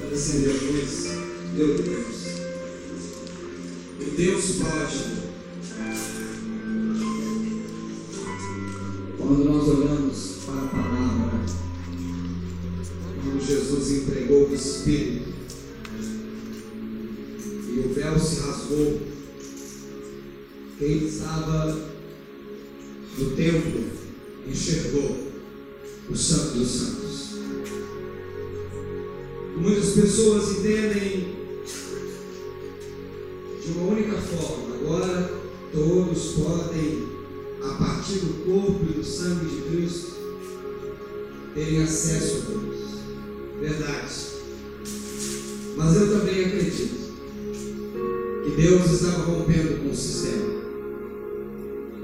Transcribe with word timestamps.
Pode 0.00 0.14
acender 0.14 0.50
a 0.50 0.52
luz. 0.52 1.06
Meu 1.54 1.74
Deus. 1.74 2.16
O 4.00 4.16
Deus 4.16 4.44
pode. 4.56 5.26
Quando 9.18 9.44
nós 9.44 9.68
olhamos 9.68 10.18
para 10.44 10.62
a 10.62 10.68
palavra, 10.68 11.40
quando 13.22 13.46
Jesus 13.46 13.90
entregou 13.90 14.48
o 14.48 14.54
Espírito, 14.54 15.34
e 17.68 17.80
o 17.80 17.94
véu 17.94 18.18
se 18.18 18.40
rasgou, 18.40 19.00
quem 20.78 21.06
estava 21.06 21.88
no 23.18 23.30
templo 23.30 23.90
enxergou 24.46 25.32
o 26.08 26.16
Santo 26.16 26.58
dos 26.58 26.68
Santos. 26.68 27.25
Pessoas 29.96 30.58
entendem 30.58 31.34
de 33.64 33.72
uma 33.72 33.92
única 33.92 34.18
forma. 34.18 34.74
Agora 34.74 35.32
todos 35.72 36.32
podem, 36.34 37.08
a 37.62 37.74
partir 37.74 38.18
do 38.18 38.44
corpo 38.44 38.84
e 38.90 38.92
do 38.92 39.02
sangue 39.02 39.46
de 39.46 39.62
Cristo, 39.62 40.16
terem 41.54 41.82
acesso 41.82 42.36
a 42.36 42.50
Deus. 42.50 42.76
Verdade. 43.58 44.14
Mas 45.78 45.96
eu 45.96 46.18
também 46.18 46.44
acredito 46.44 47.14
que 48.44 48.50
Deus 48.50 48.90
estava 48.90 49.22
rompendo 49.22 49.82
com 49.82 49.90
o 49.90 49.96
sistema. 49.96 50.56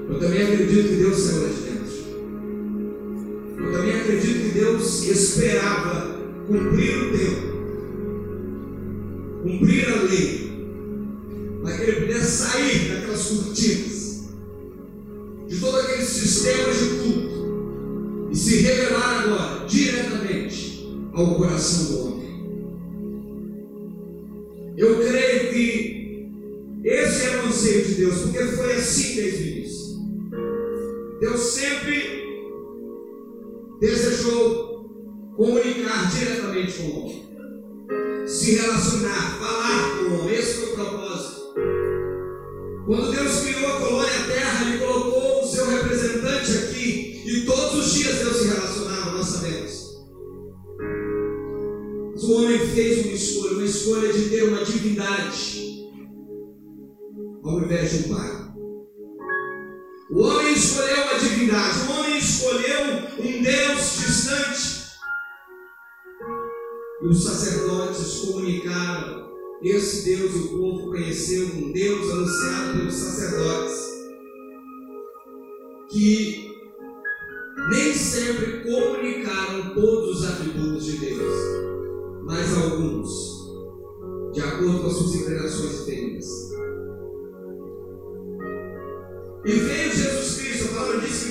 Eu 0.09 0.19
também 0.19 0.41
acredito 0.41 0.89
que 0.89 0.95
Deus 0.95 1.17
saiu 1.17 1.47
de 1.47 1.61
dentro. 1.61 1.93
Eu 3.59 3.71
também 3.71 3.95
acredito 4.01 4.41
que 4.41 4.59
Deus 4.59 5.03
esperava 5.03 6.17
cumprir 6.47 6.97
o 6.97 7.17
tempo, 7.17 7.52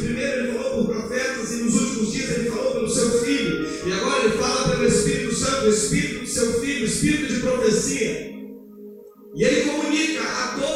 primeiro 0.03 0.33
ele 0.33 0.53
falou 0.53 0.85
por 0.85 0.95
profetas 0.95 1.53
e 1.53 1.57
nos 1.57 1.75
últimos 1.75 2.13
dias 2.13 2.31
ele 2.31 2.51
falou 2.51 2.73
pelo 2.73 2.89
seu 2.89 3.11
filho. 3.23 3.69
E 3.87 3.93
agora 3.93 4.25
ele 4.25 4.39
fala 4.39 4.69
pelo 4.69 4.87
Espírito 4.87 5.35
Santo, 5.35 5.67
o 5.67 5.71
Espírito 5.71 6.21
do 6.21 6.27
seu 6.27 6.61
filho, 6.61 6.83
o 6.83 6.87
Espírito 6.87 7.33
de 7.33 7.41
profecia. 7.41 8.33
E 9.35 9.45
ele 9.45 9.71
comunica 9.71 10.23
a 10.23 10.59
todos 10.61 10.72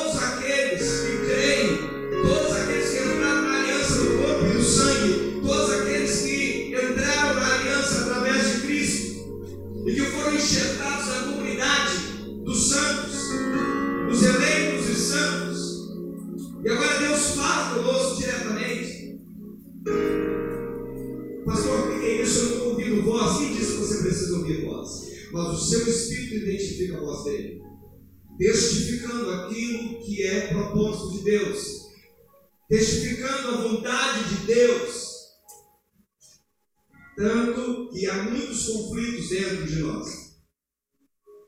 Tanto 37.16 37.88
que 37.88 38.06
há 38.06 38.24
muitos 38.24 38.66
conflitos 38.66 39.30
dentro 39.30 39.66
de 39.66 39.78
nós. 39.80 40.26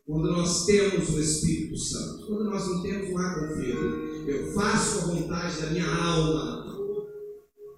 Quando 0.06 0.30
nós 0.32 0.64
temos 0.64 1.10
o 1.10 1.20
Espírito 1.20 1.76
Santo, 1.76 2.26
quando 2.26 2.44
nós 2.44 2.66
não 2.66 2.82
temos, 2.82 3.10
não 3.10 3.18
há 3.18 3.34
conflito. 3.34 3.78
Eu 4.26 4.52
faço 4.54 5.00
a 5.00 5.12
vontade 5.12 5.60
da 5.60 5.70
minha 5.70 5.86
alma, 5.86 6.64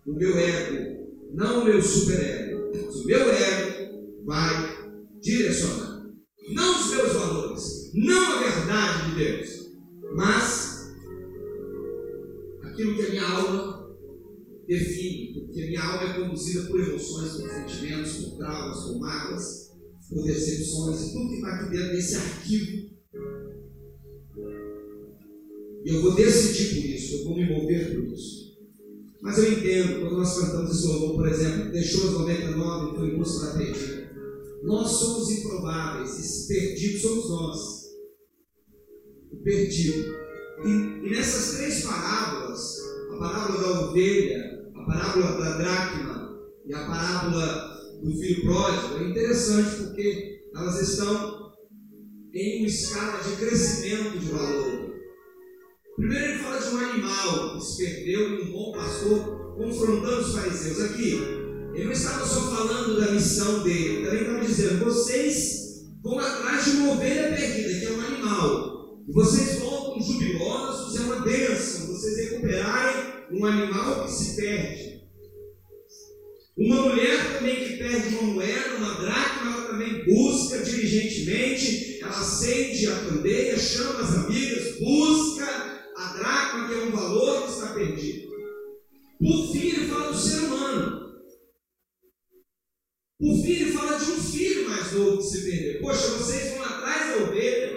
o 0.07 0.13
meu 0.13 0.39
ego, 0.39 1.11
não 1.35 1.63
o 1.63 1.65
meu 1.65 1.83
superego. 1.83 2.71
O 2.73 3.05
meu 3.05 3.31
ego 3.31 4.25
vai 4.25 4.95
direcionar. 5.21 6.07
Não 6.53 6.81
os 6.81 6.91
meus 6.91 7.13
valores, 7.13 7.91
não 7.95 8.39
a 8.39 8.43
verdade 8.43 9.11
de 9.11 9.17
Deus, 9.17 9.71
mas 10.15 10.95
aquilo 12.63 12.95
que 12.95 13.07
a 13.07 13.11
minha 13.11 13.29
alma 13.29 13.80
define, 14.71 15.35
porque 15.35 15.63
a 15.63 15.67
minha 15.67 15.83
alma 15.83 16.11
é 16.11 16.21
conduzida 16.21 16.63
por 16.63 16.81
emoções, 16.81 17.33
por 17.33 17.51
sentimentos, 17.51 18.13
por 18.13 18.39
traumas, 18.39 18.85
por 18.85 18.99
mágoas, 18.99 19.71
por 20.09 20.25
decepções, 20.25 21.01
e 21.01 21.13
tudo 21.13 21.29
que 21.29 21.35
está 21.37 21.55
aqui 21.55 21.71
dentro 21.71 21.93
desse 21.93 22.17
arquivo 22.17 22.91
e 25.85 25.95
eu 25.95 26.03
vou 26.03 26.15
decidir 26.15 26.75
por 26.75 26.91
isso, 26.91 27.15
eu 27.17 27.25
vou 27.25 27.37
me 27.37 27.49
mover 27.49 27.95
por 27.95 28.13
isso. 28.13 28.51
Mas 29.23 29.39
eu 29.39 29.53
entendo, 29.53 30.01
quando 30.01 30.19
nós 30.19 30.39
cantamos 30.39 30.77
esse 30.77 30.87
louvor, 30.87 31.17
por 31.17 31.29
exemplo, 31.29 31.73
deixou 31.73 32.09
as 32.09 32.13
99 32.13 32.93
e 32.93 32.99
foi 32.99 33.09
em 33.09 33.19
busca 33.19 33.47
da 33.47 33.59
perdida. 33.59 34.11
Nós 34.63 34.91
somos 34.91 35.31
improváveis, 35.31 36.19
esses 36.19 36.47
perdidos 36.47 37.01
somos 37.01 37.31
nós. 37.31 37.59
O 39.33 39.37
perdido. 39.43 40.15
E, 40.65 41.07
e 41.07 41.11
nessas 41.11 41.57
três 41.57 41.83
parábolas, 41.83 42.77
a 43.13 43.17
parábola 43.17 43.63
da 43.63 43.81
ovelha, 43.87 44.60
a 44.81 44.87
parábola 44.87 45.45
da 45.45 45.57
dracma 45.59 46.31
e 46.67 46.75
a 46.75 46.87
parábola 46.87 47.81
do 48.03 48.11
filho 48.13 48.43
pródigo, 48.43 48.99
é 48.99 49.11
interessante 49.11 49.77
porque 49.77 50.41
elas 50.57 50.81
estão 50.81 51.51
em 52.33 52.59
uma 52.61 52.67
escala 52.67 53.23
de 53.23 53.37
crescimento 53.37 54.19
de 54.19 54.27
valor. 54.27 54.91
Primeiro 55.97 56.25
ele 56.25 56.39
fala 56.39 56.59
de 56.59 56.75
um 56.75 56.79
animal 56.79 57.59
que 57.59 57.65
se 57.65 57.85
perdeu 57.85 58.39
e 58.39 58.43
um 58.43 58.53
bom 58.53 58.73
pastor 58.73 59.55
confrontando 59.57 60.21
os 60.21 60.35
fariseus. 60.35 60.81
Aqui, 60.81 61.15
ele 61.75 61.85
não 61.85 61.93
estava 61.93 62.25
só 62.25 62.41
falando 62.41 62.99
da 62.99 63.13
missão 63.13 63.63
dele, 63.63 63.97
ele 63.97 64.05
também 64.07 64.21
estava 64.23 64.47
dizendo: 64.47 64.85
vocês 64.85 65.85
vão 66.03 66.19
atrás 66.19 66.65
de 66.65 66.71
uma 66.71 66.93
ovelha 66.93 67.37
perdida, 67.37 67.81
que 67.81 67.85
é 67.85 67.91
um 67.91 68.01
animal, 68.01 69.05
e 69.07 69.13
vocês 69.13 69.59
voltam 69.61 69.80
jubilosos, 70.03 70.97
é 70.97 71.01
uma 71.01 71.21
bênção, 71.21 71.87
vocês 71.87 72.31
recuperarem 72.31 73.21
um 73.33 73.45
animal 73.45 74.05
que 74.05 74.13
se 74.13 74.37
perde. 74.37 75.01
Uma 76.57 76.83
mulher 76.83 77.39
também 77.39 77.57
que 77.57 77.77
perde 77.77 78.15
uma 78.17 78.35
moeda, 78.35 78.77
uma 78.77 78.95
dracma, 79.01 79.53
ela 79.53 79.67
também 79.69 80.05
busca 80.05 80.59
diligentemente, 80.59 81.99
ela 82.03 82.19
acende 82.19 82.87
a 82.87 82.97
candeia, 82.97 83.59
chama 83.59 84.01
as 84.01 84.15
amigas, 84.17 84.79
busca 84.79 85.47
a 85.97 86.13
dracma, 86.19 86.69
que 86.69 86.75
é 86.75 86.85
um 86.85 86.91
valor 86.91 87.45
que 87.45 87.53
está 87.53 87.73
perdido. 87.73 88.31
Por 89.19 89.53
fim, 89.53 89.69
ele 89.69 89.87
fala 89.87 90.13
do 90.13 90.19
ser 90.19 90.39
humano. 90.41 91.01
O 93.21 93.43
filho 93.43 93.73
fala 93.73 93.99
de 93.99 94.11
um 94.13 94.23
filho 94.23 94.69
mais 94.69 94.93
novo 94.93 95.19
que 95.19 95.25
se 95.25 95.43
perdeu. 95.43 95.81
Poxa, 95.81 96.09
vocês 96.09 96.55
vão 96.55 96.65
atrás 96.65 97.11
da 97.11 97.25
ovelha, 97.25 97.71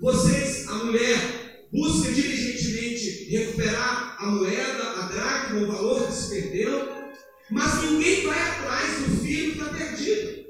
vocês, 0.00 0.68
a 0.68 0.74
mulher, 0.84 1.45
busca 1.72 2.12
diligentemente 2.12 3.24
recuperar 3.30 4.16
a 4.18 4.26
moeda, 4.26 4.82
a 4.82 5.06
dracma, 5.06 5.60
o 5.60 5.66
valor 5.66 6.06
que 6.06 6.12
se 6.12 6.30
perdeu, 6.30 6.88
mas 7.50 7.82
ninguém 7.82 8.26
vai 8.26 8.40
atrás 8.40 8.98
do 9.00 9.24
filho 9.24 9.52
que 9.52 9.58
está 9.60 9.72
perdido. 9.72 10.46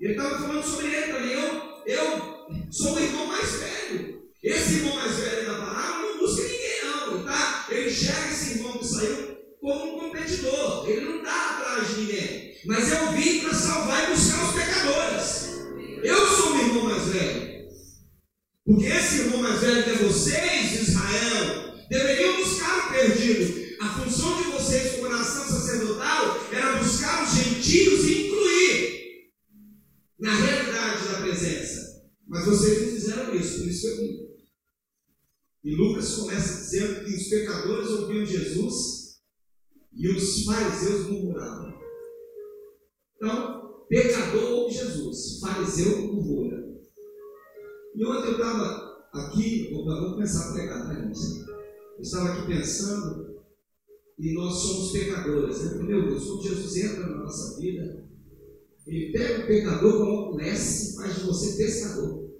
Ele 0.00 0.12
estava 0.14 0.38
falando 0.38 0.64
sobre 0.64 0.86
ele 0.86 1.12
também. 1.12 1.32
Eu, 1.32 1.62
eu 1.86 2.72
sou 2.72 2.94
o 2.96 3.00
irmão 3.00 3.26
mais 3.26 3.50
velho. 3.52 4.22
Esse 4.42 4.74
irmão 4.74 4.96
mais 4.96 5.14
velho 5.14 5.46
da 5.46 5.54
palavra 5.54 6.08
não 6.08 6.18
busca 6.18 6.42
ninguém, 6.42 6.84
não. 6.84 7.24
Tá? 7.24 7.66
Ele 7.70 7.90
enxerga 7.90 8.32
esse 8.32 8.58
irmão 8.58 8.78
que 8.78 8.86
saiu 8.86 9.36
como 9.60 9.96
um 9.96 10.00
competidor. 10.00 10.88
Ele 10.88 11.02
não 11.02 11.18
está 11.18 11.50
atrás 11.50 11.88
de 11.88 12.00
ninguém. 12.00 12.56
Mas 12.64 12.90
eu 12.90 13.12
vim 13.12 13.40
para 13.40 13.54
salvar 13.54 14.04
e 14.04 14.14
buscar 14.14 14.44
os 14.44 14.54
pecadores. 14.54 15.52
Eu 16.02 16.26
sou 16.26 16.52
o 16.52 16.58
irmão 16.58 16.84
mais 16.84 17.06
velho. 17.06 17.51
Porque 18.64 18.86
esse 18.86 19.22
irmão 19.22 19.42
mais 19.42 19.60
velho 19.60 19.84
que 19.84 19.90
é 19.90 19.94
vocês, 19.94 20.88
Israel, 20.88 21.74
deveriam 21.88 22.36
buscar 22.36 22.88
o 22.88 22.92
perdido. 22.92 23.62
A 23.80 23.88
função 23.88 24.40
de 24.40 24.48
vocês 24.50 24.92
como 24.92 25.08
nação 25.08 25.44
sacerdotal 25.44 26.40
era 26.52 26.76
buscar 26.76 27.24
os 27.24 27.34
gentios 27.34 28.04
e 28.04 28.26
incluir 28.26 29.32
na 30.20 30.34
realidade 30.34 31.08
da 31.08 31.20
presença. 31.20 32.02
Mas 32.28 32.46
vocês 32.46 32.82
não 32.82 32.88
fizeram 32.92 33.34
isso, 33.34 33.58
por 33.58 33.68
isso 33.68 33.86
eu 33.88 33.96
vim. 33.96 34.22
E 35.64 35.74
Lucas 35.74 36.14
começa 36.14 36.62
dizendo 36.62 37.04
que 37.04 37.14
os 37.14 37.28
pecadores 37.28 37.90
ouviam 37.90 38.24
Jesus 38.24 39.20
e 39.92 40.08
os 40.08 40.44
fariseus 40.44 41.08
murmuravam. 41.08 41.74
Então, 43.16 43.84
pecador 43.88 44.50
ouve 44.50 44.74
Jesus, 44.74 45.38
fariseu 45.40 45.98
murmura. 45.98 46.71
E 47.94 48.04
ontem 48.06 48.28
eu 48.28 48.32
estava 48.32 49.06
aqui, 49.12 49.70
vou, 49.72 49.84
começar 49.84 50.48
a 50.48 50.52
pregar, 50.52 50.88
né, 50.88 51.00
irmãos? 51.00 51.46
Eu 51.96 52.02
estava 52.02 52.28
aqui 52.30 52.46
pensando 52.46 53.42
e 54.18 54.32
nós 54.34 54.54
somos 54.54 54.92
pecadores. 54.92 55.62
Né? 55.64 55.82
Meu 55.82 56.08
Deus, 56.08 56.24
quando 56.24 56.42
Jesus 56.42 56.76
entra 56.76 57.06
na 57.06 57.18
nossa 57.18 57.60
vida, 57.60 58.08
ele 58.86 59.12
pega 59.12 59.44
o 59.44 59.46
pecador, 59.46 59.92
coloca 59.92 60.36
o 60.36 60.40
S 60.40 60.96
faz 60.96 61.16
de 61.16 61.24
você 61.24 61.56
pescador. 61.56 62.30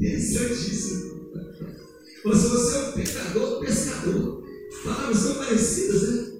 Interessantíssimo. 0.00 1.30
Ou 2.24 2.34
se 2.34 2.48
você 2.48 2.76
é 2.76 2.88
um 2.88 2.92
pecador, 2.92 3.60
pescador. 3.60 4.42
Palavras 4.84 5.22
tão 5.22 5.34
parecidas, 5.36 6.02
né? 6.02 6.30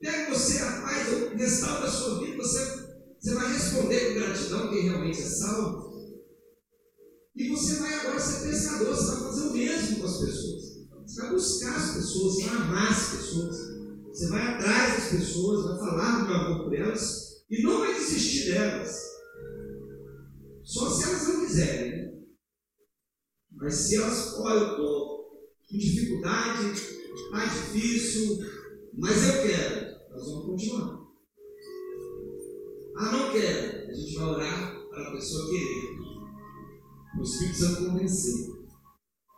Pega 0.00 0.34
você, 0.34 0.58
rapaz, 0.58 1.08
restaura 1.36 1.84
a 1.84 1.90
sua 1.90 2.20
vida, 2.20 2.36
você, 2.36 2.86
você 3.20 3.34
vai 3.34 3.52
responder 3.52 4.08
com 4.08 4.20
gratidão 4.20 4.70
quem 4.70 4.82
realmente 4.82 5.20
é 5.20 5.24
salvo. 5.24 5.89
E 7.36 7.48
você 7.48 7.76
vai 7.76 7.94
agora 7.94 8.18
ser 8.18 8.48
pescador, 8.48 8.94
você 8.94 9.10
vai 9.10 9.20
fazer 9.20 9.48
o 9.48 9.52
mesmo 9.52 10.00
com 10.00 10.06
as 10.06 10.18
pessoas. 10.18 10.70
Você 11.06 11.20
vai 11.22 11.30
buscar 11.30 11.76
as 11.76 11.94
pessoas, 11.94 12.44
vai 12.44 12.56
amar 12.56 12.90
as 12.90 13.08
pessoas, 13.10 13.56
você 14.08 14.28
vai 14.28 14.46
atrás 14.46 14.94
das 14.94 15.08
pessoas, 15.10 15.64
vai 15.64 15.78
falar 15.78 16.20
do 16.20 16.28
meu 16.28 16.36
amor 16.36 16.64
por 16.64 16.74
elas 16.74 17.44
e 17.50 17.62
não 17.62 17.80
vai 17.80 17.94
desistir 17.94 18.52
delas. 18.52 18.96
Só 20.62 20.90
se 20.90 21.04
elas 21.04 21.28
não 21.28 21.46
quiserem. 21.46 21.90
Né? 21.90 22.12
Mas 23.52 23.74
se 23.74 23.96
elas, 23.96 24.34
olha, 24.34 24.60
eu 24.60 24.70
estou 24.70 25.20
com 25.68 25.78
dificuldade, 25.78 26.72
está 26.72 27.44
difícil, 27.44 28.38
mas 28.94 29.28
eu 29.28 29.42
quero, 29.42 29.96
nós 30.10 30.26
vamos 30.26 30.46
continuar. 30.46 31.00
Ah, 32.96 33.12
não 33.12 33.32
quero, 33.32 33.90
a 33.90 33.94
gente 33.94 34.14
vai 34.14 34.24
orar 34.26 34.88
para 34.90 35.08
a 35.08 35.12
pessoa 35.12 35.48
querer. 35.48 35.99
O 37.18 37.22
Espírito 37.22 37.58
Santo 37.58 37.86
convencer. 37.86 38.50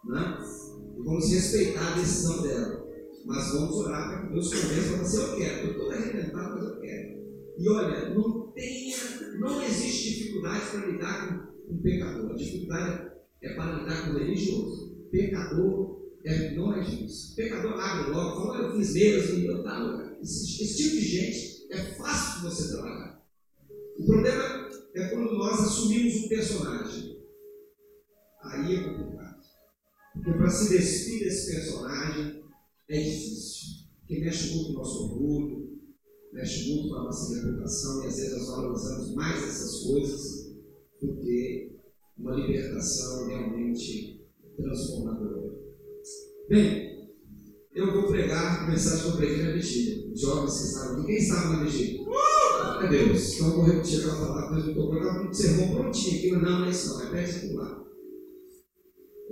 Né? 0.05 0.39
vamos 1.05 1.31
respeitar 1.31 1.93
a 1.93 1.99
decisão 1.99 2.43
dela. 2.43 2.83
Mas 3.25 3.53
vamos 3.53 3.77
orar 3.77 4.09
para 4.09 4.27
que 4.27 4.33
Deus 4.33 4.53
convença 4.53 4.97
você, 4.97 5.23
eu 5.23 5.37
quero. 5.37 5.67
Eu 5.67 5.71
estou 5.73 5.91
arrebentado, 5.91 6.55
mas 6.55 6.65
eu 6.65 6.81
quero. 6.81 7.23
E 7.59 7.69
olha, 7.69 8.15
não 8.15 8.53
tenha, 8.53 8.97
não 9.39 9.63
existe 9.63 10.15
dificuldade 10.15 10.71
para 10.71 10.87
lidar 10.87 11.55
com 11.67 11.73
um 11.75 11.83
pecador. 11.83 12.31
A 12.31 12.35
dificuldade 12.35 13.11
é 13.43 13.55
para 13.55 13.81
lidar 13.81 14.07
com 14.07 14.15
o 14.15 14.19
religioso. 14.19 15.07
Pecador 15.11 16.03
é, 16.25 16.55
não 16.55 16.75
é 16.75 16.81
difícil. 16.81 17.37
Pecador 17.37 17.79
abre 17.79 18.11
logo, 18.11 18.47
fala, 18.47 18.65
eu 18.65 18.77
fiz 18.77 18.95
mesmo, 18.95 19.51
eu 19.51 19.63
tava. 19.63 20.17
Esse, 20.21 20.63
esse 20.63 20.77
tipo 20.77 20.97
de 20.97 21.09
gente 21.09 21.67
é 21.71 21.77
fácil 21.95 22.41
de 22.41 22.55
você 22.55 22.73
trabalhar. 22.73 23.23
O 23.99 24.07
problema 24.07 24.69
é 24.95 25.09
quando 25.09 25.33
nós 25.35 25.61
assumimos 25.61 26.25
um 26.25 26.29
personagem. 26.29 27.12
Aí 28.53 28.77
é 28.77 28.83
complicado. 28.83 29.43
Porque 30.13 30.33
para 30.33 30.51
se 30.51 30.69
despir 30.69 31.25
desse 31.25 31.53
personagem 31.53 32.45
é 32.89 33.01
difícil. 33.03 33.87
Porque 34.01 34.21
mexe 34.21 34.55
muito 34.55 34.67
com 34.67 34.73
o 34.73 34.77
nosso 34.77 35.05
orgulho, 35.05 35.81
mexe 36.33 36.71
muito 36.71 36.91
com 36.91 36.97
a 36.97 37.05
nossa 37.05 37.35
reputação, 37.35 38.05
e 38.05 38.07
às 38.09 38.17
vezes 38.17 38.33
nós 38.37 38.47
valorizamos 38.49 39.15
mais 39.15 39.43
essas 39.43 39.85
coisas 39.85 40.53
do 41.01 41.17
que 41.17 41.81
uma 42.19 42.35
libertação 42.35 43.27
realmente 43.27 44.23
transformadora. 44.57 45.55
Bem, 46.49 47.11
eu 47.75 47.91
vou 47.91 48.09
pregar 48.09 48.65
a 48.65 48.71
mensagem 48.71 49.05
que 49.05 49.09
eu 49.13 49.17
preguei 49.17 49.45
na 49.45 49.53
vigília. 49.53 50.13
Os 50.13 50.21
jovens 50.21 50.59
que 50.59 50.67
estavam 50.67 50.99
aqui, 50.99 51.07
quem 51.07 51.17
estava 51.17 51.57
na 51.57 51.65
vigília? 51.65 52.03
É 52.83 52.89
Deus. 52.89 53.35
Então 53.35 53.49
eu 53.49 53.57
vou 53.57 53.65
repetir 53.65 54.01
aquela 54.01 54.27
palavra 54.27 54.61
que 54.61 54.69
eu 54.69 54.73
estou 54.73 54.89
colocando 54.89 55.29
um 55.29 55.33
sermão 55.33 55.75
prontinho 55.75 56.19
aqui, 56.19 56.33
mas 56.33 56.43
não, 56.43 56.59
não 56.59 56.67
é 56.67 56.71
isso 56.71 56.89
não, 56.89 56.99
repete 56.99 57.37
aquilo 57.37 57.55
lá. 57.55 57.83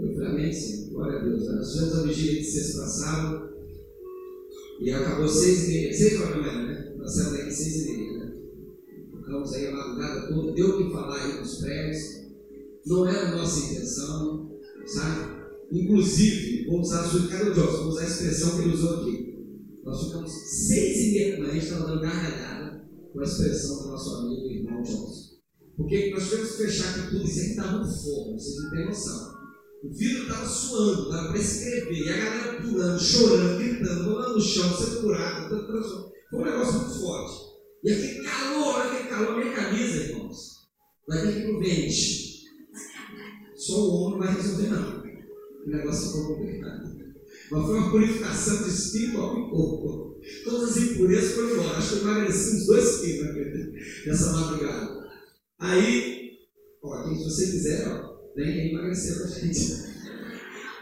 Eu 0.00 0.14
falei, 0.14 0.28
amém, 0.28 0.52
Senhor. 0.52 0.90
Glória 0.90 1.18
a 1.18 1.22
Deus. 1.22 1.46
Nós 1.46 1.72
fizemos 1.72 1.98
a 1.98 2.02
vigília 2.02 2.40
de 2.40 2.44
sexta 2.44 2.80
passada 2.80 3.50
e 4.80 4.90
acabou 4.90 5.28
seis 5.28 5.68
e 5.68 5.72
meia, 5.72 5.92
seis 5.92 6.20
horas 6.20 6.44
da 6.44 6.52
né? 6.52 6.94
Nós 6.96 7.12
saímos 7.12 7.32
daqui 7.38 7.52
seis 7.52 7.86
e 7.86 7.92
meia, 7.92 8.18
né? 8.18 8.32
Ficamos 9.18 9.52
aí 9.52 9.66
a 9.66 9.72
madrugada 9.72 10.28
toda, 10.28 10.52
deu 10.52 10.68
o 10.70 10.78
que 10.78 10.92
falar 10.92 11.22
aí 11.22 11.38
nos 11.38 11.56
prédios. 11.58 12.20
Não 12.86 13.06
era 13.06 13.28
a 13.28 13.36
nossa 13.36 13.72
intenção, 13.72 14.58
sabe? 14.86 15.40
Inclusive, 15.70 16.66
vou 16.66 16.80
usar 16.80 17.02
a 17.02 17.08
sua, 17.08 17.28
cadê 17.28 17.50
o 17.50 17.54
Johnson? 17.54 17.88
Usar 17.88 18.00
a 18.00 18.06
expressão 18.06 18.56
que 18.56 18.62
ele 18.62 18.74
usou 18.74 19.00
aqui. 19.00 19.30
Nós 19.84 20.04
ficamos 20.04 20.32
seis 20.32 20.96
e 20.96 21.12
meia 21.12 21.32
da 21.32 21.38
manhã, 21.40 21.50
a 21.50 21.54
gente 21.54 21.64
estava 21.64 21.86
dando 21.86 22.00
gargalhada 22.00 22.84
com 23.12 23.20
a 23.20 23.24
expressão 23.24 23.82
do 23.82 23.88
nosso 23.88 24.16
amigo 24.16 24.46
e 24.46 24.56
irmão 24.58 24.82
Johnson. 24.82 25.30
Porque 25.76 26.10
nós 26.10 26.24
tivemos 26.24 26.50
que 26.52 26.62
fechar 26.64 26.90
aqui 26.90 27.10
tudo, 27.10 27.24
isso 27.24 27.40
aqui 27.40 27.50
estava 27.50 27.78
no 27.78 27.92
fogo, 27.92 28.32
vocês 28.32 28.56
não 28.56 28.70
têm 28.70 28.86
noção. 28.86 29.29
O 29.82 29.90
vidro 29.94 30.22
estava 30.24 30.46
suando, 30.46 31.10
dava 31.10 31.28
para 31.28 31.38
escrever, 31.38 31.92
e 31.92 32.08
a 32.10 32.16
galera 32.16 32.62
pulando, 32.62 33.00
chorando, 33.00 33.58
gritando, 33.58 34.10
rolando 34.10 34.34
no 34.34 34.40
chão, 34.40 34.76
sendo 34.76 35.00
curado, 35.00 35.48
foi 36.30 36.38
um 36.38 36.44
negócio 36.44 36.80
muito 36.80 37.00
forte. 37.00 37.50
E 37.82 37.90
aquele 37.90 38.22
calor, 38.22 38.82
aquele 38.82 39.08
calor, 39.08 39.36
minha 39.38 39.54
camisa, 39.54 40.02
irmãos, 40.02 40.68
vai 41.08 41.22
ter 41.22 41.32
que 41.32 41.38
ir 41.38 41.44
pro 41.44 41.60
vente. 41.60 42.44
Só 43.56 43.74
o 43.74 43.94
homem 43.94 44.18
vai 44.18 44.34
resolver, 44.34 44.68
não. 44.68 45.00
O 45.66 45.70
negócio 45.70 46.08
ficou 46.08 46.36
complicado. 46.36 47.00
Mas 47.50 47.66
foi 47.66 47.78
uma 47.78 47.90
purificação 47.90 48.62
de 48.62 48.70
espírito, 48.70 49.18
alma 49.18 49.46
e 49.46 49.50
corpo. 49.50 50.20
Todas 50.44 50.70
as 50.70 50.76
impurezas 50.76 51.34
foram 51.34 51.50
embora. 51.52 51.78
Acho 51.78 51.88
que 51.88 51.94
eu 51.96 52.02
emagreci 52.02 52.56
uns 52.56 52.66
dois 52.66 53.00
quilos 53.00 53.34
nessa 54.06 54.32
madrugada. 54.32 55.10
Aí, 55.58 56.38
ó, 56.82 57.08
se 57.08 57.24
você 57.24 57.50
quiser, 57.50 57.88
ó, 57.88 58.09
nem 58.36 58.52
quem 58.52 58.70
emagrecer 58.70 59.18
com 59.18 59.24
a 59.24 59.28
gente. 59.28 59.90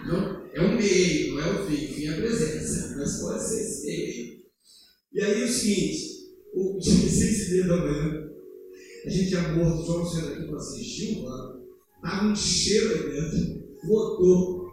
Não, 0.06 0.48
é 0.52 0.60
o 0.60 0.76
meio, 0.76 1.34
não 1.34 1.40
é 1.40 1.50
o 1.50 1.66
fim. 1.66 1.84
O 1.86 1.94
fim 1.94 2.06
é 2.06 2.10
a 2.10 2.16
presença. 2.16 2.96
Mas 2.96 3.20
pode 3.20 3.42
ser 3.42 3.60
esse 3.60 3.86
meio. 3.86 4.38
E 5.12 5.20
aí 5.20 5.44
o 5.44 5.48
seguinte, 5.48 6.28
o 6.54 6.78
dia 6.78 7.08
6 7.08 7.48
e 7.48 7.50
meia 7.52 7.66
da 7.68 7.76
manhã, 7.76 8.30
a 9.04 9.08
gente 9.08 9.30
já 9.30 9.48
morto, 9.54 9.86
João 9.86 10.04
saiu 10.06 10.28
daqui 10.28 10.42
falou 10.42 10.56
assim, 10.56 10.84
Gilvan, 10.84 11.60
estava 11.96 12.26
um 12.26 12.36
cheiro 12.36 12.92
aí 12.92 13.10
dentro, 13.10 13.68
motor 13.84 14.68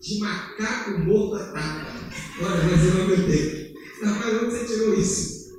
de 0.00 0.18
macaco 0.18 0.98
morto 0.98 1.36
a 1.36 1.52
tapa. 1.52 2.10
Olha, 2.42 2.64
mas 2.64 2.84
eu 2.84 2.94
não 2.94 3.02
aguentei. 3.04 3.74
Rapaz, 4.02 4.42
onde 4.42 4.50
você 4.50 4.66
tirou 4.66 4.94
isso? 4.94 5.56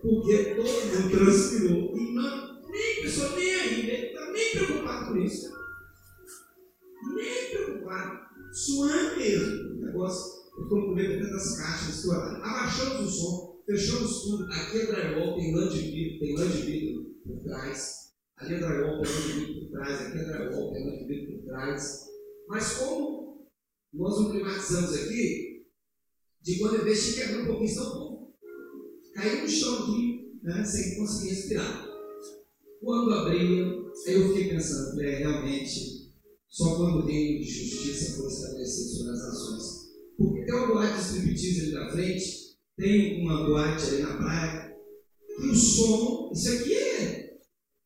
Porque 0.00 0.54
todo 0.54 0.66
mundo 0.66 1.10
transpirou. 1.10 1.96
E 1.96 2.14
não, 2.14 2.62
nem 2.70 3.02
pessoa 3.02 3.36
nem 3.36 3.54
aí, 3.54 3.86
nem, 3.86 4.32
nem 4.32 4.50
preocupado 4.52 5.12
com 5.12 5.18
isso 5.18 5.57
preocupado, 7.88 8.20
suando 8.52 9.16
mesmo. 9.16 9.72
O 9.72 9.86
negócio, 9.86 10.44
ficou 10.50 10.82
com 10.82 10.94
medo 10.94 11.14
dentro 11.14 11.30
das 11.30 11.58
caixas, 11.58 11.96
estouradas. 11.96 12.42
Abaixamos 12.42 13.00
o 13.00 13.10
som, 13.10 13.62
fechamos 13.66 14.22
tudo. 14.22 14.44
Aqui 14.52 14.78
é 14.78 14.86
drywall, 14.86 15.36
tem 15.36 15.54
lã 15.54 15.68
de 15.68 15.78
vidro, 15.78 16.18
tem 16.20 16.36
lã 16.36 16.48
de 16.48 16.62
vidro 16.62 17.04
por 17.24 17.42
trás. 17.42 18.12
Ali 18.36 18.54
é 18.54 18.58
drywall, 18.58 19.02
tem 19.02 19.12
lã 19.12 19.20
de 19.20 19.32
vidro 19.32 19.60
por 19.60 19.70
trás. 19.70 20.00
Aqui 20.00 20.18
é 20.18 20.24
drywall, 20.24 20.72
tem 20.72 20.86
lã 20.86 20.98
de 20.98 21.04
vidro 21.06 21.36
por 21.38 21.44
trás. 21.46 22.08
Mas 22.48 22.72
como 22.74 23.48
nós 23.92 24.20
não 24.20 24.30
climatizamos 24.30 24.94
aqui, 24.94 25.66
de 26.42 26.58
quando 26.58 26.76
eu 26.76 26.84
deixei 26.84 27.14
quebrar 27.14 27.42
um 27.42 27.46
pouquinho, 27.46 27.74
só 27.74 27.94
bom. 27.94 28.32
Caiu 29.14 29.42
no 29.42 29.48
chão 29.48 29.82
aqui, 29.82 30.38
né, 30.42 30.64
sem 30.64 30.96
conseguir 30.96 31.30
respirar. 31.30 31.88
Quando 32.80 33.12
abria, 33.12 33.66
eu 34.06 34.28
fiquei 34.28 34.50
pensando, 34.50 35.02
é, 35.02 35.16
realmente, 35.16 35.97
só 36.48 36.76
quando 36.76 36.98
o 36.98 37.06
reino 37.06 37.40
de 37.40 37.50
justiça 37.50 38.16
for 38.16 38.28
estabelecido 38.28 38.90
sobre 38.90 39.12
as 39.12 39.18
nações. 39.18 39.64
Porque 40.16 40.44
tem 40.44 40.54
uma 40.54 40.66
boate 40.68 41.00
striptease 41.00 41.60
ali 41.60 41.72
na 41.72 41.90
frente, 41.90 42.24
tem 42.76 43.22
uma 43.24 43.46
boate 43.46 43.86
ali 43.86 44.02
na 44.02 44.16
praia, 44.16 44.76
e 45.40 45.50
o 45.50 45.54
som, 45.54 46.32
isso 46.34 46.48
aqui 46.50 46.74
é 46.74 47.38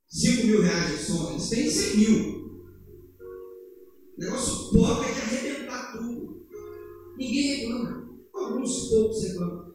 5 0.09 0.47
mil 0.47 0.63
reais 0.63 0.99
de 0.99 1.05
som, 1.05 1.31
eles 1.31 1.49
têm 1.49 1.71
100 1.71 1.97
mil. 1.97 2.43
O 4.17 4.21
negócio 4.21 4.73
pobre 4.73 5.11
é 5.11 5.13
de 5.13 5.21
arrebentar 5.21 5.93
tudo. 5.93 6.47
Ninguém 7.19 7.57
reclama. 7.57 8.11
Alguns 8.35 8.89
poucos 8.89 9.23
reclamam. 9.23 9.75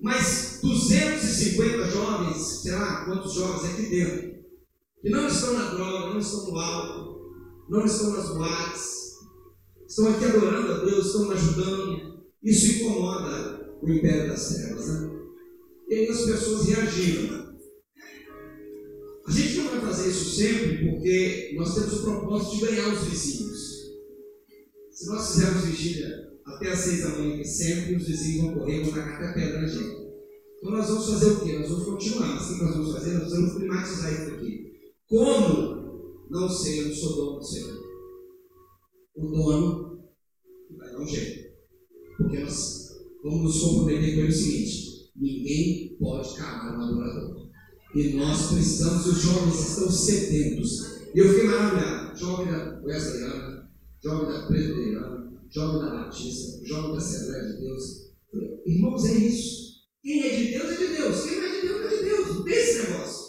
Mas 0.00 0.58
250 0.62 1.90
jovens, 1.90 2.36
sei 2.62 2.72
lá 2.72 3.06
quantos 3.06 3.32
jovens 3.32 3.72
aqui 3.72 3.88
dentro, 3.88 4.44
que 5.00 5.08
não 5.08 5.26
estão 5.26 5.54
na 5.54 5.70
droga, 5.70 6.12
não 6.12 6.18
estão 6.18 6.46
no 6.46 6.58
álcool, 6.58 7.03
não 7.68 7.84
estão 7.84 8.12
nas 8.12 8.28
boates, 8.28 8.94
estão 9.88 10.08
aqui 10.08 10.24
adorando 10.24 10.72
a 10.72 10.84
Deus, 10.84 11.06
estão 11.06 11.30
ajudando. 11.30 12.14
Isso 12.42 12.72
incomoda 12.72 13.78
o 13.80 13.90
império 13.90 14.28
das 14.28 14.48
trevas. 14.48 14.86
Né? 14.86 15.10
E 15.88 15.94
aí 15.94 16.08
as 16.08 16.22
pessoas 16.22 16.66
reagiram. 16.66 17.44
A 19.26 19.30
gente 19.32 19.56
não 19.56 19.70
vai 19.70 19.80
fazer 19.80 20.10
isso 20.10 20.36
sempre 20.36 20.90
porque 20.90 21.54
nós 21.56 21.74
temos 21.74 21.94
o 21.94 22.02
propósito 22.02 22.56
de 22.56 22.66
ganhar 22.66 22.92
os 22.92 23.04
vizinhos. 23.04 23.64
Se 24.90 25.06
nós 25.06 25.28
fizermos 25.28 25.64
vigília 25.64 26.34
até 26.44 26.70
às 26.70 26.80
seis 26.80 27.02
da 27.02 27.08
manhã, 27.10 27.42
sempre 27.42 27.96
os 27.96 28.06
vizinhos 28.06 28.44
vão 28.44 28.54
correr, 28.54 28.84
vão 28.84 28.92
tacar 28.92 29.14
até 29.14 29.32
pedra 29.32 29.62
na 29.62 29.66
gente. 29.66 30.04
Então 30.58 30.70
nós 30.70 30.88
vamos 30.88 31.08
fazer 31.08 31.26
o 31.26 31.40
quê? 31.40 31.58
Nós 31.58 31.68
vamos 31.68 31.84
continuar. 31.84 32.36
O 32.36 32.54
que 32.54 32.62
nós 32.62 32.76
vamos 32.76 32.92
fazer? 32.92 33.14
Nós 33.14 33.30
vamos 33.30 33.54
primatizar 33.54 34.12
isso 34.12 34.34
aqui. 34.34 34.72
Como 35.06 35.73
não 36.30 36.48
ser 36.48 36.88
o 36.88 36.94
Sodoma 36.94 37.38
do 37.38 37.44
Senhor? 37.44 37.84
O 39.16 39.26
dono 39.28 40.04
vai 40.76 40.90
dar 40.90 41.00
um 41.00 41.06
jeito. 41.06 41.54
Porque 42.16 42.38
nós 42.40 42.88
vamos 43.22 43.42
nos 43.42 43.60
comprometer 43.60 44.28
o 44.28 44.32
seguinte: 44.32 45.10
ninguém 45.16 45.96
pode 45.98 46.34
calar 46.36 46.78
um 46.78 46.82
adorador. 46.82 47.50
E 47.94 48.14
nós 48.14 48.52
precisamos, 48.52 49.06
os 49.06 49.22
jovens 49.22 49.68
estão 49.68 49.90
sedentos. 49.90 50.94
E 51.14 51.18
eu 51.18 51.28
fiquei 51.28 51.44
maravilhado. 51.44 52.18
Jovem 52.18 52.46
da 52.46 52.80
Wesleyana, 52.82 53.70
jovem 54.02 54.32
da 54.32 54.46
Presbiteriana, 54.46 55.32
jovem 55.48 55.80
da 55.80 55.90
Batista, 55.90 56.66
jovem 56.66 56.92
da 56.92 56.98
Assembleia 56.98 57.52
de 57.52 57.60
Deus. 57.60 58.04
Irmãos, 58.66 59.04
é 59.04 59.14
isso. 59.14 59.64
Quem 60.02 60.22
é 60.22 60.36
de 60.36 60.50
Deus 60.50 60.72
é 60.72 60.76
de 60.76 60.86
Deus. 60.94 61.24
Quem 61.24 61.36
não 61.36 61.44
é 61.44 61.60
de 61.60 61.66
Deus 61.68 61.92
é 61.92 61.96
de 61.96 62.04
Deus. 62.04 62.28
Não 62.28 62.44
tem 62.44 62.54
esse 62.54 62.82
negócio 62.82 63.24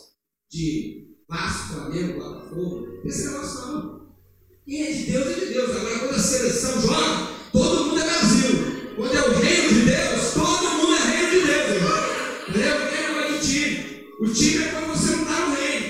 de 0.50 1.08
Vasco, 1.30 1.74
Flamengo, 1.74 2.20
Botafogo. 2.46 2.88
Esse 3.04 3.26
negócio 3.26 3.68
não. 3.68 4.06
Quem 4.66 4.82
é 4.82 4.92
de 4.92 5.12
Deus 5.12 5.28
é 5.28 5.40
de 5.40 5.46
Deus. 5.54 5.76
Agora, 5.76 6.00
quando 6.00 6.16
a 6.16 6.20
seleção 6.20 6.82
joga, 6.82 7.28
todo 7.52 7.86
mundo 7.86 8.02
é 8.02 8.04
Brasil. 8.04 8.96
Quando 8.96 9.16
é 9.16 9.22
o 9.22 9.34
reino 9.40 9.70
de 9.70 9.82
Deus, 9.82 10.34
todo 10.34 10.72
mundo 10.78 10.96
é 10.96 11.12
reino 11.12 11.30
de 11.32 11.48
Deus. 11.48 11.66
Entendeu? 12.50 12.80
Porque 12.80 13.08
não 13.08 13.20
é 13.20 13.32
de 13.32 13.48
time. 13.48 14.08
O 14.22 14.34
time 14.34 14.64
é 14.64 14.68
quando 14.70 14.88
você 14.88 15.12
não 15.16 15.22
está 15.24 15.48
no 15.48 15.56
reino. 15.56 15.86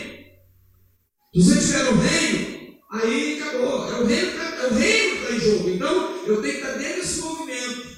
Se 1.34 1.44
você 1.44 1.60
estiver 1.60 1.84
no 1.84 2.02
reino, 2.02 2.76
aí 2.92 3.42
acabou. 3.42 3.90
É 3.90 4.02
o 4.02 4.06
reino, 4.06 4.32
é 4.32 4.68
o 4.68 4.74
reino 4.74 5.16
que 5.16 5.24
está 5.24 5.36
em 5.36 5.40
jogo. 5.40 5.70
Então, 5.70 6.26
eu 6.26 6.42
tenho 6.42 6.54
que 6.54 6.60
estar 6.60 6.78
dentro 6.78 7.02
desse 7.02 7.22
movimento. 7.22 7.96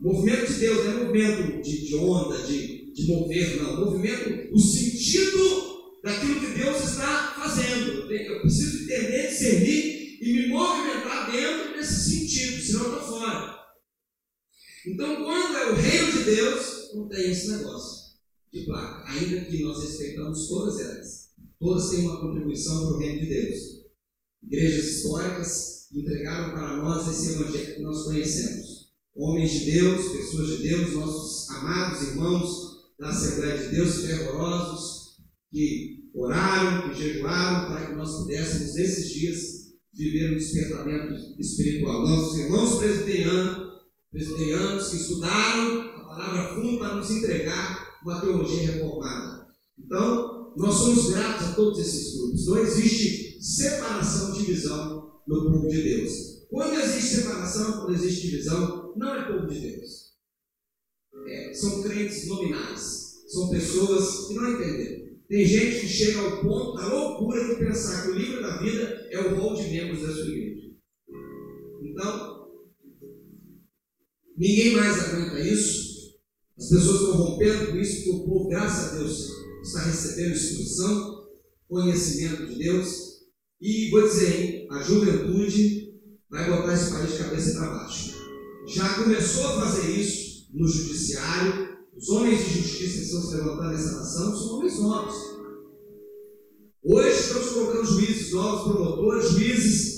Movimento 0.00 0.52
de 0.52 0.58
Deus, 0.58 0.84
não 0.84 0.92
é 0.92 1.04
movimento 1.04 1.62
de, 1.62 1.86
de 1.86 1.96
onda, 1.96 2.38
de, 2.38 2.92
de 2.92 3.06
mover, 3.06 3.62
não. 3.62 3.86
Movimento, 3.86 4.52
o 4.52 4.58
sentido 4.58 5.63
daquilo 6.04 6.38
que 6.38 6.58
Deus 6.58 6.84
está 6.84 7.34
fazendo. 7.34 8.12
Eu 8.12 8.40
preciso 8.42 8.84
entender, 8.84 9.28
discernir 9.28 10.18
e 10.20 10.32
me 10.34 10.48
movimentar 10.48 11.32
dentro 11.32 11.72
desse 11.72 12.10
sentido, 12.10 12.62
senão 12.62 12.84
eu 12.84 12.98
estou 12.98 13.08
fora. 13.08 13.54
Então, 14.86 15.24
quando 15.24 15.56
é 15.56 15.70
o 15.70 15.74
reino 15.74 16.12
de 16.12 16.24
Deus, 16.24 16.90
não 16.94 17.08
tem 17.08 17.30
esse 17.30 17.48
negócio 17.48 18.14
de 18.52 18.66
placa, 18.66 19.10
ainda 19.10 19.46
que 19.46 19.62
nós 19.62 19.82
respeitamos 19.82 20.46
todas 20.46 20.78
elas. 20.78 21.24
Todas 21.58 21.90
têm 21.90 22.00
uma 22.00 22.20
contribuição 22.20 22.86
para 22.86 22.96
o 22.96 22.98
reino 22.98 23.20
de 23.20 23.26
Deus. 23.26 23.58
Igrejas 24.42 24.84
históricas 24.84 25.88
entregaram 25.90 26.52
para 26.52 26.76
nós 26.76 27.08
esse 27.08 27.32
evangelho 27.32 27.76
que 27.76 27.80
nós 27.80 28.04
conhecemos. 28.04 28.92
Homens 29.16 29.52
de 29.52 29.72
Deus, 29.72 30.12
pessoas 30.12 30.48
de 30.48 30.68
Deus, 30.68 30.92
nossos 30.92 31.48
amados 31.50 32.02
irmãos 32.02 32.92
da 32.98 33.08
Assembleia 33.08 33.56
de 33.56 33.74
Deus, 33.74 34.02
fervorosos, 34.02 34.93
que 35.54 36.10
oraram, 36.12 36.90
que 36.90 37.00
jejuaram 37.00 37.68
para 37.68 37.86
que 37.86 37.94
nós 37.94 38.10
pudéssemos, 38.16 38.74
nesses 38.74 39.08
dias, 39.10 39.38
viver 39.94 40.32
um 40.32 40.34
despertamento 40.34 41.14
espiritual. 41.40 42.02
Nossos 42.02 42.38
irmãos 42.40 42.78
presbiterianos, 42.78 43.82
presbiterianos 44.10 44.88
que 44.88 44.96
estudaram 44.96 45.80
a 45.80 46.04
palavra 46.08 46.54
fundo 46.56 46.78
para 46.78 46.96
nos 46.96 47.08
entregar 47.08 48.00
uma 48.02 48.20
teologia 48.20 48.72
reformada. 48.72 49.46
Então, 49.78 50.52
nós 50.56 50.74
somos 50.74 51.10
gratos 51.10 51.46
a 51.46 51.52
todos 51.52 51.78
esses 51.78 52.16
grupos. 52.16 52.46
Não 52.48 52.58
existe 52.58 53.40
separação, 53.40 54.32
divisão 54.32 55.20
no 55.26 55.52
povo 55.52 55.68
de 55.68 55.82
Deus. 55.82 56.46
Quando 56.50 56.80
existe 56.80 57.16
separação, 57.16 57.80
quando 57.80 57.94
existe 57.94 58.28
divisão, 58.28 58.92
não 58.96 59.14
é 59.14 59.32
povo 59.32 59.46
de 59.46 59.60
Deus. 59.60 60.14
É, 61.28 61.54
são 61.54 61.82
crentes 61.82 62.26
nominais. 62.26 63.22
São 63.28 63.50
pessoas 63.50 64.26
que 64.26 64.34
não 64.34 64.52
entenderam. 64.52 65.03
Tem 65.28 65.46
gente 65.46 65.80
que 65.80 65.88
chega 65.88 66.20
ao 66.20 66.40
ponto 66.42 66.74
da 66.74 66.86
loucura 66.86 67.42
de 67.48 67.56
pensar 67.56 68.02
que 68.02 68.10
o 68.10 68.14
livro 68.14 68.42
da 68.42 68.58
vida 68.58 69.08
é 69.10 69.20
o 69.20 69.34
rol 69.34 69.54
de 69.56 69.70
membros 69.70 70.02
da 70.02 70.12
sua 70.12 70.28
igreja. 70.28 70.70
Então, 71.82 72.48
ninguém 74.36 74.72
mais 74.72 74.98
aguenta 74.98 75.40
isso. 75.40 75.84
As 76.58 76.68
pessoas 76.68 77.00
estão 77.00 77.16
rompendo 77.16 77.72
com 77.72 77.76
isso, 77.78 78.04
porque 78.04 78.10
o 78.10 78.24
povo, 78.26 78.48
graças 78.48 78.92
a 78.92 78.96
Deus, 78.98 79.28
está 79.62 79.82
recebendo 79.84 80.34
instrução, 80.34 81.24
conhecimento 81.68 82.46
de 82.46 82.56
Deus. 82.56 83.14
E 83.60 83.90
vou 83.90 84.02
dizer, 84.02 84.40
hein, 84.40 84.68
a 84.70 84.82
juventude 84.82 85.94
vai 86.30 86.50
botar 86.50 86.74
esse 86.74 86.90
país 86.90 87.12
de 87.12 87.18
cabeça 87.18 87.58
para 87.58 87.70
baixo. 87.70 88.14
Já 88.68 89.02
começou 89.02 89.46
a 89.46 89.60
fazer 89.60 89.90
isso 89.90 90.48
no 90.52 90.68
judiciário, 90.68 91.63
os 91.96 92.08
homens 92.08 92.44
de 92.44 92.60
justiça 92.60 92.98
que 92.98 93.04
estão 93.04 93.22
se 93.22 93.36
levantando 93.36 93.72
nessa 93.72 93.92
nação 93.92 94.36
são 94.36 94.56
homens 94.56 94.78
novos. 94.80 95.14
Hoje 96.84 97.18
estamos 97.18 97.48
colocando 97.48 97.86
juízes 97.86 98.32
novos, 98.32 98.72
promotores, 98.72 99.30
juízes, 99.30 99.94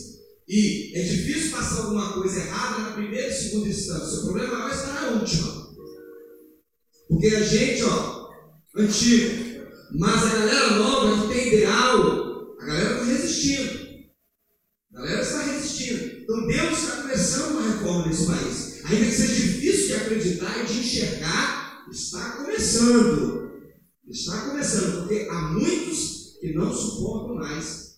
e 0.47 0.93
é 0.95 1.03
difícil 1.03 1.51
passar 1.51 1.83
alguma 1.83 2.13
coisa 2.13 2.39
errada 2.39 2.83
na 2.83 2.93
primeira 2.93 3.29
e 3.29 3.33
segunda 3.33 3.69
instância. 3.69 4.21
O 4.21 4.25
problema 4.27 4.69
vai 4.69 4.75
estar 4.75 4.93
na 4.93 5.21
última. 5.21 5.67
Porque 7.09 7.27
a 7.29 7.43
gente, 7.43 7.83
ó, 7.83 8.29
antigo, 8.77 9.47
mas 9.99 10.23
a 10.25 10.39
galera 10.39 10.77
nova 10.77 11.23
que 11.23 11.35
tem 11.35 11.49
ideal, 11.49 12.57
a 12.61 12.65
galera 12.65 12.93
está 12.93 13.05
resistindo. 13.05 13.87
A 14.95 14.99
galera 14.99 15.23
está 15.23 15.43
resistindo. 15.43 16.23
Então 16.23 16.47
Deus 16.47 16.79
está 16.79 17.03
começando 17.03 17.51
uma 17.53 17.73
reforma 17.73 18.07
nesse 18.07 18.27
país. 18.27 18.85
Ainda 18.85 19.07
que 19.07 19.13
seja 19.13 19.35
difícil 19.35 19.87
de 19.87 19.95
acreditar 19.95 20.63
e 20.63 20.67
de 20.67 20.79
enxergar, 20.79 21.66
Está 21.91 22.37
começando. 22.37 23.47
Está 24.09 24.51
começando, 24.51 25.01
porque 25.01 25.29
há 25.31 25.53
muitos 25.53 26.37
que 26.41 26.53
não 26.53 26.73
suportam 26.73 27.37
mais 27.37 27.97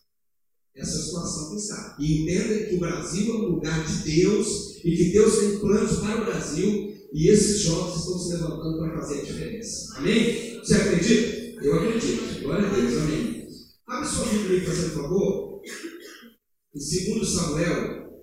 essa 0.74 0.98
situação 0.98 1.50
que 1.50 1.56
está. 1.56 1.96
E 1.98 2.22
entendem 2.22 2.68
que 2.68 2.74
o 2.76 2.80
Brasil 2.80 3.32
é 3.32 3.36
um 3.36 3.48
lugar 3.48 3.84
de 3.84 4.04
Deus 4.04 4.76
e 4.84 4.96
que 4.96 5.12
Deus 5.12 5.38
tem 5.38 5.58
planos 5.58 5.98
para 5.98 6.22
o 6.22 6.24
Brasil 6.24 6.88
e 7.12 7.28
esses 7.28 7.60
jovens 7.60 8.00
estão 8.00 8.18
se 8.18 8.32
levantando 8.34 8.78
para 8.78 9.00
fazer 9.00 9.20
a 9.20 9.24
diferença. 9.24 9.98
Amém? 9.98 10.58
Você 10.58 10.74
acredita? 10.74 11.64
Eu 11.64 11.74
acredito. 11.74 12.42
Glória 12.42 12.68
a 12.68 12.74
Deus. 12.74 12.96
Amém. 12.98 13.48
Abre 13.86 14.08
sua 14.08 14.26
Bíblia 14.26 14.60
aí, 14.60 14.66
fazendo 14.66 14.94
favor. 14.94 15.62
Em 16.74 17.14
2 17.14 17.28
Samuel, 17.28 18.22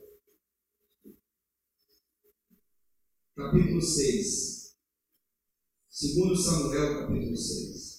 capítulo 3.35 3.81
6. 3.81 4.54
Segundo 6.05 6.37
Samuel, 6.37 6.99
capítulo 6.99 7.35
6. 7.35 7.94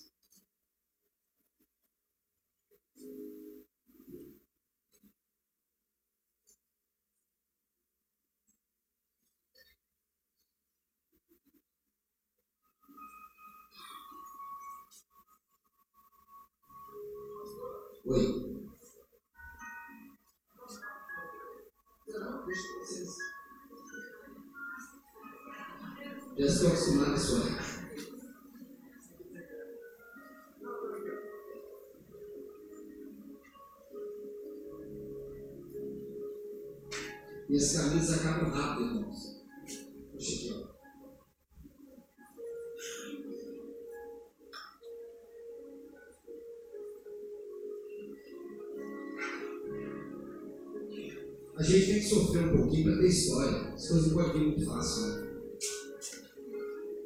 Um 52.46 52.56
pouquinho 52.56 52.84
para 52.84 52.98
ter 52.98 53.08
história. 53.08 53.74
As 53.74 53.88
coisas 53.88 54.06
não 54.08 54.14
podem 54.14 54.32
vir 54.32 54.46
muito 54.46 54.64
fácil. 54.66 55.06
Né? 55.06 55.26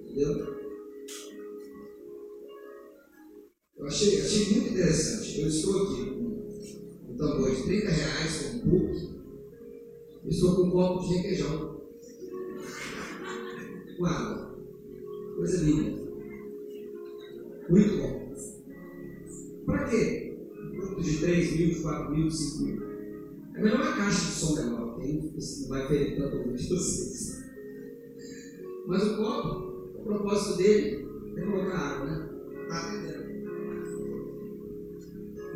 Entendeu? 0.03 0.61
Eu 3.77 3.87
achei, 3.87 4.21
achei 4.21 4.53
muito 4.53 4.73
interessante. 4.73 5.41
Eu 5.41 5.49
estou 5.49 5.83
aqui 5.83 6.11
com 6.11 7.13
um 7.13 7.17
tambor 7.17 7.55
de 7.55 7.63
30 7.63 7.89
reais, 7.89 8.43
com 8.43 8.57
um 8.57 8.71
book. 8.71 9.21
Estou 10.27 10.57
com 10.57 10.63
um 10.63 10.71
copo 10.71 11.09
de 11.09 11.15
requeijão. 11.15 11.81
Com 13.97 14.07
água. 14.07 14.59
Coisa 15.37 15.63
linda. 15.65 16.01
Muito 17.69 17.97
bom. 17.99 18.35
Para 19.65 19.89
quê? 19.89 20.37
Um 20.59 20.71
produto 20.77 21.03
de 21.03 21.19
3 21.19 21.57
mil, 21.57 21.69
de 21.71 21.81
4 21.81 22.11
mil, 22.11 22.29
de 22.29 22.37
5 22.37 22.65
mil. 22.65 22.83
É 23.55 23.63
melhor 23.63 23.81
uma 23.81 23.97
caixa 23.97 24.27
de 24.27 24.33
som 24.33 24.55
menor, 24.55 24.80
porque 25.31 25.45
aí 25.45 25.61
não 25.63 25.69
vai 25.69 25.89
ferir 25.89 26.23
o 26.23 26.55
de 26.55 26.69
vocês. 26.69 27.45
Mas 28.87 29.03
o 29.05 29.17
copo, 29.17 29.99
o 29.99 30.05
propósito 30.05 30.59
dele 30.59 31.07
é 31.37 31.41
colocar 31.43 31.79
água, 31.79 32.07
né? 32.07 32.29
Está 32.63 32.89
atendendo. 32.89 33.31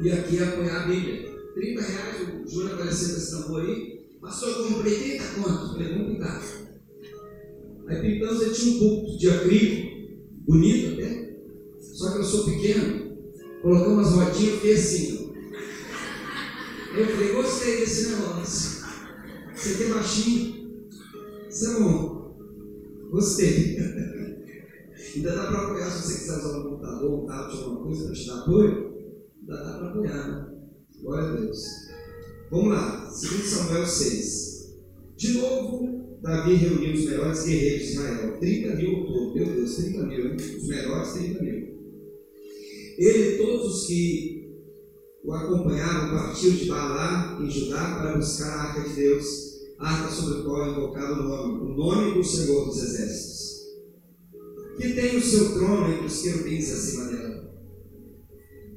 E 0.03 0.11
aqui 0.11 0.39
é 0.39 0.45
apoiar 0.45 0.83
a 0.83 0.87
Bíblia. 0.87 1.35
30 1.55 1.83
reais, 1.83 2.29
o 2.45 2.49
Júnior 2.49 2.75
apareceu 2.75 3.11
com 3.11 3.17
esse 3.17 3.31
tambor 3.31 3.63
aí. 3.63 4.07
Pastor, 4.21 4.49
eu 4.49 4.75
comprei 4.75 5.19
30 5.19 5.25
contos. 5.35 5.73
Falei, 5.73 5.89
vamos 5.89 6.13
pintar. 6.13 6.43
Aí 7.87 8.01
pintamos, 8.01 8.43
ele 8.43 8.55
tinha 8.55 8.75
um 8.75 8.79
púlpito 8.79 9.19
de 9.19 9.31
acrílico, 9.31 10.25
bonito 10.47 10.95
até. 10.95 11.37
Só 11.81 12.13
que 12.13 12.19
eu 12.19 12.25
sou 12.25 12.45
pequeno. 12.45 13.15
Colocamos 13.63 14.13
umas 14.13 14.13
rodinhas 14.13 14.55
e 14.55 14.57
fiquei 14.57 14.75
assim. 14.75 15.35
Eu 16.97 17.07
falei, 17.07 17.33
gostei 17.33 17.81
desse 17.81 18.11
negócio. 18.11 18.84
Você 19.65 19.85
é 19.85 19.89
baixinho. 19.89 20.89
Isso 21.49 21.71
é. 21.71 23.11
Gostei. 23.11 23.79
Ainda 25.17 25.35
dá 25.35 25.47
para 25.47 25.63
apoiar 25.63 25.91
se 25.91 26.03
você 26.03 26.19
quiser 26.19 26.37
usar 26.39 26.59
um 26.59 26.63
computador, 26.65 27.23
um 27.23 27.27
tablet, 27.27 27.63
alguma 27.63 27.85
coisa 27.85 28.05
para 28.05 28.15
te 28.15 28.27
dar 28.27 28.39
apoio. 28.41 28.95
Ainda 29.41 29.65
dá 29.65 29.79
para 29.79 29.89
apoiar, 29.89 30.29
né? 30.29 30.55
Glória 31.01 31.29
a 31.29 31.37
Deus. 31.37 31.59
Vamos 32.51 32.75
lá, 32.75 33.05
2 33.05 33.23
Samuel 33.23 33.87
6. 33.87 34.75
De 35.17 35.33
novo, 35.33 36.19
Davi 36.21 36.57
reuniu 36.57 36.93
os 36.93 37.07
melhores 37.07 37.45
guerreiros 37.45 37.87
de 37.87 37.93
Israel. 37.93 38.39
30 38.39 38.75
mil 38.77 38.97
ao 38.97 39.07
todo. 39.07 39.35
Meu 39.35 39.47
Deus, 39.47 39.77
30 39.77 40.07
mil, 40.07 40.27
hein? 40.27 40.37
Os 40.37 40.69
melhores 40.69 41.13
30 41.15 41.43
mil. 41.43 41.55
Ele 42.99 43.35
e 43.35 43.39
todos 43.39 43.75
os 43.75 43.87
que 43.87 44.35
o 45.25 45.33
acompanhavam 45.33 46.19
partiram 46.19 46.55
de 46.55 46.67
Balá, 46.67 47.39
em 47.41 47.51
Judá, 47.51 47.99
para 47.99 48.17
buscar 48.19 48.47
a 48.47 48.63
arca 48.65 48.89
de 48.89 48.95
Deus, 48.95 49.54
arca 49.79 50.11
sobre 50.11 50.41
a 50.41 50.43
qual 50.45 50.65
é 50.65 50.71
invocado 50.71 51.21
o 51.21 51.23
nome, 51.25 51.73
o 51.73 51.77
nome 51.77 52.15
do 52.15 52.25
Senhor 52.25 52.67
dos 52.67 52.83
Exércitos, 52.83 53.45
que 54.77 54.95
tem 54.95 55.17
o 55.17 55.23
seu 55.23 55.55
trono 55.55 55.93
entre 55.93 56.07
os 56.07 56.23
querubins 56.23 56.73
acima 56.73 57.05
dela. 57.07 57.55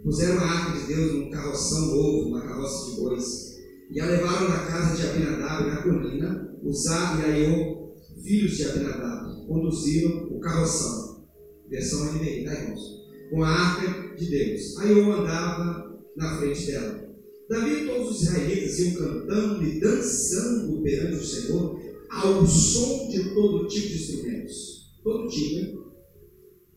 Puseram 0.03 0.39
a 0.39 0.45
arca 0.45 0.79
de 0.79 0.87
Deus 0.87 1.13
num 1.13 1.29
carroção 1.29 1.87
novo, 1.87 2.29
uma 2.29 2.41
carroça 2.41 2.91
de 2.91 2.97
bois, 2.97 3.57
e 3.91 3.99
a 3.99 4.05
levaram 4.05 4.49
da 4.49 4.65
casa 4.65 4.95
de 4.95 5.07
Abinadab 5.07 5.67
na 5.67 5.81
colina, 5.83 6.57
Uzá 6.63 7.19
e 7.19 7.25
Aiô, 7.25 7.93
filhos 8.23 8.57
de 8.57 8.63
Abinadab, 8.65 9.47
conduziram 9.47 10.27
o 10.29 10.39
carroção. 10.39 11.27
Versão 11.69 12.13
NVI, 12.13 12.45
tá, 12.45 12.53
irmãos? 12.53 12.81
Com 13.29 13.43
a 13.43 13.49
arca 13.49 14.15
de 14.15 14.29
Deus. 14.29 14.77
Aiô 14.77 15.11
andava 15.13 15.99
na 16.15 16.37
frente 16.37 16.65
dela. 16.67 17.06
Davi 17.49 17.83
e 17.83 17.87
todos 17.87 18.17
os 18.17 18.23
israelitas 18.23 18.79
iam 18.79 18.93
cantando 18.95 19.63
e 19.63 19.79
dançando 19.79 20.81
perante 20.81 21.15
o 21.15 21.25
Senhor 21.25 21.79
ao 22.09 22.45
som 22.45 23.07
de 23.09 23.33
todo 23.33 23.67
tipo 23.67 23.87
de 23.87 23.95
instrumentos. 23.95 24.91
Todo 25.03 25.29
tipo, 25.29 25.55
hein? 25.55 25.79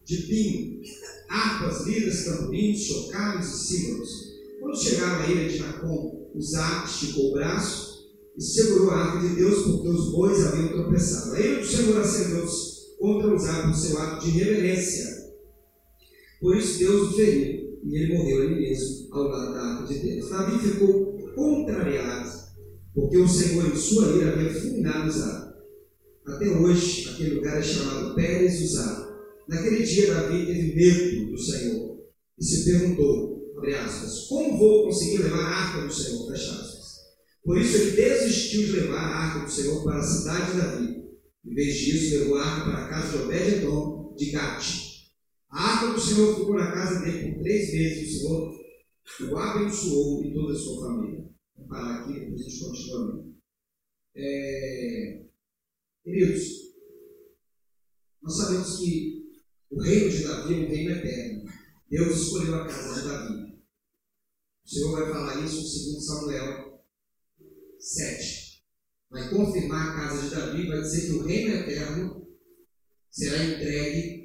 De 0.05 0.17
pinho, 0.23 0.81
harpas, 1.29 1.87
liras, 1.87 2.25
tamborins, 2.25 2.85
chocalhos 2.85 3.47
e 3.47 3.67
símbolos. 3.67 4.31
Quando 4.61 4.81
chegaram 4.81 5.25
à 5.25 5.31
ilha 5.31 5.49
de 5.49 5.59
Nacon, 5.59 6.31
Uzá 6.35 6.85
esticou 6.85 7.31
o 7.31 7.33
braço 7.33 8.09
e 8.37 8.43
segurou 8.43 8.91
a 8.91 8.97
arca 8.97 9.29
de 9.29 9.35
Deus 9.35 9.65
porque 9.65 9.89
os 9.89 10.13
bois 10.13 10.47
haviam 10.47 10.69
tropeçado. 10.69 11.35
A 11.35 11.41
ilha 11.41 11.61
do 11.61 11.67
Senhor 11.67 12.01
acendeu-se 12.01 12.97
contra 12.99 13.35
Uzá 13.35 13.67
por 13.67 13.75
seu 13.75 13.99
ato 13.99 14.25
de 14.25 14.39
reverência. 14.39 15.31
Por 16.41 16.57
isso 16.57 16.79
Deus 16.79 17.11
o 17.11 17.17
feriu 17.17 17.60
e 17.83 17.97
ele 17.97 18.15
morreu 18.15 18.43
ali 18.43 18.61
mesmo, 18.61 19.09
ao 19.13 19.25
lado 19.25 19.55
da 19.55 19.61
arca 19.61 19.93
de 19.93 19.99
Deus. 20.01 20.29
Davi 20.29 20.59
ficou 20.59 21.19
contrariado, 21.35 22.31
porque 22.95 23.19
o 23.19 23.29
Senhor, 23.29 23.67
em 23.67 23.77
sua 23.77 24.17
ira, 24.17 24.33
havia 24.33 24.53
fulminado 24.53 25.09
Uzá. 25.09 25.55
Até 26.27 26.49
hoje, 26.49 27.09
aquele 27.09 27.37
lugar 27.37 27.59
é 27.59 27.63
chamado 27.63 28.15
Pérez 28.15 28.61
Uzá. 28.61 29.09
Naquele 29.49 29.83
dia, 29.83 30.15
Davi 30.15 30.47
teve 30.47 30.75
medo 30.75 31.31
do 31.31 31.39
Senhor 31.39 31.99
e 32.39 32.45
se 32.45 32.65
perguntou, 32.65 33.53
abre 33.57 33.75
aspas, 33.75 34.27
como 34.29 34.59
vou 34.59 34.85
conseguir 34.85 35.23
levar 35.23 35.41
a 35.41 35.57
arca 35.57 35.87
do 35.87 35.93
Senhor? 35.93 36.31
Fecha 36.31 36.53
aspas. 36.53 36.81
Por 37.43 37.59
isso, 37.59 37.77
ele 37.77 37.91
desistiu 37.93 38.65
de 38.65 38.73
levar 38.73 39.01
a 39.01 39.17
arca 39.17 39.47
do 39.47 39.51
Senhor 39.51 39.83
para 39.83 39.99
a 39.99 40.03
cidade 40.03 40.53
de 40.53 40.59
Davi. 40.59 41.01
Em 41.47 41.55
vez 41.55 41.75
disso, 41.75 42.19
levou 42.19 42.37
a 42.37 42.45
arca 42.45 42.71
para 42.71 42.85
a 42.85 42.89
casa 42.89 43.17
de 43.17 43.25
Obed-Edom 43.25 44.15
de 44.17 44.31
Gati 44.31 44.90
a 45.51 45.63
arca 45.63 45.93
do 45.93 46.01
Senhor 46.01 46.37
ficou 46.37 46.55
na 46.55 46.73
casa 46.73 47.01
dele 47.01 47.35
por 47.35 47.43
três 47.43 47.73
meses. 47.73 48.17
O 48.17 48.19
Senhor 48.19 48.61
o 49.29 49.37
abençoou 49.37 50.25
e 50.25 50.33
toda 50.33 50.53
a 50.53 50.57
sua 50.57 50.87
família. 50.87 51.29
Vamos 51.57 51.69
parar 51.69 52.01
aqui, 52.01 52.21
depois 52.21 52.41
a 52.41 52.45
gente 52.45 52.61
continua. 52.61 53.31
É... 54.15 55.25
Queridos, 56.05 56.43
nós 58.23 58.37
sabemos 58.37 58.79
que 58.79 59.31
o 59.71 59.83
reino 59.83 60.11
de 60.11 60.23
Davi 60.23 60.55
é 60.55 60.57
um 60.59 60.69
reino 60.69 60.91
eterno. 60.93 61.45
Deus 61.91 62.21
escolheu 62.21 62.55
a 62.55 62.67
casa 62.67 63.01
de 63.01 63.09
Davi. 63.09 63.61
O 64.65 64.69
Senhor 64.69 64.93
vai 64.93 65.13
falar 65.13 65.45
isso 65.45 65.57
em 65.57 65.93
2 65.93 66.07
Samuel 66.07 66.85
7. 67.79 68.65
Vai 69.11 69.29
confirmar 69.31 69.89
a 69.89 69.97
casa 69.97 70.23
de 70.23 70.35
Davi, 70.35 70.69
vai 70.69 70.81
dizer 70.81 71.07
que 71.07 71.13
o 71.13 71.27
reino 71.27 71.55
eterno 71.55 72.29
será 73.11 73.45
entregue 73.45 74.20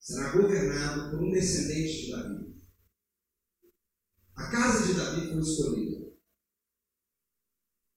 será 0.00 0.32
governado 0.32 1.10
por 1.10 1.22
um 1.22 1.30
descendente 1.30 2.06
de 2.06 2.10
Davi. 2.10 2.60
A 4.34 4.50
casa 4.50 4.86
de 4.86 4.94
Davi 4.94 5.30
foi 5.30 5.40
escolhida. 5.40 6.10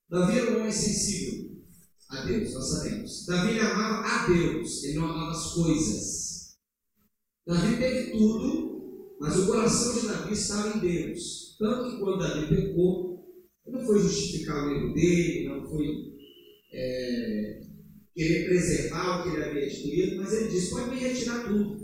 Davi 0.09 0.37
era 0.37 0.51
um 0.51 0.59
homem 0.59 0.71
sensível 0.71 1.53
a 2.09 2.25
Deus, 2.25 2.53
nós 2.53 2.69
sabemos. 2.69 3.25
Davi 3.25 3.59
amava 3.59 4.05
a 4.07 4.27
Deus, 4.27 4.83
ele 4.83 4.99
não 4.99 5.05
amava 5.05 5.31
as 5.31 5.53
coisas. 5.53 6.57
Davi 7.47 7.77
teve 7.77 8.11
tudo, 8.11 9.17
mas 9.19 9.37
o 9.37 9.47
coração 9.47 9.99
de 9.99 10.07
Davi 10.07 10.33
estava 10.33 10.77
em 10.77 10.81
Deus. 10.81 11.55
Tanto 11.57 11.91
que 11.91 11.99
quando 11.99 12.19
Davi 12.19 12.47
pecou, 12.47 13.13
não 13.65 13.85
foi 13.85 13.99
justificar 13.99 14.67
o 14.67 14.71
erro 14.71 14.93
dele, 14.93 15.47
não 15.47 15.67
foi 15.69 16.13
é, 16.73 17.61
querer 18.13 18.45
preservar 18.45 19.19
o 19.19 19.23
que 19.23 19.35
ele 19.35 19.43
havia 19.43 19.65
adquirido, 19.65 20.17
mas 20.17 20.33
ele 20.33 20.49
disse: 20.49 20.69
pode 20.69 20.89
me 20.89 20.99
retirar 20.99 21.47
tudo 21.47 21.83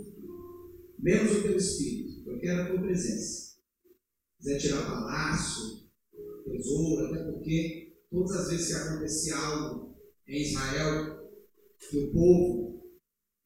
menos 0.98 1.38
o 1.38 1.42
teu 1.42 1.56
espírito. 1.56 2.28
Eu 2.30 2.38
quero 2.38 2.62
a 2.62 2.66
tua 2.66 2.82
presença. 2.82 3.50
Se 4.38 4.38
quiser 4.38 4.58
tirar 4.58 4.86
palácio, 4.86 5.80
tesouro, 6.60 7.06
até 7.06 7.24
porque 7.24 7.92
todas 8.10 8.36
as 8.36 8.50
vezes 8.50 8.66
que 8.68 8.74
acontecia 8.74 9.36
algo 9.36 9.96
em 10.26 10.42
Israel, 10.42 11.30
que 11.78 11.98
o 11.98 12.12
povo, 12.12 12.82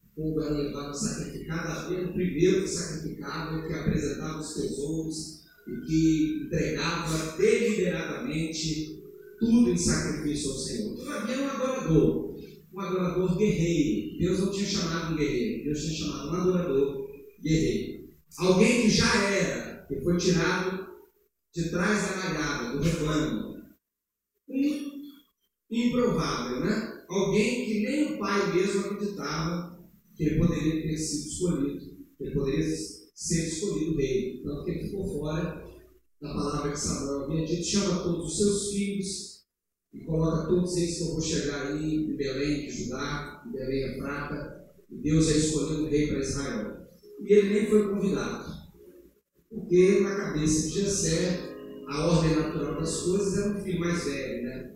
o 0.03 0.15
povo 0.15 0.41
era 0.41 0.55
levado 0.55 0.95
sacrificado, 0.95 1.69
havia 1.69 2.09
o 2.09 2.13
primeiro 2.13 2.63
que 2.63 2.69
sacrificava, 2.69 3.67
que 3.67 3.73
apresentava 3.73 4.41
os 4.41 4.55
tesouros 4.55 5.45
e 5.67 5.87
que 5.87 6.45
entregava 6.47 7.37
deliberadamente 7.37 9.03
tudo 9.39 9.71
em 9.71 9.79
sacrifício 9.79 10.51
ao 10.51 10.59
Senhor. 10.59 10.95
Então 10.95 11.13
havia 11.13 11.39
um 11.39 11.49
adorador, 11.49 12.34
um 12.75 12.81
adorador 12.81 13.37
guerreiro. 13.39 14.19
Deus 14.19 14.41
não 14.41 14.51
tinha 14.51 14.67
chamado 14.67 15.15
um 15.15 15.17
guerreiro, 15.17 15.65
Deus 15.65 15.81
tinha 15.81 15.99
chamado 15.99 16.29
um 16.29 16.35
adorador 16.35 17.09
guerreiro. 17.41 18.09
Alguém 18.37 18.83
que 18.83 18.91
já 18.91 19.15
era, 19.31 19.87
que 19.87 20.01
foi 20.03 20.17
tirado 20.17 20.89
de 21.55 21.71
trás 21.71 22.11
da 22.11 22.17
malhada, 22.17 22.77
do 22.77 22.83
rebanho. 22.83 23.55
Um 24.51 24.95
improvável, 25.71 26.61
né? 26.61 27.05
Alguém 27.09 27.65
que 27.65 27.81
nem 27.81 28.15
o 28.15 28.19
pai 28.19 28.53
mesmo 28.55 28.81
acreditava 28.81 29.79
que 30.17 30.25
ele 30.25 30.39
poderia 30.39 30.83
ter 30.83 30.97
sido 30.97 31.29
escolhido, 31.29 31.81
que 32.17 32.25
ele 32.25 32.35
poderia 32.35 32.77
ser 33.15 33.47
escolhido 33.47 33.97
rei. 33.97 34.43
Tanto 34.43 34.65
que 34.65 34.71
ele 34.71 34.85
ficou 34.85 35.07
fora 35.07 35.65
da 36.21 36.35
palavra 36.35 36.73
que 36.73 36.79
Samuel 36.79 37.25
havia 37.25 37.47
dito: 37.47 37.65
chama 37.65 38.03
todos 38.03 38.33
os 38.33 38.39
seus 38.39 38.73
filhos 38.73 39.34
e 39.95 40.01
coloca 40.05 40.49
todos 40.49 40.77
eles 40.77 40.99
que 40.99 41.05
eu 41.05 41.13
vou 41.13 41.21
chegar 41.21 41.69
aí 41.69 41.95
em 41.95 42.17
Belém, 42.17 42.67
de 42.67 42.71
Judá, 42.71 43.43
em 43.47 43.53
Belém 43.53 43.85
é 43.85 43.97
prata, 43.97 44.65
e 44.91 44.97
Deus 44.97 45.27
já 45.27 45.37
escolheu 45.37 45.85
um 45.85 45.89
rei 45.89 46.09
para 46.09 46.19
Israel. 46.19 46.87
E 47.21 47.33
ele 47.33 47.55
nem 47.55 47.71
foi 47.71 47.89
convidado, 47.89 48.53
porque 49.49 50.01
na 50.01 50.17
cabeça 50.17 50.69
de 50.69 50.81
Jessé, 50.81 51.55
a 51.87 52.07
ordem 52.09 52.35
natural 52.35 52.81
das 52.81 53.03
coisas 53.03 53.39
era 53.39 53.57
um 53.57 53.63
filho 53.63 53.81
mais 53.81 54.05
velho, 54.05 54.43
né? 54.43 54.75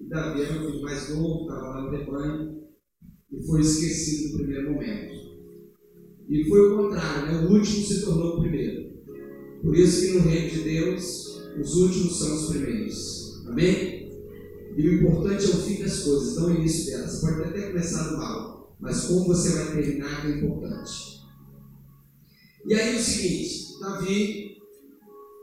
E 0.00 0.08
Davi 0.08 0.42
era 0.42 0.52
um 0.52 0.70
filho 0.70 0.82
mais 0.82 1.08
novo, 1.10 1.42
estava 1.42 1.68
lá 1.68 1.82
no 1.82 1.90
rebanho, 1.90 2.60
e 3.32 3.46
foi 3.46 3.60
esquecido 3.60 4.32
no 4.32 4.38
primeiro 4.38 4.72
momento. 4.72 5.20
E 6.28 6.44
foi 6.48 6.60
o 6.60 6.76
contrário, 6.76 7.26
né? 7.26 7.48
o 7.48 7.52
último 7.52 7.84
se 7.84 8.04
tornou 8.04 8.36
o 8.36 8.40
primeiro. 8.40 8.90
Por 9.60 9.76
isso 9.76 10.06
que 10.06 10.12
no 10.12 10.20
reino 10.20 10.48
de 10.48 10.62
Deus, 10.62 11.42
os 11.60 11.74
últimos 11.74 12.18
são 12.18 12.34
os 12.34 12.50
primeiros. 12.50 13.46
Amém? 13.48 13.99
E 14.80 14.88
o 14.88 14.94
importante 14.94 15.44
é 15.44 15.48
o 15.48 15.60
fim 15.60 15.82
das 15.82 16.04
coisas, 16.04 16.36
não 16.36 16.46
o 16.46 16.54
início 16.54 16.86
delas. 16.86 17.12
Você 17.12 17.26
pode 17.26 17.48
até 17.50 17.68
começar 17.68 18.12
mal, 18.12 18.74
mas 18.80 19.04
como 19.04 19.26
você 19.26 19.50
vai 19.50 19.74
terminar 19.74 20.26
é 20.26 20.38
importante. 20.38 21.20
E 22.66 22.74
aí 22.74 22.96
o 22.96 22.98
seguinte, 22.98 23.78
Davi 23.78 24.56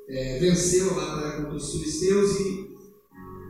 é, 0.09 0.39
venceu 0.39 0.89
a 0.89 0.93
batalha 0.95 1.43
contra 1.43 1.55
os 1.55 1.71
filisteus 1.71 2.39
e 2.39 2.67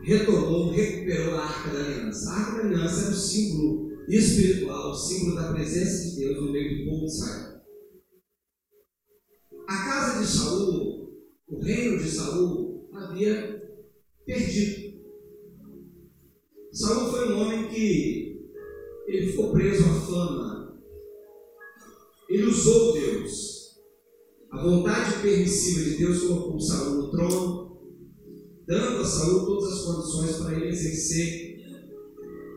retomou, 0.02 0.72
recuperou 0.72 1.36
a 1.36 1.46
Arca 1.46 1.70
da 1.70 1.80
Aliança. 1.80 2.30
A 2.30 2.34
Arca 2.34 2.62
da 2.62 2.68
Aliança 2.68 3.06
era 3.06 3.10
o 3.10 3.14
símbolo 3.14 3.88
espiritual, 4.08 4.90
o 4.90 4.94
símbolo 4.94 5.36
da 5.36 5.52
presença 5.54 6.10
de 6.10 6.16
Deus 6.16 6.36
no 6.44 6.52
meio 6.52 6.84
do 6.84 6.90
povo 6.90 7.06
de 7.06 7.12
Israel. 7.12 7.60
A 9.66 9.84
casa 9.84 10.20
de 10.20 10.26
Saul, 10.26 11.14
o 11.48 11.60
reino 11.62 11.96
de 11.96 12.10
Saul, 12.10 12.90
havia 12.92 13.62
perdido. 14.26 14.87
Saul 16.78 17.10
foi 17.10 17.32
um 17.32 17.40
homem 17.40 17.68
que 17.70 18.40
ele 19.08 19.26
ficou 19.32 19.50
preso 19.50 19.82
à 19.82 19.94
fama. 19.94 20.80
Ele 22.28 22.44
usou 22.44 22.92
Deus. 22.92 23.80
A 24.52 24.62
vontade 24.62 25.20
permissiva 25.20 25.90
de 25.90 25.96
Deus 25.96 26.22
colocou 26.22 26.60
Saul 26.60 26.98
no 26.98 27.10
trono, 27.10 27.82
dando 28.64 29.00
a 29.00 29.04
Saul 29.04 29.44
todas 29.44 29.72
as 29.72 29.84
condições 29.86 30.36
para 30.36 30.54
ele 30.56 30.68
exercer 30.68 31.58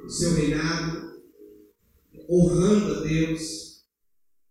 o 0.05 0.09
seu 0.09 0.33
reinado, 0.33 1.19
honrando 2.29 2.93
a 2.93 2.99
Deus 3.01 3.87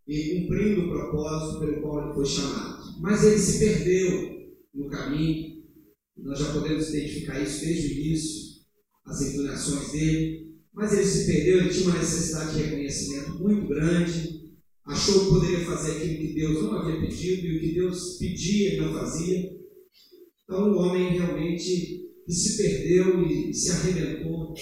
e 0.08 0.40
cumprindo 0.40 0.80
o 0.80 0.88
propósito 0.88 1.60
pelo 1.60 1.80
qual 1.80 2.06
ele 2.06 2.14
foi 2.14 2.26
chamado. 2.26 3.00
Mas 3.00 3.22
ele 3.22 3.38
se 3.38 3.60
perdeu 3.60 4.50
no 4.74 4.88
caminho. 4.88 5.62
Nós 6.16 6.40
já 6.40 6.52
podemos 6.52 6.88
identificar 6.88 7.40
isso 7.40 7.64
desde 7.64 7.86
o 7.86 7.98
início 8.00 8.49
as 9.06 9.20
inclinações 9.22 9.92
dele, 9.92 10.50
mas 10.72 10.92
ele 10.92 11.04
se 11.04 11.26
perdeu, 11.26 11.58
ele 11.58 11.70
tinha 11.70 11.88
uma 11.88 11.98
necessidade 11.98 12.54
de 12.54 12.62
reconhecimento 12.62 13.38
muito 13.38 13.68
grande, 13.68 14.40
achou 14.84 15.24
que 15.24 15.30
poderia 15.30 15.64
fazer 15.64 15.92
aquilo 15.92 16.18
que 16.18 16.34
Deus 16.34 16.62
não 16.62 16.78
havia 16.78 17.00
pedido 17.00 17.46
e 17.46 17.56
o 17.56 17.60
que 17.60 17.74
Deus 17.74 18.18
pedia 18.18 18.72
ele 18.72 18.80
não 18.80 18.94
fazia. 18.94 19.50
Então 20.44 20.72
o 20.72 20.76
homem 20.76 21.12
realmente 21.12 22.00
se 22.28 22.56
perdeu 22.62 23.26
e 23.26 23.52
se 23.52 23.70
arrebentou, 23.70 24.54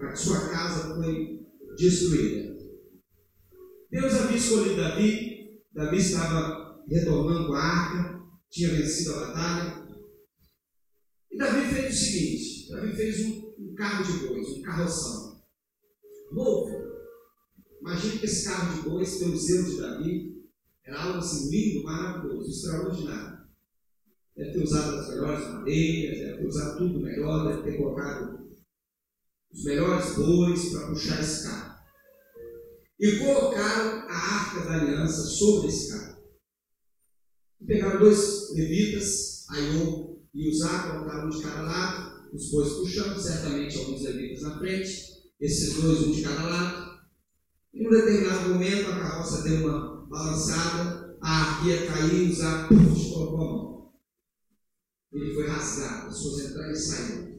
a 0.00 0.16
sua 0.16 0.48
casa 0.48 0.94
foi 0.96 1.40
destruída. 1.76 2.56
Deus 3.90 4.14
havia 4.14 4.36
escolhido 4.36 4.76
Davi, 4.76 5.60
Davi 5.72 5.96
estava 5.96 6.82
retornando 6.88 7.52
a 7.54 7.60
arca, 7.60 8.22
tinha 8.50 8.70
vencido 8.70 9.14
a 9.14 9.26
batalha, 9.26 9.88
e 11.30 11.36
Davi 11.36 11.74
fez 11.74 11.94
o 11.94 12.04
seguinte: 12.04 12.57
Davi 12.72 12.94
fez 12.94 13.26
um, 13.26 13.54
um 13.58 13.74
carro 13.74 14.04
de 14.04 14.26
bois, 14.26 14.48
um 14.48 14.62
carroção. 14.62 15.42
Novo. 16.32 16.88
Imagine 17.80 18.18
que 18.18 18.26
esse 18.26 18.44
carro 18.44 18.74
de 18.74 18.88
bois, 18.88 19.18
pelo 19.18 19.36
zelo 19.36 19.70
de 19.70 19.80
Davi, 19.80 20.38
era 20.84 21.02
algo 21.02 21.18
assim 21.18 21.50
lindo, 21.50 21.84
maravilhoso, 21.84 22.50
extraordinário. 22.50 23.38
Deve 24.36 24.52
ter 24.52 24.62
usado 24.62 24.96
as 24.98 25.08
melhores 25.08 25.48
madeiras, 25.48 26.18
deve 26.18 26.38
ter 26.38 26.46
usado 26.46 26.78
tudo 26.78 27.00
melhor, 27.00 27.48
deve 27.48 27.62
ter 27.62 27.76
colocado 27.76 28.48
os 29.52 29.64
melhores 29.64 30.14
bois 30.14 30.70
para 30.70 30.88
puxar 30.88 31.20
esse 31.20 31.44
carro. 31.44 31.78
E 33.00 33.18
colocaram 33.18 34.08
a 34.08 34.14
arca 34.14 34.64
da 34.64 34.80
aliança 34.80 35.22
sobre 35.22 35.68
esse 35.68 35.92
carro. 35.92 36.18
E 37.60 37.66
pegaram 37.66 38.00
dois 38.00 38.52
levitas, 38.54 39.46
Aion 39.50 40.18
e 40.34 40.48
Uzá, 40.48 40.90
colocaram 40.90 41.26
um 41.26 41.30
de 41.30 41.42
cada 41.42 41.62
lado, 41.62 42.17
os 42.32 42.50
bois 42.50 42.72
puxando, 42.74 43.18
certamente 43.18 43.78
alguns 43.78 44.02
levitas 44.02 44.42
na 44.42 44.58
frente, 44.58 45.18
esses 45.40 45.74
dois, 45.74 46.02
um 46.02 46.12
de 46.12 46.22
cada 46.22 46.42
lado. 46.48 46.98
Em 47.72 47.86
um 47.86 47.90
determinado 47.90 48.48
momento, 48.50 48.90
a 48.90 48.98
carroça 48.98 49.42
deu 49.42 49.66
uma 49.66 50.06
balançada, 50.06 51.16
a 51.20 51.40
arquia 51.40 51.86
caiu, 51.86 52.26
Isaac 52.26 52.68
colocou 52.68 53.36
a 53.36 53.38
mão. 53.38 53.92
Ele 55.12 55.34
foi 55.34 55.46
rasgado, 55.46 56.08
as 56.08 56.16
suas 56.16 56.50
entradas 56.50 56.86
saíram. 56.86 57.38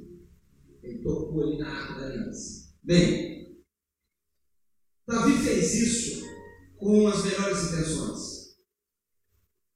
Ele 0.81 1.03
tocou 1.03 1.43
ali 1.43 1.57
na 1.59 1.69
arca 1.69 1.99
da 1.99 2.05
aliança. 2.07 2.73
Bem, 2.83 3.63
Davi 5.07 5.33
fez 5.43 5.73
isso 5.75 6.25
com 6.77 7.07
as 7.07 7.23
melhores 7.23 7.71
intenções. 7.71 8.39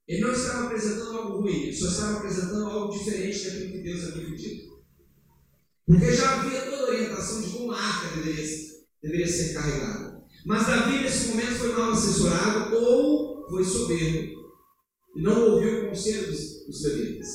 Ele 0.06 0.20
não 0.20 0.32
estava 0.32 0.66
apresentando 0.66 1.18
algo 1.18 1.40
ruim, 1.40 1.62
ele 1.62 1.72
só 1.72 1.88
estava 1.88 2.18
apresentando 2.18 2.66
algo 2.66 2.92
diferente 2.92 3.44
daquilo 3.44 3.72
que 3.72 3.82
Deus 3.82 4.04
havia 4.04 4.30
pedido. 4.30 4.73
Porque 5.86 6.12
já 6.12 6.40
havia 6.40 6.62
toda 6.62 6.76
a 6.76 6.88
orientação 6.88 7.42
de 7.42 7.50
como 7.50 7.72
a 7.72 7.78
arca 7.78 8.16
deveria, 8.16 8.46
deveria 9.02 9.28
ser 9.28 9.52
carregada. 9.52 10.24
Mas 10.46 10.66
Davi, 10.66 10.98
nesse 10.98 11.28
momento, 11.28 11.58
foi 11.58 11.72
mal 11.72 11.92
assessorado 11.92 12.76
ou 12.76 13.48
foi 13.48 13.64
soberbo 13.64 14.44
e 15.16 15.22
não 15.22 15.52
ouviu 15.52 15.84
o 15.84 15.88
conselho 15.88 16.30
dos, 16.30 16.66
dos 16.66 16.84
levitas. 16.84 17.28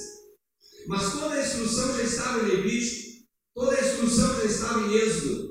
Mas 0.87 1.13
toda 1.13 1.35
a 1.35 1.41
instrução 1.41 1.95
já 1.95 2.03
estava 2.03 2.39
em 2.39 2.51
Levítico, 2.51 3.25
toda 3.53 3.75
a 3.75 3.81
instrução 3.81 4.35
já 4.37 4.45
estava 4.45 4.79
em 4.81 4.93
Êxodo. 4.95 5.49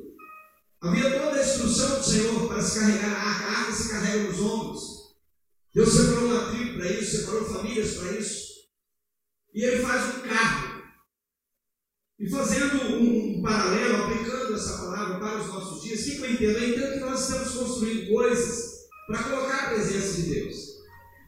Havia 0.80 1.20
toda 1.20 1.37
a 1.37 1.44
instrução 1.44 1.98
do 1.98 2.04
Senhor 2.04 2.48
para 2.48 2.62
se 2.62 2.78
carregar 2.78 3.12
a 3.12 3.28
arca. 3.28 3.44
A 3.44 3.58
arca 3.61 3.72
se 3.72 3.88
carrega 3.88 4.24
nos 4.24 4.40
ombros. 4.40 4.82
Deus 5.74 5.92
separou 5.92 6.26
uma 6.26 6.50
tribo 6.50 6.78
para 6.78 6.90
isso, 6.92 7.16
separou 7.18 7.44
famílias 7.44 7.94
para 7.94 8.12
isso. 8.12 8.48
E 9.54 9.64
ele 9.64 9.82
faz 9.82 10.16
um 10.16 10.20
carro 10.22 10.77
e 12.18 12.28
fazendo 12.28 13.00
um, 13.00 13.40
paralelo, 13.40 14.04
aplicando 14.04 14.54
essa 14.54 14.78
palavra 14.78 15.20
para 15.20 15.40
os 15.40 15.46
nossos 15.46 15.83
dias, 15.83 16.00
o 16.00 16.04
que 16.04 16.18
eu 16.18 16.31
entendo? 16.33 16.59
Eu 16.59 16.68
entendo 16.70 16.92
que 16.94 17.00
nós 17.00 17.20
estamos 17.20 17.54
construindo 17.54 18.09
coisas 18.09 18.78
para 19.07 19.22
colocar 19.22 19.57
a 19.57 19.74
presença 19.74 20.22
de 20.22 20.35
Deus. 20.35 20.57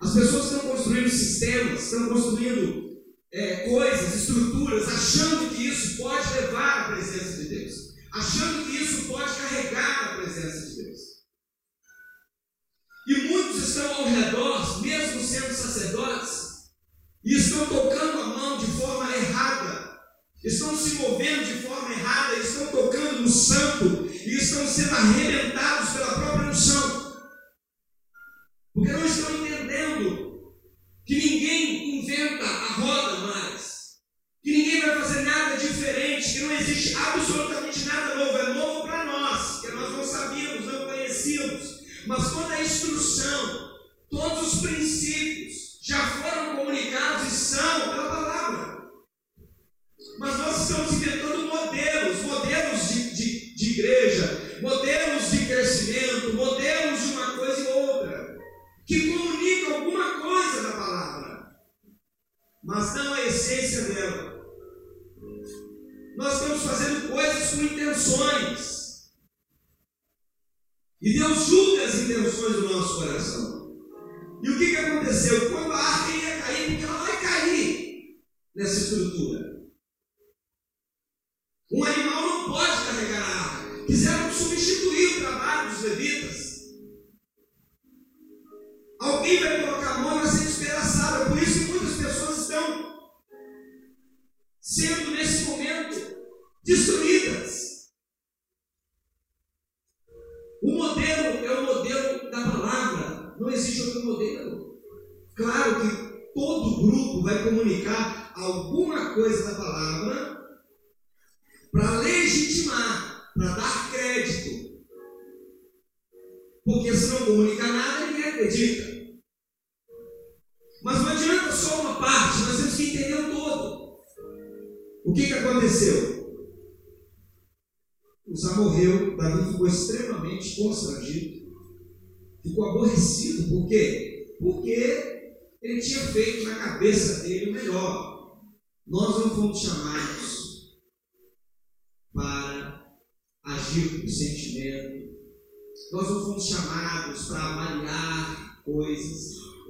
As 0.00 0.14
pessoas 0.14 0.46
estão 0.46 0.70
construindo 0.70 1.08
sistemas, 1.08 1.84
estão 1.84 2.08
construindo 2.08 3.00
é, 3.32 3.68
coisas, 3.68 4.14
estruturas, 4.14 4.88
achando 4.88 5.54
que 5.54 5.68
isso 5.68 5.98
pode 5.98 6.34
levar 6.34 6.80
à 6.80 6.92
presença 6.94 7.42
de 7.42 7.48
Deus, 7.48 7.94
achando 8.12 8.66
que 8.66 8.82
isso 8.82 9.06
pode 9.06 9.32
carregar 9.32 10.04
a 10.04 10.16
presença 10.16 10.66
de 10.70 10.82
Deus. 10.82 11.00
E 13.06 13.14
muitos 13.28 13.68
estão 13.68 13.94
ao 13.94 14.08
redor, 14.08 14.82
mesmo 14.82 15.22
sendo 15.22 15.54
sacerdotes, 15.54 16.40
e 17.24 17.36
estão 17.36 17.66
tocando 17.66 17.89
estão 20.42 20.76
se 20.76 20.94
movendo 20.96 21.44
de 21.44 21.62
forma 21.62 21.92
errada, 21.92 22.36
estão 22.36 22.66
tocando 22.68 23.22
no 23.22 23.28
santo 23.28 24.08
e 24.10 24.36
estão 24.36 24.66
sendo 24.66 24.94
arrebentados 24.94 25.90
pela 25.90 26.14
própria 26.14 26.50
unção. 26.50 26.99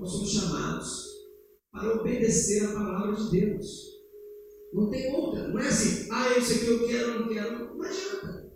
Nós 0.00 0.12
somos 0.12 0.32
chamados 0.32 1.10
para 1.70 2.00
obedecer 2.00 2.64
a 2.64 2.72
palavra 2.72 3.14
de 3.14 3.30
Deus. 3.30 3.90
Não 4.72 4.88
tem 4.88 5.14
outra. 5.14 5.48
Não 5.48 5.58
é 5.58 5.68
assim, 5.68 6.08
ah, 6.10 6.38
isso 6.38 6.54
aqui 6.54 6.66
eu 6.66 6.88
quero, 6.88 7.20
não 7.20 7.28
quero. 7.28 7.76
Não 7.76 7.84
adianta. 7.84 8.50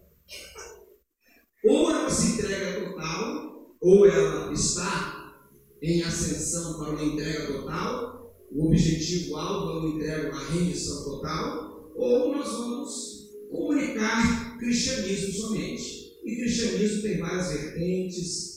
Ou 1.65 1.91
ela 1.91 2.09
se 2.09 2.33
entrega 2.33 2.91
total, 2.91 3.77
ou 3.81 4.07
ela 4.07 4.53
está 4.53 5.35
em 5.83 6.03
ascensão 6.03 6.79
para 6.79 6.91
uma 6.91 7.05
entrega 7.05 7.47
total, 7.47 8.35
o 8.51 8.67
objetivo 8.67 9.37
alvo 9.37 9.71
é 9.71 9.81
uma 9.81 9.97
entrega, 9.97 10.31
uma 10.31 10.45
rendição 10.45 11.05
total, 11.05 11.93
ou 11.95 12.35
nós 12.35 12.49
vamos 12.53 13.31
comunicar 13.51 14.59
cristianismo 14.59 15.33
somente. 15.35 16.05
E 16.25 16.37
cristianismo 16.37 17.03
tem 17.03 17.19
várias 17.19 17.53
vertentes, 17.53 18.55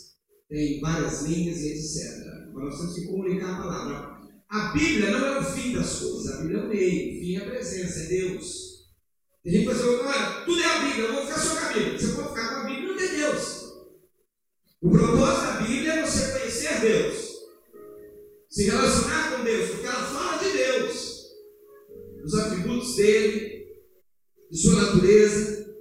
tem 0.47 0.79
várias 0.79 1.23
linhas 1.23 1.59
e 1.59 1.69
etc. 1.73 2.46
Nós 2.57 2.79
temos 2.79 2.95
que 2.95 3.05
comunicar 3.05 3.53
a 3.53 3.61
palavra. 3.61 4.17
A 4.49 4.71
Bíblia 4.71 5.11
não 5.11 5.27
é 5.27 5.39
o 5.39 5.43
fim 5.43 5.73
das 5.73 5.99
coisas, 5.99 6.33
a 6.33 6.41
Bíblia 6.41 6.59
é 6.59 6.63
o 6.63 6.67
meio, 6.67 7.17
o 7.17 7.19
fim 7.19 7.35
é 7.35 7.37
a 7.37 7.49
presença, 7.49 7.99
é 7.99 8.07
Deus. 8.07 8.67
Tem 9.43 9.53
gente 9.53 9.67
que 9.67 9.75
fala 9.75 9.93
assim, 9.93 10.07
olha, 10.07 10.45
tudo 10.45 10.61
é 10.61 10.65
a 10.65 10.79
Bíblia, 10.79 11.05
eu 11.05 11.13
vou 11.13 11.25
ficar 11.25 11.39
só 11.39 11.55
com 11.55 11.65
a 11.65 11.73
Bíblia. 11.73 11.99
Você 11.99 12.13
pode 12.13 12.29
ficar 12.29 12.49
com 12.49 12.61
a 12.61 12.63
Bíblia, 12.63 12.87
não 12.87 12.97
tem 12.97 13.09
Deus. 13.09 13.67
O 14.81 14.89
propósito 14.89 15.41
da 15.41 15.61
Bíblia 15.61 15.93
é 15.93 16.05
você 16.05 16.39
conhecer 16.39 16.81
Deus, 16.81 17.35
se 18.49 18.63
relacionar 18.65 19.37
com 19.37 19.43
Deus, 19.43 19.69
porque 19.69 19.87
ela 19.87 20.03
fala 20.03 20.37
de 20.43 20.57
Deus, 20.57 21.25
dos 22.21 22.33
atributos 22.33 22.95
dele, 22.95 23.67
de 24.49 24.57
sua 24.57 24.81
natureza. 24.81 25.75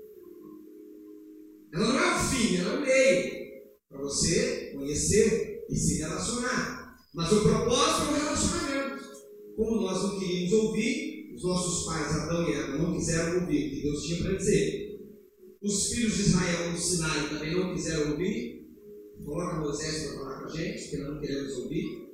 Ela 1.73 1.87
não 1.87 1.99
é 2.01 2.17
o 2.17 2.19
fim, 2.19 2.57
ela 2.57 2.75
é 2.75 2.77
o 2.77 2.81
meio 2.81 3.47
para 3.89 3.99
você 3.99 4.73
conhecer 4.75 5.56
e 5.71 5.77
se 5.77 5.99
relacionar. 5.99 6.97
Mas 7.15 7.33
o 7.33 7.43
propósito 7.43 8.09
é 8.09 8.11
o 8.11 8.25
relacionamento. 8.25 9.07
Como 9.57 9.81
nós 9.81 10.03
não 10.03 10.19
queríamos 10.19 10.53
ouvir, 10.53 11.35
os 11.35 11.43
nossos 11.43 11.87
pais, 11.87 12.15
Adão 12.15 12.49
e 12.49 12.53
Eva, 12.53 12.79
não 12.79 12.95
quiseram 12.95 13.41
ouvir 13.41 13.67
o 13.67 13.71
que 13.71 13.83
Deus 13.83 14.03
tinha 14.03 14.23
para 14.23 14.37
dizer. 14.37 14.87
Os 15.63 15.89
filhos 15.89 16.15
de 16.15 16.23
Israel 16.23 16.71
no 16.71 16.79
Sinai 16.79 17.29
também 17.29 17.55
não 17.55 17.75
quiseram 17.75 18.13
ouvir. 18.13 18.67
Coloca 19.25 19.61
Moisés 19.61 20.05
para 20.05 20.19
falar 20.19 20.41
com 20.41 20.45
a 20.45 20.57
gente, 20.57 20.83
porque 20.83 20.97
nós 20.99 21.15
não 21.15 21.21
queremos 21.21 21.53
ouvir. 21.57 22.07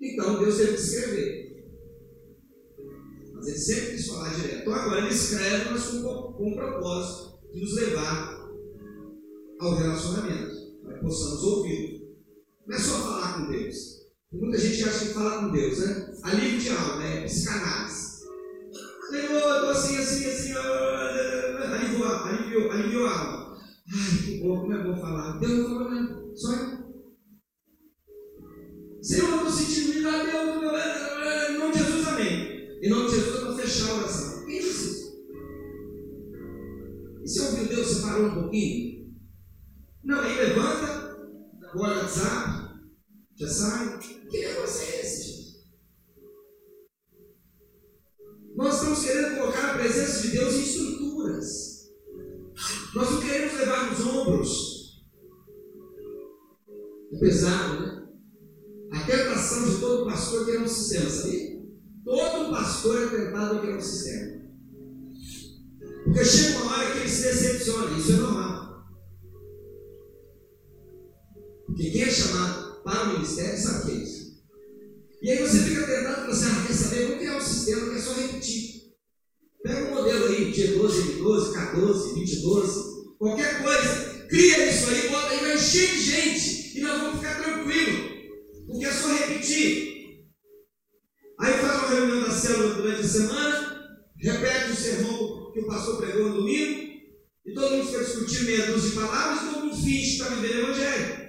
Então 0.00 0.38
Deus 0.40 0.56
teve 0.56 0.74
que 0.74 0.80
escrever. 0.80 1.44
Mas 3.34 3.46
ele 3.46 3.58
sempre 3.58 3.90
quis 3.92 4.06
falar 4.06 4.34
direto. 4.34 4.60
Então 4.62 4.74
agora 4.74 5.00
ele 5.00 5.14
escreve, 5.14 5.70
mas 5.70 5.86
com, 5.86 6.02
com 6.02 6.50
o 6.50 6.54
propósito 6.54 7.38
de 7.52 7.60
nos 7.60 7.74
levar 7.76 8.44
ao 9.60 9.74
relacionamento, 9.76 10.80
para 10.82 10.94
que 10.94 11.04
possamos 11.04 11.42
ouvir. 11.42 11.93
Não 12.66 12.76
é 12.76 12.78
só 12.78 12.98
falar 12.98 13.34
com 13.34 13.50
Deus. 13.50 13.76
Muita 14.32 14.58
gente 14.58 14.82
acha 14.84 15.06
que 15.06 15.14
fala 15.14 15.40
com 15.40 15.52
Deus, 15.52 15.78
né? 15.78 16.14
Alívio 16.22 16.60
de 16.60 16.70
alma, 16.70 16.96
né? 16.96 17.24
Psicanálise. 17.24 18.14
Senhor, 19.10 19.30
eu 19.30 19.54
estou 19.54 19.70
assim, 19.70 19.96
assim, 19.98 20.24
assim, 20.24 20.52
aliviou, 21.74 22.08
aliviou, 22.08 22.70
aliviou 22.72 23.06
a 23.06 23.18
alma. 23.18 23.58
Ai, 23.92 24.18
que 24.24 24.40
bom, 24.40 24.60
como 24.60 24.72
é 24.72 24.82
bom 24.82 24.96
falar. 24.96 25.38
Deus 25.38 25.52
não 25.52 25.68
falou 25.68 25.90
nada, 25.90 26.32
só 26.34 26.52
eu. 26.52 26.84
Senhor, 29.02 29.28
eu 29.28 29.36
estou 29.36 29.50
sentindo 29.52 29.92
livre, 29.92 30.32
Deus, 30.32 31.50
em 31.50 31.58
nome 31.58 31.72
de 31.72 31.78
Jesus, 31.78 32.08
amém. 32.08 32.78
Em 32.82 32.88
nome 32.88 33.08
de 33.08 33.16
Jesus, 33.16 33.34
eu 33.34 33.46
vou 33.46 33.56
fechar 33.56 33.90
a 33.90 33.94
oração. 33.98 34.46
Quem 34.46 34.58
disse 34.58 34.84
isso? 34.84 35.04
E 37.22 37.28
se 37.28 37.40
ouviu 37.40 37.66
Deus, 37.66 37.86
você 37.86 38.02
parou 38.02 38.26
um 38.26 38.34
pouquinho? 38.34 39.14
Não, 40.02 40.20
aí 40.20 40.36
levanta, 40.36 41.03
o 41.74 41.80
WhatsApp, 41.80 42.80
já 43.36 43.48
sai. 43.48 43.98
Que 43.98 44.46
negócio 44.46 44.82
é 44.82 45.00
esse? 45.00 45.34
Nós 48.56 48.74
estamos 48.76 49.04
querendo 49.04 49.36
colocar 49.36 49.70
a 49.70 49.78
presença 49.78 50.22
de 50.22 50.28
Deus 50.28 50.54
em 50.54 50.62
estruturas. 50.62 51.74
Nós 52.94 53.10
não 53.10 53.20
queremos 53.20 53.58
levar 53.58 53.90
nos 53.90 54.06
ombros. 54.06 55.04
É 57.12 57.18
pesado, 57.18 57.80
né? 57.80 58.08
A 58.92 59.06
tentação 59.06 59.68
de 59.68 59.80
todo 59.80 60.06
pastor 60.06 60.42
é 60.42 60.44
criar 60.44 60.60
um 60.60 60.68
sistema, 60.68 61.10
sabia? 61.10 61.64
Todo 62.04 62.50
pastor 62.50 63.02
é 63.02 63.08
tentado 63.08 63.56
a 63.56 63.60
criar 63.60 63.76
um 63.76 63.80
sistema. 63.80 64.44
Porque 66.04 66.24
chega 66.24 66.58
uma 66.58 66.76
hora 66.76 66.92
que 66.92 66.98
ele 66.98 67.08
se 67.08 67.22
decepciona, 67.22 67.98
isso 67.98 68.12
é 68.12 68.16
normal. 68.16 68.63
Porque 71.74 71.90
quem 71.90 72.02
é 72.02 72.10
chamado 72.10 72.82
para 72.84 73.02
o 73.02 73.12
ministério 73.14 73.60
sabe 73.60 73.84
que 73.84 73.90
é 73.90 74.04
isso. 74.04 74.44
E 75.20 75.30
aí 75.30 75.38
você 75.38 75.58
fica 75.58 75.86
tentado 75.86 76.12
e 76.12 76.14
fala 76.14 76.30
assim, 76.30 76.46
ah, 76.46 76.66
quer 76.66 76.72
saber? 76.72 77.02
Vamos 77.02 77.18
criar 77.18 77.36
um 77.36 77.40
sistema 77.40 77.90
que 77.90 77.96
é 77.96 78.00
só 78.00 78.14
repetir. 78.14 78.74
Pega 79.60 79.86
um 79.86 79.94
modelo 79.94 80.26
aí, 80.26 80.52
G12, 80.52 81.18
M12, 81.18 81.52
K12, 81.52 82.14
2012, 82.14 83.16
qualquer 83.18 83.62
coisa. 83.62 84.26
Cria 84.28 84.70
isso 84.70 84.88
aí, 84.88 85.08
bota 85.08 85.30
aí, 85.30 85.40
vai 85.40 85.54
encher 85.56 85.88
de 85.88 86.00
gente. 86.00 86.78
E 86.78 86.80
nós 86.80 87.00
vamos 87.00 87.18
ficar 87.18 87.42
tranquilos. 87.42 88.12
Porque 88.68 88.84
é 88.84 88.92
só 88.92 89.08
repetir. 89.08 89.94
Aí 91.40 91.54
faz 91.54 91.78
uma 91.78 91.88
reunião 91.88 92.20
da 92.20 92.30
célula 92.30 92.74
durante 92.74 93.00
a 93.00 93.08
semana, 93.08 93.98
repete 94.16 94.70
o 94.70 94.76
sermão 94.76 95.52
que 95.52 95.60
o 95.60 95.66
pastor 95.66 95.96
pregou 95.96 96.28
no 96.28 96.36
domingo, 96.36 96.92
e 97.44 97.52
todo 97.52 97.72
mundo 97.72 97.86
fica 97.86 98.04
discutindo 98.04 98.46
meia 98.46 98.66
dúzia 98.66 98.90
de 98.90 98.96
palavras, 98.96 99.40
todo 99.40 99.64
mundo 99.64 99.76
finge 99.76 100.16
que 100.16 100.22
está 100.22 100.28
vivendo 100.28 100.54
o 100.54 100.58
evangelho. 100.70 101.23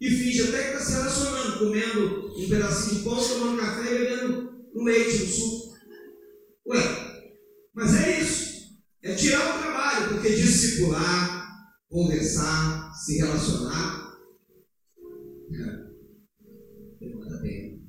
E 0.00 0.10
finge 0.10 0.42
até 0.42 0.62
que 0.62 0.76
está 0.76 0.80
se 0.80 0.92
relacionando, 0.92 1.58
comendo 1.58 2.32
um 2.36 2.48
pedacinho 2.48 2.98
de 2.98 3.04
pão, 3.04 3.16
tomando 3.16 3.58
café 3.58 3.94
e 3.94 3.98
bebendo 3.98 4.68
um 4.74 4.84
leite, 4.84 5.24
um 5.24 5.26
suco. 5.26 5.76
Ué, 6.68 7.32
mas 7.74 7.94
é 7.94 8.20
isso. 8.20 8.78
É 9.02 9.14
tirar 9.14 9.56
o 9.56 9.62
trabalho, 9.62 10.14
porque 10.14 10.34
discipular, 10.36 11.48
conversar, 11.88 12.92
se 12.94 13.18
relacionar, 13.18 14.08
demanda 17.00 17.40
tempo. 17.42 17.82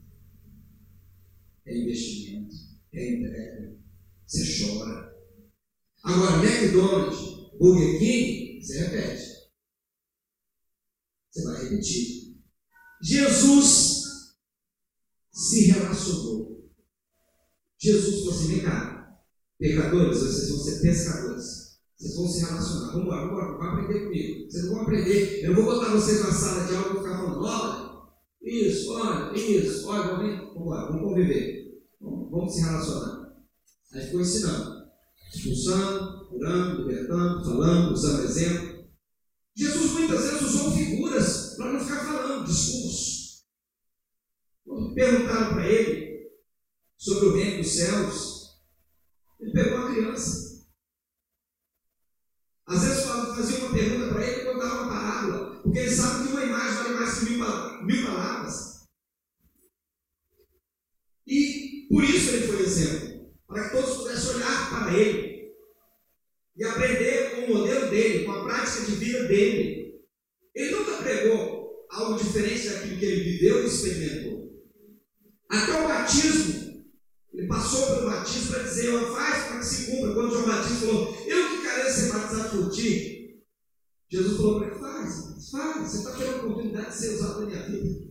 É 1.65 1.77
investimento, 1.77 2.55
é 2.93 3.13
entrega. 3.13 3.77
Você 4.25 4.63
chora. 4.63 5.13
Agora, 6.03 6.43
McDonald's, 6.43 7.19
Burger 7.59 7.99
King, 7.99 8.61
você 8.61 8.79
repete. 8.79 9.28
Você 11.31 11.43
vai 11.43 11.63
repetir. 11.63 12.37
Jesus 13.01 13.99
se 15.31 15.71
relacionou. 15.71 16.69
Jesus 17.79 18.19
falou 18.19 18.33
assim: 18.33 18.47
vem 18.47 18.63
cá, 18.63 19.19
pecadores, 19.57 20.19
vocês 20.19 20.49
vão 20.49 20.59
ser 20.59 20.81
pescadores. 20.81 21.69
Vocês 21.97 22.15
vão 22.15 22.27
se 22.27 22.45
relacionar. 22.45 22.91
Vamos 22.93 23.05
embora, 23.05 23.27
vamos 23.27 23.43
embora, 23.43 23.57
vão 23.57 23.67
aprender 23.67 24.05
comigo. 24.05 24.49
Vocês 24.49 24.65
não 24.65 24.73
vão 24.73 24.81
aprender. 24.81 25.45
Eu 25.45 25.55
vou 25.55 25.65
botar 25.65 25.91
vocês 25.91 26.21
na 26.21 26.31
sala 26.31 26.65
de 26.65 26.75
aula 26.75 26.93
e 26.93 26.97
ficar 26.97 27.17
falando, 27.17 27.43
olha, 27.43 27.89
isso, 28.41 28.91
olha, 28.93 29.37
isso, 29.37 29.87
olha, 29.87 30.15
vamos, 30.15 30.37
vamos 30.37 30.61
embora, 30.61 30.85
vamos 30.87 31.01
conviver. 31.01 31.83
Vamos, 31.99 32.31
vamos 32.31 32.53
se 32.53 32.61
relacionar. 32.61 33.33
Aí 33.93 34.05
ficou 34.05 34.21
ensinando. 34.21 34.79
Expulsando, 35.33 36.27
curando, 36.29 36.81
libertando, 36.81 37.45
falando, 37.45 37.93
usando 37.93 38.23
exemplo. 38.23 38.68
Jesus 39.59 39.91
muitas 39.91 40.23
vezes 40.23 40.41
usou 40.41 40.71
figuras 40.71 41.55
para 41.57 41.73
não 41.73 41.81
ficar 41.81 42.05
falando, 42.05 42.47
discurso. 42.47 43.43
Quando 44.65 44.95
perguntaram 44.95 45.53
para 45.53 45.67
ele 45.67 46.31
sobre 46.95 47.25
o 47.27 47.35
reino 47.35 47.57
dos 47.57 47.75
céus, 47.75 48.57
ele 49.37 49.51
pegou 49.51 49.79
uma 49.79 49.93
criança. 49.93 50.65
Às 52.67 52.83
vezes 52.83 53.03
fazia 53.03 53.57
uma 53.57 53.73
pergunta 53.73 54.13
para 54.13 54.25
ele 54.25 54.41
e 54.41 54.45
contava 54.45 54.81
uma 54.83 54.93
parábola, 54.93 55.61
porque 55.61 55.79
ele 55.79 55.91
sabe 55.93 56.23
que 56.23 56.31
uma 56.31 56.45
imagem 56.45 56.75
vale 56.75 56.95
mais 56.95 57.19
que 57.19 57.25
mil, 57.25 57.83
mil 57.83 58.07
palavras. 58.07 58.87
Por 61.89 62.03
isso 62.05 62.29
ele 62.29 62.47
foi 62.47 62.61
exemplo, 62.61 63.33
para 63.45 63.67
que 63.67 63.75
todos 63.75 63.97
pudessem 63.97 64.35
olhar 64.35 64.69
para 64.69 64.93
ele 64.93 65.53
e 66.55 66.63
aprender 66.63 67.28
o 67.51 67.57
modelo 67.57 67.89
dele, 67.89 68.25
com 68.25 68.31
a 68.31 68.43
prática 68.43 68.85
de 68.85 68.91
vida 68.93 69.27
dele. 69.27 69.99
Ele 70.55 70.71
nunca 70.71 70.97
pregou 70.97 71.85
algo 71.89 72.17
diferente 72.17 72.69
daquilo 72.69 72.99
que 72.99 73.05
ele 73.05 73.23
viveu 73.23 73.63
e 73.63 73.67
experimentou. 73.67 74.49
Até 75.49 75.83
o 75.83 75.87
batismo, 75.87 76.83
ele 77.33 77.47
passou 77.47 77.85
pelo 77.87 78.09
batismo 78.09 78.51
para 78.51 78.63
dizer, 78.63 78.91
faz 79.11 79.43
para 79.45 79.59
que 79.59 79.65
se 79.65 79.91
cumpra. 79.91 80.13
Quando 80.13 80.33
João 80.33 80.47
Batista 80.47 80.85
falou, 80.85 81.17
eu 81.25 81.49
que 81.49 81.61
quero 81.61 81.91
ser 81.91 82.11
batizado 82.11 82.49
por 82.57 82.71
ti, 82.71 83.19
Jesus 84.11 84.37
falou 84.37 84.59
para 84.59 84.67
ele, 84.67 84.79
faz, 84.79 85.49
faz, 85.51 85.91
você 85.91 85.97
está 85.97 86.11
tendo 86.11 86.31
a 86.31 86.37
oportunidade 86.37 86.89
de 86.89 86.97
ser 86.97 87.15
usado 87.15 87.41
na 87.41 87.45
minha 87.45 87.63
vida. 87.67 88.09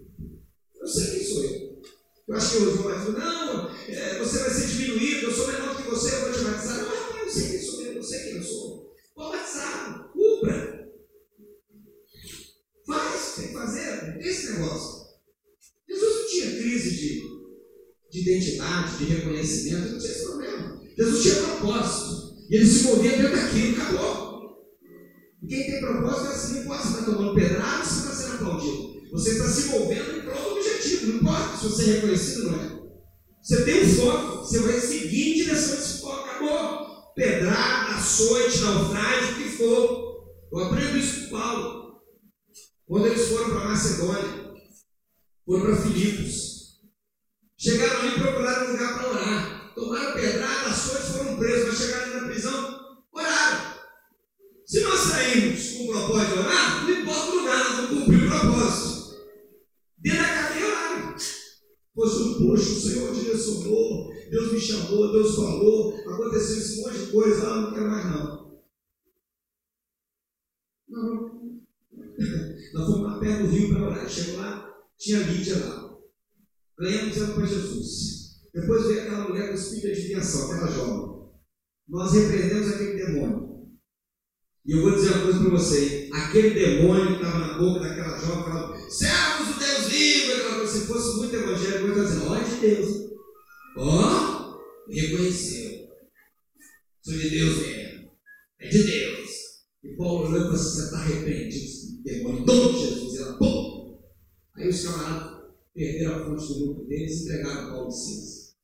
Eu 0.81 0.87
sei 0.87 1.11
quem 1.11 1.27
sou 1.27 1.45
eu. 1.45 1.83
Eu 2.29 2.37
acho 2.37 2.51
que 2.51 2.57
o 2.59 2.75
João 2.75 2.83
vai 2.85 2.99
dizer, 2.99 3.19
não, 3.19 3.71
é, 3.71 4.19
você 4.19 4.39
vai 4.39 4.51
ser 4.51 4.67
diminuído, 4.67 5.27
eu 5.27 5.33
sou 5.33 5.47
menor 5.47 5.75
do 5.75 5.83
que 5.83 5.91
você, 5.91 6.15
eu 6.15 6.21
vou 6.21 6.33
te 6.33 6.45
batizar. 6.45 6.77
Não, 6.79 7.19
eu 7.19 7.31
sei 7.31 7.49
quem 7.51 7.63
sou 7.63 7.83
eu, 7.83 7.93
eu 7.95 8.03
sei 8.03 8.23
quem 8.23 8.37
eu 8.37 8.43
sou. 8.43 8.95
Vou 9.17 9.33
batizar, 9.33 10.11
cumpra. 10.13 10.89
Faz, 12.87 13.35
tem 13.37 13.49
que 13.49 13.55
fazer 13.55 14.19
esse 14.21 14.48
Jesus 15.89 16.17
não 16.17 16.29
tinha 16.29 16.63
crise 16.63 16.91
de, 16.91 17.23
de 18.11 18.21
identidade, 18.21 18.99
de 18.99 19.05
reconhecimento, 19.05 19.93
não 19.93 19.99
tinha 19.99 20.11
esse 20.11 20.25
problema. 20.25 20.83
Jesus 20.97 21.23
tinha 21.23 21.35
propósito. 21.35 22.29
E 22.51 22.57
ele 22.57 22.67
se 22.67 22.85
movia 22.85 23.17
dentro 23.17 23.37
daquilo, 23.37 23.83
acabou. 23.83 24.39
E 25.43 25.47
quem 25.47 25.71
tem 25.71 25.81
propósito 25.81 26.27
é 26.27 26.31
assim, 26.31 26.55
não 26.61 26.67
pode 26.67 26.89
estar 26.89 27.05
tomando 27.05 27.35
pedrada, 27.35 27.85
você 27.85 28.01
está 28.01 28.15
sendo 28.15 28.35
aplaudido. 28.35 28.89
Você 29.13 29.31
está 29.31 29.49
se 29.49 29.69
movendo 29.69 30.19
em 30.19 30.23
prol 30.23 30.43
do 30.43 30.57
objetivo, 30.57 31.07
não 31.07 31.17
importa 31.17 31.57
se 31.57 31.65
você 31.65 31.83
é 31.83 31.95
reconhecido 31.95 32.47
ou 32.47 32.53
não 32.53 32.61
é. 32.61 32.79
Você 33.43 33.65
tem 33.65 33.85
um 33.85 33.95
foco, 33.95 34.39
você 34.39 34.59
vai 34.61 34.81
seguir 34.81 35.31
em 35.31 35.35
direção 35.35 35.75
a 35.75 35.79
esse 35.79 36.01
foco, 36.01 36.29
acabou. 36.29 36.89
Pedrada, 37.15 37.95
açoite, 37.97 38.61
naufrágio, 38.61 39.33
o 39.33 39.35
que 39.37 39.49
for. 39.57 40.09
Eu 40.53 40.59
aprendo 40.65 40.99
isso 40.99 41.29
com 41.29 41.39
Paulo. 41.39 42.01
Quando 42.87 43.07
eles 43.07 43.29
foram 43.29 43.51
para 43.51 43.69
Macedônia, 43.69 44.48
foram 45.49 45.65
para 45.65 45.77
Filipos. 45.77 46.79
Chegaram 47.57 48.01
ali 48.03 48.21
procuraram 48.21 48.69
um 48.69 48.73
lugar 48.73 48.99
para 48.99 49.11
orar. 49.11 49.75
Tomaram 49.75 50.13
pedrada, 50.13 50.69
açoite, 50.69 51.13
foram 51.13 51.39
presos, 51.39 51.69
mas 51.69 51.79
chegaram 51.79 52.21
na 52.21 52.29
prisão, 52.29 52.81
oraram. 53.11 53.75
Se 54.67 54.81
nós 54.83 55.01
sairmos 55.01 55.73
com 55.73 55.85
o 55.85 55.87
propósito 55.89 56.33
de 56.35 56.39
orar, 56.39 56.85
não 56.85 57.01
importa 57.01 57.31
o 57.31 57.37
lugar, 57.37 57.65
nós 57.65 57.77
vamos 57.77 57.91
cumprir 57.99 58.25
o 58.25 58.29
propósito. 58.29 59.17
Dentro 59.97 60.19
da 60.19 60.29
cadeia 60.29 60.67
oraram. 60.67 61.17
Poxa, 61.95 62.39
poxa, 62.39 62.71
o 62.71 62.81
Senhor 62.81 63.15
direcionou, 63.15 64.13
Deus 64.31 64.53
me 64.53 64.61
chamou, 64.61 65.13
Deus 65.13 65.35
falou, 65.35 65.97
aconteceu 65.97 66.59
esse 66.59 66.83
monte 66.83 66.99
de 66.99 67.11
coisa, 67.11 67.49
ah, 67.49 67.61
não 67.63 67.73
quero 67.73 67.89
mais 67.89 68.05
não. 68.05 68.61
Não. 70.91 71.39
Nós 72.75 72.87
fomos 72.87 73.03
lá 73.03 73.19
perto 73.19 73.45
do 73.45 73.49
rio 73.49 73.75
para 73.75 73.87
orar. 73.87 74.09
Chegou 74.09 74.41
lá, 74.41 74.68
tinha 74.99 75.21
Lídia 75.21 75.57
lá. 75.59 75.97
Ganhamos 76.79 77.17
ela 77.17 77.35
para 77.35 77.47
Jesus. 77.47 78.41
Depois 78.53 78.87
veio 78.87 79.03
aquela 79.03 79.29
mulher 79.29 79.49
com 79.49 79.55
espírito 79.55 79.87
de 79.87 79.93
adivinhação, 79.93 80.53
aquela 80.53 80.73
jovem. 80.73 81.29
Nós 81.89 82.13
repreendemos 82.13 82.73
aquele 82.73 83.05
demônio. 83.05 83.49
E 84.67 84.73
eu 84.73 84.83
vou 84.83 84.95
dizer 84.95 85.13
uma 85.13 85.23
coisa 85.23 85.39
para 85.41 85.51
você: 85.51 86.11
aquele 86.13 86.51
demônio 86.51 87.07
que 87.07 87.25
estava 87.25 87.39
na 87.39 87.59
boca 87.59 87.81
daquela 87.81 88.19
jovem 88.19 88.45
falava, 88.45 88.91
servos 88.91 89.55
do 89.55 89.59
Deus 89.59 89.89
vivo, 89.89 90.29
se 90.69 90.87
fosse 90.87 91.17
muito 91.17 91.35
evangélico, 91.35 91.87
eu 91.87 91.97
ia 91.97 92.05
dizendo, 92.05 92.31
ó, 92.31 92.39
de 92.39 92.57
Deus. 92.57 93.09
Ó, 93.77 94.59
oh, 94.59 94.93
reconheceu. 94.93 95.89
Sou 97.03 97.15
de 97.15 97.31
Deus 97.31 97.59
mesmo. 97.59 98.11
É 98.61 98.69
de 98.69 98.83
Deus. 98.83 99.31
E 99.85 99.97
Paulo 99.97 100.27
olhou 100.27 100.37
e 100.37 100.43
falou 100.43 100.55
assim: 100.55 100.71
você 100.71 100.85
está 100.85 100.99
arrependido, 100.99 102.03
demônio, 102.03 102.43
em 102.43 102.47
nome 102.47 102.73
de 102.73 102.79
Jesus. 102.81 103.21
Ela, 103.21 103.39
pum! 103.39 103.68
Aí 104.59 104.69
os 104.69 104.83
camaradas 104.83 105.39
perderam 105.73 106.15
a 106.17 106.25
fonte 106.27 106.49
do 106.49 106.65
grupo 106.65 106.85
deles 106.87 107.21
e 107.21 107.25
entregaram 107.25 107.71
Paulo 107.71 107.89
e 107.89 107.93
Silas. 107.93 108.57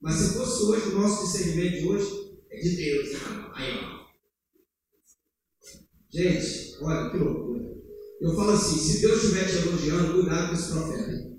Mas 0.00 0.14
se 0.16 0.34
fosse 0.34 0.62
hoje, 0.64 0.88
o 0.88 0.98
nosso 0.98 1.24
discernimento 1.24 1.78
de 1.78 1.86
hoje 1.86 2.36
é 2.50 2.60
de 2.60 2.76
Deus. 2.76 3.08
Aí, 3.54 3.78
ó. 3.78 4.04
Gente, 6.10 6.76
olha 6.82 7.10
que 7.10 7.16
loucura. 7.16 7.74
Eu 8.20 8.34
falo 8.34 8.50
assim: 8.50 8.76
se 8.76 9.00
Deus 9.00 9.22
estiver 9.22 9.48
te 9.48 9.56
elogiando, 9.56 10.14
cuidado 10.14 10.48
com 10.48 10.54
esse 10.54 10.72
profeta. 10.72 11.34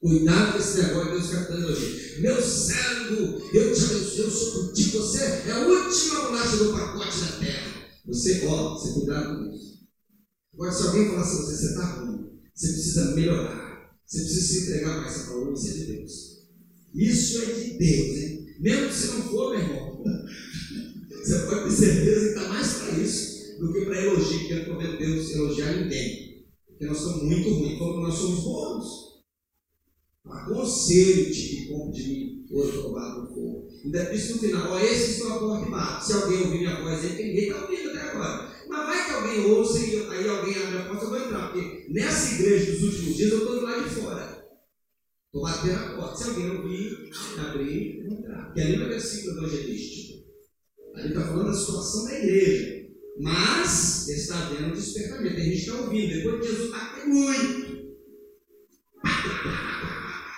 Cuidado 0.00 0.52
com 0.52 0.58
esse 0.58 0.82
negócio, 0.82 1.10
Deus 1.12 1.26
fica 1.26 1.40
dando 1.44 1.62
elogio. 1.64 2.20
Meu 2.20 2.42
servo, 2.42 3.48
eu 3.52 3.74
te 3.74 3.84
abençoo, 3.84 4.24
eu 4.24 4.30
sou 4.30 4.66
contigo, 4.66 4.98
você 4.98 5.24
é 5.24 5.50
a 5.50 5.66
última 5.66 6.20
bolacha 6.20 6.56
do 6.58 6.72
pacote 6.72 7.20
da 7.20 7.38
terra. 7.38 7.74
Você, 8.06 8.46
ó, 8.46 8.74
você 8.74 8.92
cuidado 8.92 9.38
com 9.38 9.54
isso. 9.54 9.74
Agora, 10.52 10.72
se 10.72 10.86
alguém 10.86 11.08
falar 11.08 11.22
assim, 11.22 11.42
você 11.42 11.66
está 11.66 11.84
ruim, 11.94 12.13
você 12.54 12.68
precisa 12.68 13.14
melhorar, 13.16 13.98
você 14.06 14.18
precisa 14.18 14.46
se 14.46 14.62
entregar 14.62 15.00
mais, 15.00 15.14
isso 15.14 15.68
é 15.68 15.72
de 15.72 15.84
Deus. 15.84 16.34
Isso 16.94 17.42
é 17.42 17.46
de 17.46 17.78
Deus, 17.78 18.18
hein? 18.18 18.46
Mesmo 18.60 18.92
você 18.92 19.06
não 19.08 19.22
for, 19.24 19.50
meu 19.50 19.60
irmão, 19.60 20.04
você 21.10 21.38
pode 21.46 21.64
ter 21.64 21.70
certeza 21.70 22.20
que 22.20 22.26
está 22.28 22.48
mais 22.48 22.72
para 22.74 22.98
isso 22.98 23.58
do 23.58 23.72
que 23.72 23.84
para 23.84 24.04
elogio, 24.04 24.38
porque 24.38 24.52
eu 24.52 24.68
não 24.68 24.98
Deus 24.98 25.30
elogiar 25.30 25.76
ninguém. 25.76 26.46
Porque 26.68 26.86
nós 26.86 26.98
somos 26.98 27.24
muito 27.24 27.50
ruins 27.50 27.78
quando 27.78 28.00
nós 28.00 28.14
somos 28.14 28.44
bons. 28.44 29.04
Aconselho-te 30.24 31.48
que 31.48 31.66
compre 31.66 32.02
de 32.02 32.08
mim 32.08 32.46
outro 32.50 32.82
roubado 32.82 33.22
no 33.22 33.28
fogo. 33.28 33.68
Ainda 33.84 34.04
disse 34.06 34.32
no 34.32 34.38
final, 34.38 34.72
ó, 34.72 34.78
esse 34.80 35.12
estou 35.12 35.32
a 35.32 35.38
porta 35.38 35.66
e 35.66 35.70
bato. 35.70 36.06
Se 36.06 36.12
alguém 36.12 36.42
ouvir 36.42 36.58
minha 36.58 36.80
voz 36.80 37.04
aí, 37.04 37.10
ninguém 37.10 37.48
está 37.48 37.62
ouvindo 37.62 37.90
até 37.90 38.00
agora. 38.00 38.53
Que 39.06 39.12
alguém 39.12 39.50
ouça 39.50 39.78
e 39.78 40.06
aí 40.10 40.28
alguém 40.28 40.56
abre 40.62 40.78
a 40.78 40.84
porta, 40.84 41.04
eu 41.04 41.10
vou 41.10 41.18
entrar. 41.18 41.52
Porque 41.52 41.86
nessa 41.90 42.34
igreja 42.34 42.72
dos 42.72 42.82
últimos 42.82 43.16
dias 43.16 43.32
eu 43.32 43.38
estou 43.38 43.60
lado 43.62 43.88
de 43.88 43.94
fora. 43.94 44.44
Estou 45.26 45.42
batendo 45.42 45.74
a 45.74 45.96
porta. 45.96 46.16
Se 46.16 46.30
alguém 46.30 46.50
ouvir, 46.50 47.10
abrir, 47.38 48.06
entrar. 48.06 48.46
Porque 48.46 48.60
ali 48.60 48.76
no 48.76 48.88
versículo 48.88 49.38
evangelístico. 49.38 50.24
Ali 50.94 51.08
está 51.08 51.20
falando 51.22 51.46
da 51.46 51.54
situação 51.54 52.04
da 52.04 52.18
igreja. 52.18 52.84
Mas 53.18 54.08
está 54.08 54.48
vendo 54.50 54.74
despertamento. 54.74 55.34
Tem 55.34 55.44
gente 55.44 55.64
que 55.64 55.70
está 55.70 55.80
ouvindo. 55.80 56.14
Depois 56.14 56.40
de 56.40 56.48
Jesus 56.48 56.70
bateu 56.70 57.08
muito. 57.08 57.74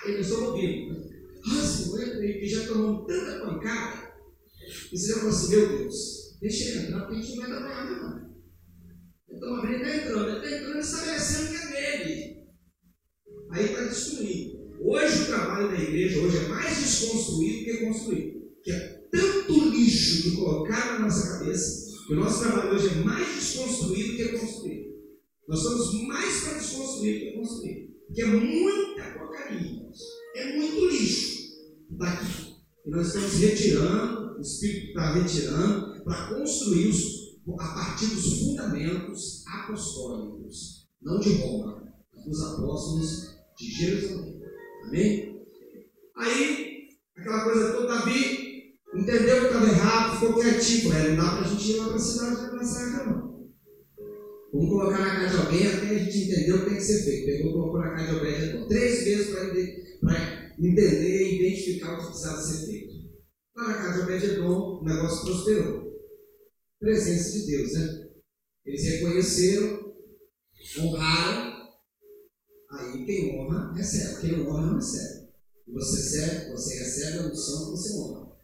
Eles 0.07 0.26
estão 0.29 0.44
ouvindo. 0.44 1.07
Ah, 1.48 1.62
Senhor, 1.62 2.24
e 2.24 2.48
já 2.48 2.66
tomou 2.66 3.05
tanta 3.05 3.44
pancada. 3.44 4.12
E 4.92 4.98
você 4.98 5.09
já 5.09 5.14
falou 5.14 5.31
assim: 5.31 5.50
Meu 5.50 5.79
Deus, 5.79 6.38
deixa 6.40 6.64
ele 6.64 6.87
entrar, 6.87 7.00
porque 7.00 7.16
a 7.16 7.22
gente 7.22 7.36
não 7.36 7.43
vai 7.43 7.51
dar 7.51 7.61
nada, 7.61 7.91
não. 8.03 8.26
Então, 9.37 9.57
a 9.57 9.72
ele 9.72 9.82
está 9.82 9.97
entrando. 9.97 10.28
Ele 10.28 10.45
está 10.45 10.57
entrando 10.57 10.78
estabelecendo 10.78 11.49
que 11.51 11.76
é 11.76 11.99
dele. 11.99 12.37
Aí 13.53 13.64
está 13.66 13.82
destruindo. 13.84 14.57
Hoje 14.80 15.22
o 15.22 15.26
trabalho 15.26 15.68
da 15.68 15.82
igreja 15.82 16.20
hoje 16.20 16.37
é 16.39 16.49
mais 16.49 16.78
desconstruído 16.78 17.64
que 17.64 17.84
construído. 17.84 18.41
Que 18.62 18.72
é 18.72 18.78
tanto 19.11 19.70
lixo 19.70 20.22
que 20.22 20.37
colocaram 20.37 20.95
na 20.95 21.07
nossa 21.07 21.39
cabeça 21.39 21.87
o 22.09 22.14
nosso 22.14 22.41
trabalho 22.41 22.72
hoje 22.72 22.89
é 22.89 22.95
mais 23.03 23.26
desconstruído 23.34 24.16
que 24.16 24.39
construído. 24.39 24.95
Nós 25.49 25.59
somos 25.61 26.07
mais 26.07 26.41
para 26.41 26.59
desconstruir 26.59 27.20
que 27.20 27.32
construir. 27.32 27.97
Porque 28.07 28.22
é 28.22 28.26
muita 28.26 29.03
porcaria, 29.18 29.82
é 30.37 30.57
muito 30.57 30.87
lixo 30.89 31.49
daqui. 31.91 32.55
E 32.87 32.91
nós 32.91 33.09
estamos 33.09 33.34
retirando, 33.34 34.39
o 34.39 34.41
Espírito 34.41 34.87
está 34.87 35.14
retirando, 35.14 36.05
para 36.05 36.28
construir 36.28 36.89
os, 36.89 37.26
a 37.55 37.68
partir 37.74 38.07
dos 38.07 38.40
fundamentos 38.40 39.44
apostólicos, 39.47 40.88
não 41.01 41.20
de 41.20 41.34
Roma, 41.34 41.92
dos 42.26 42.42
apóstolos 42.42 43.36
de 43.57 43.70
Jerusalém. 43.70 44.40
Amém? 44.84 45.47
Aí, 46.16 46.88
aquela 47.16 47.44
coisa 47.44 47.72
toda, 47.72 47.86
Davi 47.86 48.74
entendeu 48.94 49.40
que 49.40 49.47
estava 49.47 49.68
errado, 49.68 50.18
ficou 50.18 50.42
quietinho. 50.42 50.92
Não 50.92 51.16
dá 51.16 51.36
para 51.36 51.47
a 51.47 51.49
gente 51.49 51.70
ir 51.70 51.76
lá 51.76 51.86
para 51.86 51.97
a 51.97 51.99
cidade 51.99 52.51
de 52.51 52.57
Massacre, 52.57 53.07
não. 53.07 53.26
Vamos 54.53 54.70
colocar 54.70 54.99
na 54.99 55.16
casa 55.16 55.38
de 55.38 55.47
alguém 55.47 55.66
até 55.66 55.90
a 55.90 55.99
gente 55.99 56.18
entender 56.18 56.53
o 56.53 56.59
que 56.61 56.70
tem 56.70 56.76
que 56.76 56.82
ser 56.82 57.05
feito. 57.05 57.26
Pegou, 57.26 57.53
colocou 57.53 57.80
na 57.80 57.94
casa 57.94 58.07
de 58.07 58.18
alguém 58.18 58.68
três 58.68 59.05
vezes 59.05 59.30
para 60.01 60.55
entender 60.59 61.22
e 61.22 61.47
identificar 61.47 61.94
o 61.94 61.99
que 61.99 62.07
precisava 62.07 62.40
ser 62.40 62.66
feito. 62.66 62.94
Lá 63.57 63.68
na 63.68 63.74
casa 63.74 63.99
de 63.99 64.12
Obed-Edom, 64.12 64.80
o 64.80 64.84
negócio 64.84 65.26
prosperou. 65.26 65.86
Presença 66.79 67.33
de 67.33 67.47
Deus, 67.47 67.72
né? 67.72 68.09
Eles 68.64 68.85
reconheceram, 68.85 69.95
honraram, 70.79 71.68
aí 72.70 73.05
quem 73.07 73.39
honra, 73.39 73.72
recebe. 73.74 74.20
Quem 74.20 74.33
não 74.33 74.49
honra, 74.49 74.66
não 74.66 74.74
recebe. 74.77 75.27
Você 75.68 75.97
recebe, 75.97 76.51
você 76.53 76.79
recebe 76.79 77.18
a 77.18 77.27
unção 77.27 77.70
você 77.70 77.93
honra. 77.95 78.37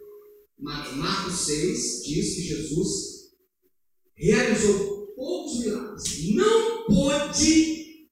Marcos 0.59 1.47
6 1.47 2.03
diz 2.05 2.35
que 2.35 2.43
Jesus 2.43 3.33
realizou 4.15 5.09
poucos 5.15 5.61
milagres. 5.61 6.35
Não 6.35 6.87
pôde, 6.87 8.09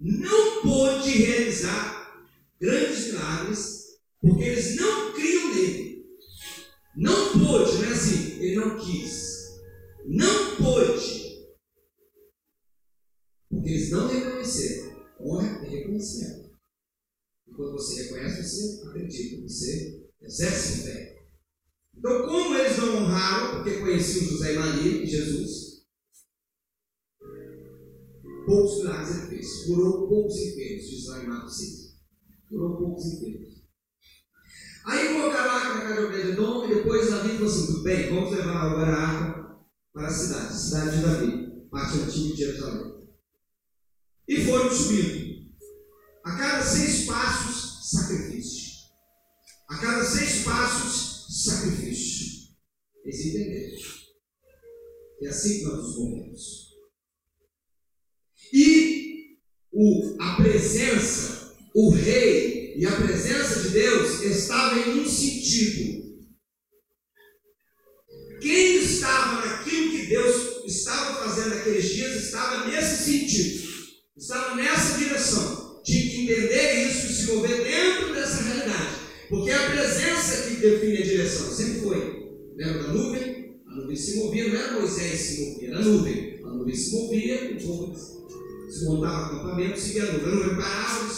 não 0.00 0.62
pôde 0.62 1.10
realizar 1.10 2.26
grandes 2.60 3.06
milagres 3.06 3.78
Porque 4.20 4.42
eles 4.42 4.76
não 4.76 5.12
criam 5.12 5.54
nele. 5.54 6.06
Não 6.96 7.32
pôde, 7.38 7.78
não 7.78 7.84
é 7.84 7.92
assim, 7.92 8.40
ele 8.40 8.56
não 8.56 8.78
quis. 8.78 9.27
Não 10.08 10.56
pôde. 10.56 11.48
Porque 13.50 13.68
eles 13.68 13.90
não 13.90 14.08
reconheceram. 14.08 15.06
Honra 15.20 15.66
e 15.66 15.68
reconhecimento. 15.68 16.50
E 17.46 17.52
quando 17.52 17.72
você 17.72 18.04
reconhece, 18.04 18.42
você 18.42 18.88
acredita, 18.88 19.42
você 19.42 20.08
exerce 20.22 20.84
fé. 20.84 21.18
Então, 21.94 22.26
como 22.26 22.56
eles 22.56 22.78
não 22.78 22.96
honraram, 22.96 23.56
porque 23.56 23.80
conheciam 23.80 24.24
José 24.24 24.54
e 24.54 24.58
Maria 24.58 25.02
e 25.02 25.06
Jesus, 25.06 25.84
poucos 28.46 28.78
milagres 28.78 29.16
ele 29.16 29.26
fez. 29.26 29.64
Curou 29.66 30.08
poucos 30.08 30.36
enfermos, 30.36 30.88
diz 30.88 31.06
lá 31.06 31.22
em 31.22 31.26
Marcos 31.26 31.56
6. 31.58 31.98
Curou 32.48 32.78
poucos 32.78 33.04
enfermos. 33.04 33.58
Aí 34.86 35.12
colocaram 35.12 35.50
a 35.50 35.54
arca 35.54 35.74
na 35.74 35.80
casa 35.82 36.00
de 36.00 36.06
Obededom 36.06 36.64
e 36.64 36.74
depois 36.76 37.10
Davi 37.10 37.30
falou 37.30 37.46
assim: 37.46 37.66
tudo 37.66 37.82
bem, 37.82 38.08
vamos 38.08 38.30
levar 38.30 38.56
agora 38.56 38.92
a 38.92 39.08
arca 39.08 39.37
para 39.92 40.08
a 40.08 40.10
cidade, 40.10 40.58
cidade 40.58 40.96
de 40.96 41.02
Davi, 41.02 41.68
parte 41.70 41.98
antiga 41.98 42.34
de 42.34 42.36
Jerusalém. 42.36 43.08
E 44.28 44.44
foram 44.44 44.70
subindo. 44.70 45.48
A 46.24 46.36
cada 46.36 46.62
seis 46.62 47.06
passos, 47.06 47.90
sacrifício. 47.90 48.88
A 49.68 49.78
cada 49.78 50.04
seis 50.04 50.44
passos, 50.44 51.44
sacrifício. 51.44 52.48
Eles 53.04 53.26
entenderam. 53.26 53.78
É 55.22 55.28
assim 55.28 55.58
que 55.58 55.64
nós 55.64 55.78
nos 55.78 55.98
movemos. 55.98 56.68
E 58.52 59.38
o, 59.72 60.16
a 60.20 60.36
presença, 60.36 61.56
o 61.74 61.90
rei 61.90 62.76
e 62.76 62.86
a 62.86 62.96
presença 62.96 63.62
de 63.62 63.70
Deus 63.70 64.22
estava 64.22 64.78
em 64.78 65.00
um 65.00 65.08
sentido. 65.08 66.07
Quem 68.40 68.76
estava 68.82 69.46
naquilo 69.46 69.90
que 69.90 70.06
Deus 70.06 70.64
estava 70.66 71.24
fazendo 71.24 71.56
naqueles 71.56 71.88
dias 71.88 72.24
estava 72.24 72.66
nesse 72.66 73.04
sentido, 73.04 73.68
estava 74.16 74.54
nessa 74.54 74.98
direção. 74.98 75.80
Tinha 75.84 76.10
que 76.10 76.22
entender 76.22 76.88
isso 76.88 77.06
e 77.06 77.14
se 77.14 77.32
mover 77.32 77.64
dentro 77.64 78.14
dessa 78.14 78.42
realidade, 78.42 78.94
porque 79.28 79.50
é 79.50 79.54
a 79.54 79.70
presença 79.70 80.48
que 80.48 80.56
define 80.56 80.98
a 80.98 81.02
direção, 81.02 81.50
sempre 81.50 81.80
foi. 81.80 82.18
Lembra 82.56 82.82
da 82.82 82.92
nuvem? 82.92 83.60
A 83.66 83.74
nuvem 83.74 83.96
se 83.96 84.16
movia, 84.16 84.48
não 84.48 84.56
era 84.56 84.80
Moisés 84.80 85.20
se 85.20 85.40
movia, 85.40 85.68
era 85.68 85.78
a 85.78 85.82
nuvem. 85.82 86.40
A 86.44 86.48
nuvem 86.48 86.74
se 86.74 86.92
movia, 86.92 87.52
o 87.52 87.66
povo 87.66 87.94
se 88.68 88.84
montava 88.84 89.26
acampamento, 89.26 89.78
seguia 89.78 90.04
a 90.04 90.12
nuvem. 90.12 90.26
A 90.26 90.34
nuvem 90.34 90.56
parava. 90.56 91.08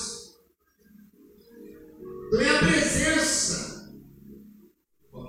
Então 2.29 2.41
é 2.41 2.49
a 2.49 2.59
presença. 2.59 3.70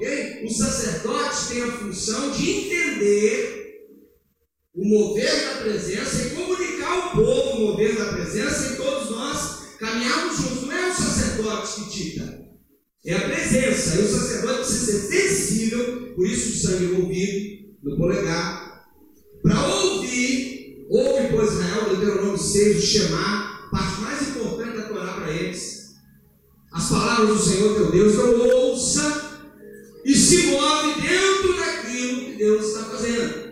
Ok? 0.02 0.45
O 0.45 0.49
sacerdote 0.49 1.47
tem 1.49 1.62
a 1.62 1.72
função 1.74 2.32
de 2.32 2.49
entender 2.49 3.62
o 4.74 4.84
mover 4.84 5.45
da 5.45 5.62
presença 5.62 6.24
e 6.24 6.30
comunicar 6.32 6.91
ao 6.91 7.12
povo 7.12 7.58
o 7.58 7.68
mover 7.68 7.95
da 7.95 8.06
presença 8.14 8.74
e 8.74 8.78
todos 8.78 9.12
nós 9.12 9.78
caminharmos 9.80 10.38
juntos. 10.38 10.64
Não 10.64 10.72
é 10.72 10.89
o 10.89 10.95
sacerdote 10.95 11.76
que 11.76 11.89
dita, 11.91 12.49
é 13.06 13.14
a 13.14 13.30
presença. 13.30 13.95
E 13.95 14.06
o 14.06 14.08
sacerdote 14.08 14.60
precisa 14.62 15.08
ser 15.08 15.30
sensível, 15.30 16.16
por 16.16 16.26
isso 16.26 16.49
o 16.49 16.68
sangue 16.68 16.86
envolvido 16.86 17.76
no 17.84 17.97
polegar, 17.97 18.88
para 19.43 19.68
ouvir 19.68 20.62
Ouve, 20.89 21.30
pois, 21.32 21.54
Israel, 21.54 21.95
Deuteronômio 21.95 22.38
6, 22.38 22.78
o 22.78 22.86
Shema, 22.86 23.70
parte 23.72 24.02
mais 24.02 24.28
importante 24.28 24.76
da 24.76 24.89
Torá 24.89 25.14
para 25.14 25.32
eles. 25.32 25.91
As 26.74 26.89
palavras 26.89 27.30
do 27.30 27.39
Senhor 27.39 27.76
teu 27.76 27.91
Deus, 27.91 28.14
então 28.14 28.41
ouça 28.41 29.30
e 30.04 30.16
se 30.16 30.47
move 30.47 31.02
dentro 31.02 31.56
daquilo 31.58 32.26
que 32.26 32.38
Deus 32.38 32.68
está 32.68 32.84
fazendo. 32.86 33.52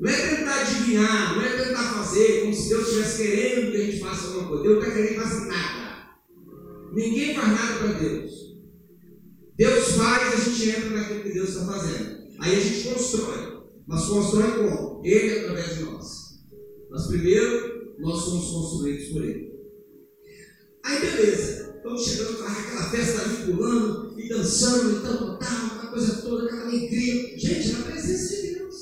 Não 0.00 0.10
é 0.10 0.36
tentar 0.36 0.60
adivinhar, 0.60 1.34
não 1.34 1.42
é 1.42 1.64
tentar 1.64 1.82
fazer 1.94 2.42
como 2.42 2.54
se 2.54 2.68
Deus 2.68 2.88
estivesse 2.88 3.22
querendo 3.22 3.70
que 3.72 3.76
a 3.76 3.84
gente 3.84 4.00
faça 4.00 4.26
alguma 4.28 4.48
coisa. 4.48 4.62
Deus 4.62 4.74
não 4.76 4.82
está 4.82 4.94
querendo 4.94 5.14
que 5.14 5.20
faça 5.20 5.44
nada. 5.46 6.08
Ninguém 6.92 7.34
faz 7.34 7.48
nada 7.48 7.78
para 7.78 7.92
Deus. 7.98 8.30
Deus 9.56 9.88
faz, 9.96 10.34
a 10.34 10.36
gente 10.36 10.70
entra 10.70 10.90
naquilo 10.90 11.22
que 11.22 11.32
Deus 11.32 11.48
está 11.48 11.64
fazendo. 11.64 12.18
Aí 12.38 12.56
a 12.56 12.60
gente 12.60 12.88
constrói. 12.88 13.58
Mas 13.88 14.04
constrói 14.04 14.50
como? 14.52 15.02
Ele 15.04 15.40
através 15.40 15.76
de 15.76 15.82
nós. 15.84 16.38
Mas 16.90 17.06
primeiro, 17.08 17.94
nós 17.98 18.20
somos 18.20 18.50
construídos 18.50 19.08
por 19.08 19.24
Ele. 19.24 19.52
Aí 20.84 21.00
beleza, 21.00 21.74
estamos 21.76 22.04
chegando 22.04 22.44
aquela 22.44 22.90
festa 22.90 23.22
ali 23.22 23.52
pulando 23.52 24.07
e 24.18 24.28
dançando 24.28 24.98
e 24.98 25.02
tal, 25.02 25.38
tal, 25.38 25.66
aquela 25.66 25.86
coisa 25.90 26.22
toda, 26.22 26.44
aquela 26.44 26.68
alegria. 26.68 27.38
Gente, 27.38 27.72
na 27.72 27.82
presença 27.82 28.36
de 28.36 28.54
Deus. 28.54 28.74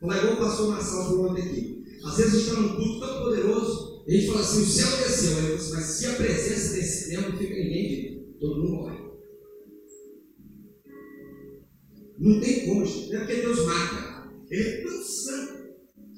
Como 0.00 0.12
igual 0.12 0.34
o 0.34 0.38
pastor 0.38 0.68
Marcelo 0.68 1.04
falou 1.04 1.30
ontem 1.30 1.42
aqui. 1.42 1.84
Às 2.04 2.16
vezes 2.16 2.32
a 2.32 2.36
gente 2.36 2.48
está 2.48 2.60
num 2.60 2.76
culto 2.76 3.00
tão 3.00 3.22
poderoso, 3.22 4.04
e 4.06 4.16
a 4.16 4.18
gente 4.18 4.26
fala 4.28 4.40
assim, 4.40 4.62
o 4.62 4.66
céu 4.66 4.96
desceu. 4.96 5.38
Aí 5.38 5.56
você, 5.56 5.74
mas 5.74 5.84
se 5.84 6.06
a 6.06 6.14
presença 6.14 6.74
desse 6.74 7.10
tempo 7.10 7.36
fica 7.36 7.54
ninguém 7.54 7.88
vivo, 7.88 8.38
todo 8.40 8.60
mundo 8.60 8.72
morre. 8.72 8.98
Não 12.18 12.40
tem 12.40 12.66
como, 12.66 12.84
gente. 12.84 13.14
É 13.14 13.18
porque 13.18 13.34
Deus 13.36 13.64
mata. 13.64 14.30
Ele 14.50 14.62
é 14.62 14.82
tão 14.82 15.02
santo 15.02 15.60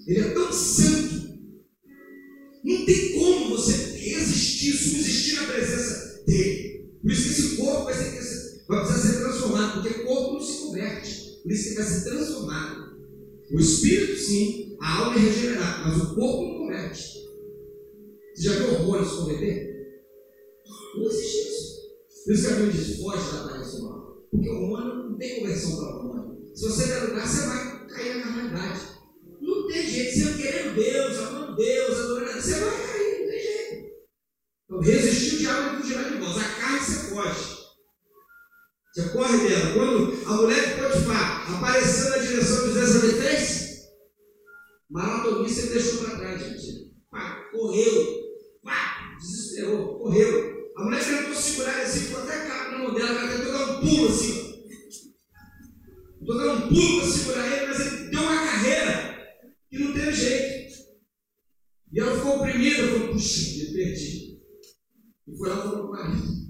ele 0.06 0.20
é 0.20 0.30
tão 0.30 0.52
santo. 0.52 1.38
Não 2.64 2.84
tem 2.84 3.12
como 3.12 3.50
você 3.50 3.72
resistir, 3.96 4.72
subsistir 4.72 5.36
na 5.36 5.46
presença 5.46 6.24
dele. 6.26 6.71
Por 7.02 7.10
isso 7.10 7.22
que 7.22 7.28
esse 7.30 7.56
corpo 7.56 7.84
vai, 7.84 7.94
ser, 7.94 8.64
vai 8.68 8.86
precisar 8.86 9.08
ser 9.08 9.18
transformado, 9.18 9.82
porque 9.82 10.00
o 10.00 10.06
corpo 10.06 10.32
não 10.34 10.40
se 10.40 10.58
converte. 10.58 11.40
Por 11.42 11.52
isso 11.52 11.68
que 11.68 11.74
vai 11.74 11.84
ser 11.84 12.10
transformado. 12.10 12.92
O 13.50 13.58
espírito, 13.58 14.16
sim, 14.18 14.76
a 14.80 14.98
alma 14.98 15.16
é 15.16 15.18
regenerada, 15.18 15.88
mas 15.88 16.02
o 16.02 16.14
corpo 16.14 16.42
não 16.44 16.58
converte. 16.58 17.22
Você 18.34 18.42
já 18.42 18.52
viu 18.52 18.74
horrores 18.74 19.08
se 19.08 19.16
converter? 19.16 19.72
Não 20.96 21.06
existe 21.06 21.48
isso. 21.48 21.72
Por 22.24 22.34
isso 22.34 22.46
que 22.46 22.52
a 22.52 22.56
Bíblia 22.56 22.72
diz: 22.72 22.96
foge 22.98 23.32
da 23.32 23.44
aparência 23.44 23.80
humana. 23.80 24.04
Porque 24.30 24.48
o 24.48 24.64
humano 24.64 25.10
não 25.10 25.18
tem 25.18 25.40
conversão 25.40 25.76
para 25.76 25.96
o 25.96 26.00
humano. 26.00 26.50
Se 26.54 26.68
você 26.68 26.86
der 26.86 27.04
lugar, 27.04 27.26
você 27.26 27.46
vai 27.46 27.86
cair 27.88 28.16
na 28.16 28.22
carnalidade. 28.22 28.80
Não 29.40 29.66
tem 29.66 29.86
jeito. 29.86 30.18
Você 30.18 30.42
querendo 30.42 30.74
Deus, 30.74 31.18
amando 31.18 31.56
Deus, 31.56 31.98
adorando 31.98 32.32
Deus, 32.32 32.44
você 32.44 32.60
vai 32.60 32.70
cair. 32.70 32.91
Então, 34.72 34.80
resistir 34.80 35.34
o 35.34 35.38
diabo 35.40 35.76
e 35.76 35.82
fugirá 35.82 36.02
de 36.04 36.16
vós. 36.16 36.38
A 36.38 36.44
carne 36.44 36.78
você 36.78 37.10
foge. 37.10 37.62
Você 38.94 39.08
corre 39.10 39.48
dela. 39.48 39.74
Quando 39.74 40.26
a 40.26 40.36
mulher 40.36 40.66
de 40.66 40.80
Potifar 40.80 41.56
apareceu 41.56 42.10
na 42.10 42.16
direção 42.16 42.68
de 42.68 42.72
José, 42.72 43.36
sabe? 43.36 43.82
Maratonista 44.88 45.60
ele 45.60 45.72
deixou 45.74 46.04
para 46.04 46.16
trás, 46.16 46.40
gente. 46.40 46.94
Pá, 47.10 47.50
correu. 47.52 48.22
Pá, 48.62 49.14
desesperou, 49.20 49.98
correu. 49.98 50.72
A 50.74 50.84
mulher 50.84 51.04
tentou 51.04 51.34
segurar 51.34 51.82
assim, 51.82 52.06
ficou 52.06 52.22
até 52.22 52.48
na 52.48 52.78
mão 52.78 52.94
dela, 52.94 53.10
ela 53.10 53.36
tentou 53.36 53.52
dar 53.52 53.72
um 53.72 53.80
pulo 53.80 54.08
assim. 54.08 54.64
Tentou 56.18 56.38
dar 56.38 56.52
um 56.54 56.68
pulo 56.68 57.00
para 57.00 57.10
segurar 57.10 57.46
ele, 57.46 57.66
mas 57.66 57.80
ele 57.80 58.10
deu 58.10 58.22
uma 58.22 58.46
carreira. 58.46 59.36
E 59.70 59.78
não 59.78 59.92
teve 59.92 60.12
jeito. 60.12 60.74
E 61.92 62.00
ela 62.00 62.16
ficou 62.16 62.36
oprimida, 62.38 62.88
falou, 62.88 63.08
puxa, 63.08 63.64
eu 63.64 63.72
perdi. 63.74 64.31
E 65.32 65.36
foi 65.38 65.48
lá 65.48 65.62
com 65.62 65.80
o 65.80 65.90
marido. 65.90 66.42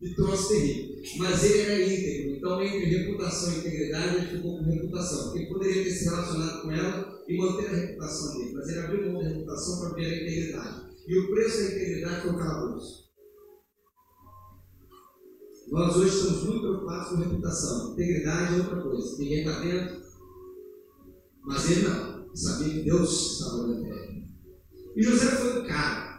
E 0.00 0.14
trouxe 0.14 0.48
terrível. 0.48 1.02
Mas 1.18 1.44
ele 1.44 1.60
era 1.60 1.82
íntegro. 1.82 2.36
Então, 2.36 2.62
entre 2.62 2.84
reputação 2.84 3.52
e 3.52 3.58
integridade, 3.58 4.16
ele 4.16 4.36
ficou 4.36 4.58
com 4.58 4.64
reputação. 4.64 5.36
Ele 5.36 5.46
poderia 5.46 5.84
ter 5.84 5.90
se 5.90 6.04
relacionado 6.04 6.62
com 6.62 6.70
ela 6.70 7.24
e 7.28 7.36
manter 7.36 7.66
a 7.66 7.74
reputação 7.74 8.38
dele. 8.38 8.52
Mas 8.54 8.68
ele 8.68 8.78
abriu 8.78 9.12
mão 9.12 9.22
da 9.22 9.28
reputação 9.28 9.80
para 9.80 9.94
ver 9.94 10.06
a 10.06 10.22
integridade. 10.22 10.90
E 11.06 11.18
o 11.18 11.30
preço 11.30 11.58
da 11.58 11.64
integridade 11.64 12.22
foi 12.22 12.30
o 12.30 12.38
calabouço. 12.38 13.10
Nós 15.70 15.96
hoje 15.96 16.16
estamos 16.16 16.42
muito 16.44 16.60
preocupados 16.60 17.08
com 17.08 17.16
reputação. 17.16 17.92
Integridade 17.92 18.54
é 18.54 18.58
outra 18.58 18.82
coisa. 18.82 19.18
Ninguém 19.18 19.38
está 19.40 19.60
vendo. 19.60 20.00
Mas 21.42 21.70
ele 21.70 21.88
não 21.88 22.36
sabia 22.36 22.74
que 22.74 22.82
Deus 22.82 23.32
estava 23.32 23.62
olhando 23.62 23.86
para 23.86 23.96
ele. 23.96 24.24
E 24.96 25.02
José 25.02 25.26
foi 25.26 25.60
o 25.60 25.66
cara, 25.66 26.09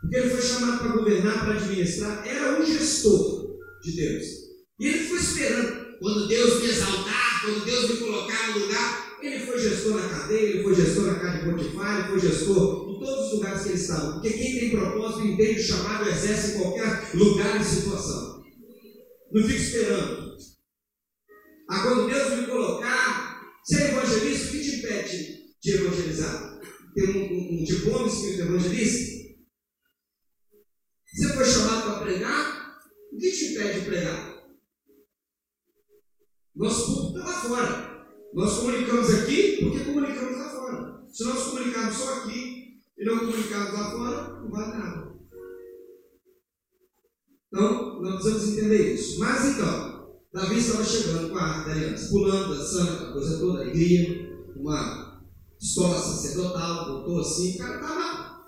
porque 0.00 0.16
ele 0.16 0.30
foi 0.30 0.42
chamado 0.42 0.78
para 0.78 0.96
governar, 0.96 1.44
para 1.44 1.54
administrar, 1.54 2.26
era 2.26 2.60
um 2.60 2.64
gestor 2.64 3.58
de 3.82 3.92
Deus. 3.96 4.24
E 4.78 4.86
ele 4.86 5.04
foi 5.08 5.18
esperando, 5.18 5.98
quando 5.98 6.28
Deus 6.28 6.60
me 6.60 6.68
exaltar, 6.68 7.42
quando 7.42 7.64
Deus 7.64 7.90
me 7.90 7.96
colocar 7.96 8.52
no 8.52 8.58
lugar, 8.60 9.18
ele 9.20 9.44
foi 9.44 9.58
gestor 9.58 9.94
na 9.96 10.08
cadeia, 10.08 10.50
ele 10.50 10.62
foi 10.62 10.74
gestor 10.74 11.04
na 11.04 11.18
casa 11.18 11.38
de 11.38 11.50
Potifar, 11.50 11.98
ele 11.98 12.08
foi 12.08 12.30
gestor 12.30 12.90
em 12.90 13.00
todos 13.00 13.26
os 13.26 13.32
lugares 13.32 13.62
que 13.62 13.68
ele 13.70 13.78
estava. 13.78 14.12
Porque 14.12 14.30
quem 14.30 14.60
tem 14.60 14.70
propósito, 14.70 15.26
entende 15.26 15.60
o 15.60 15.64
chamado, 15.64 16.08
exerce 16.08 16.52
em 16.52 16.62
qualquer 16.62 17.10
lugar 17.14 17.60
e 17.60 17.64
situação. 17.64 18.44
Não 19.32 19.42
fica 19.42 19.60
esperando. 19.60 20.28
Ah, 21.68 21.82
quando 21.82 22.08
Deus 22.08 22.40
me 22.40 22.46
colocar, 22.46 23.42
ser 23.64 23.82
é 23.82 23.88
evangelista, 23.90 24.46
o 24.46 24.50
que 24.52 24.60
te 24.60 24.76
impede 24.76 25.38
de 25.60 25.72
evangelizar? 25.74 26.60
Ter 26.94 27.10
um, 27.10 27.20
um, 27.20 27.60
um 27.60 27.64
diploma 27.64 28.08
espírito 28.08 28.42
evangelista? 28.42 29.17
Você 31.18 31.32
foi 31.32 31.44
chamado 31.44 31.82
para 31.82 32.04
pregar? 32.04 32.78
O 33.12 33.16
que 33.16 33.32
te 33.32 33.46
impede 33.46 33.80
de 33.80 33.86
pregar? 33.86 34.38
Nosso 36.54 36.86
público 36.94 37.18
está 37.18 37.28
lá 37.28 37.40
fora. 37.40 38.06
Nós 38.32 38.58
comunicamos 38.58 39.14
aqui 39.14 39.58
porque 39.60 39.84
comunicamos 39.84 40.38
lá 40.38 40.48
fora. 40.48 41.04
Se 41.12 41.24
nós 41.24 41.42
comunicarmos 41.42 41.96
só 41.96 42.18
aqui 42.20 42.80
e 42.96 43.04
não 43.04 43.18
comunicarmos 43.18 43.72
lá 43.72 43.90
fora, 43.90 44.40
não 44.40 44.48
vale 44.48 44.78
nada. 44.78 45.18
Então, 47.48 48.00
nós 48.00 48.22
precisamos 48.22 48.56
entender 48.56 48.94
isso. 48.94 49.18
Mas 49.18 49.56
então, 49.56 50.20
Davi 50.32 50.58
estava 50.58 50.84
chegando 50.84 51.30
com 51.30 51.36
a 51.36 51.42
arca 51.42 51.70
da 51.70 51.74
aliança, 51.74 52.10
pulando, 52.10 52.56
dançando, 52.56 52.92
aquela 52.92 53.12
coisa 53.12 53.38
toda, 53.40 53.62
alegria, 53.62 54.38
uma 54.54 55.20
escola 55.60 55.98
sacerdotal, 55.98 56.86
voltou 56.86 57.18
assim, 57.18 57.56
o 57.56 57.58
cara 57.58 57.74
estava 57.74 58.46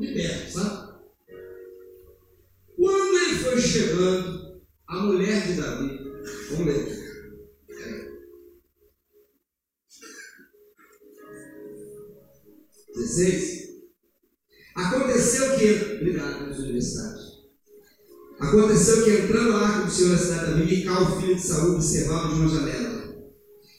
liberto, 0.00 0.52
sabe? 0.52 0.89
Foi 3.42 3.60
chegando, 3.60 4.60
a 4.86 5.02
mulher 5.02 5.46
de 5.46 5.54
Davi, 5.54 5.98
vamos 6.50 6.66
ler. 6.66 7.00
Dezesseis. 12.94 13.60
Aconteceu 14.74 15.56
que. 15.56 15.94
Obrigado, 15.96 16.44
meus 16.44 16.58
universitários. 16.58 17.40
Aconteceu 18.38 19.04
que 19.04 19.10
entrando 19.10 19.52
a 19.52 19.68
arca 19.68 19.86
do 19.86 19.92
Senhor 19.92 20.10
na 20.10 20.18
cidade 20.18 20.40
de 20.40 20.60
Davi, 20.60 20.76
Mical, 20.76 21.20
filho 21.20 21.34
de 21.36 21.42
Saúl, 21.42 21.74
observava 21.74 22.34
de 22.34 22.40
uma 22.40 22.48
janela. 22.48 23.00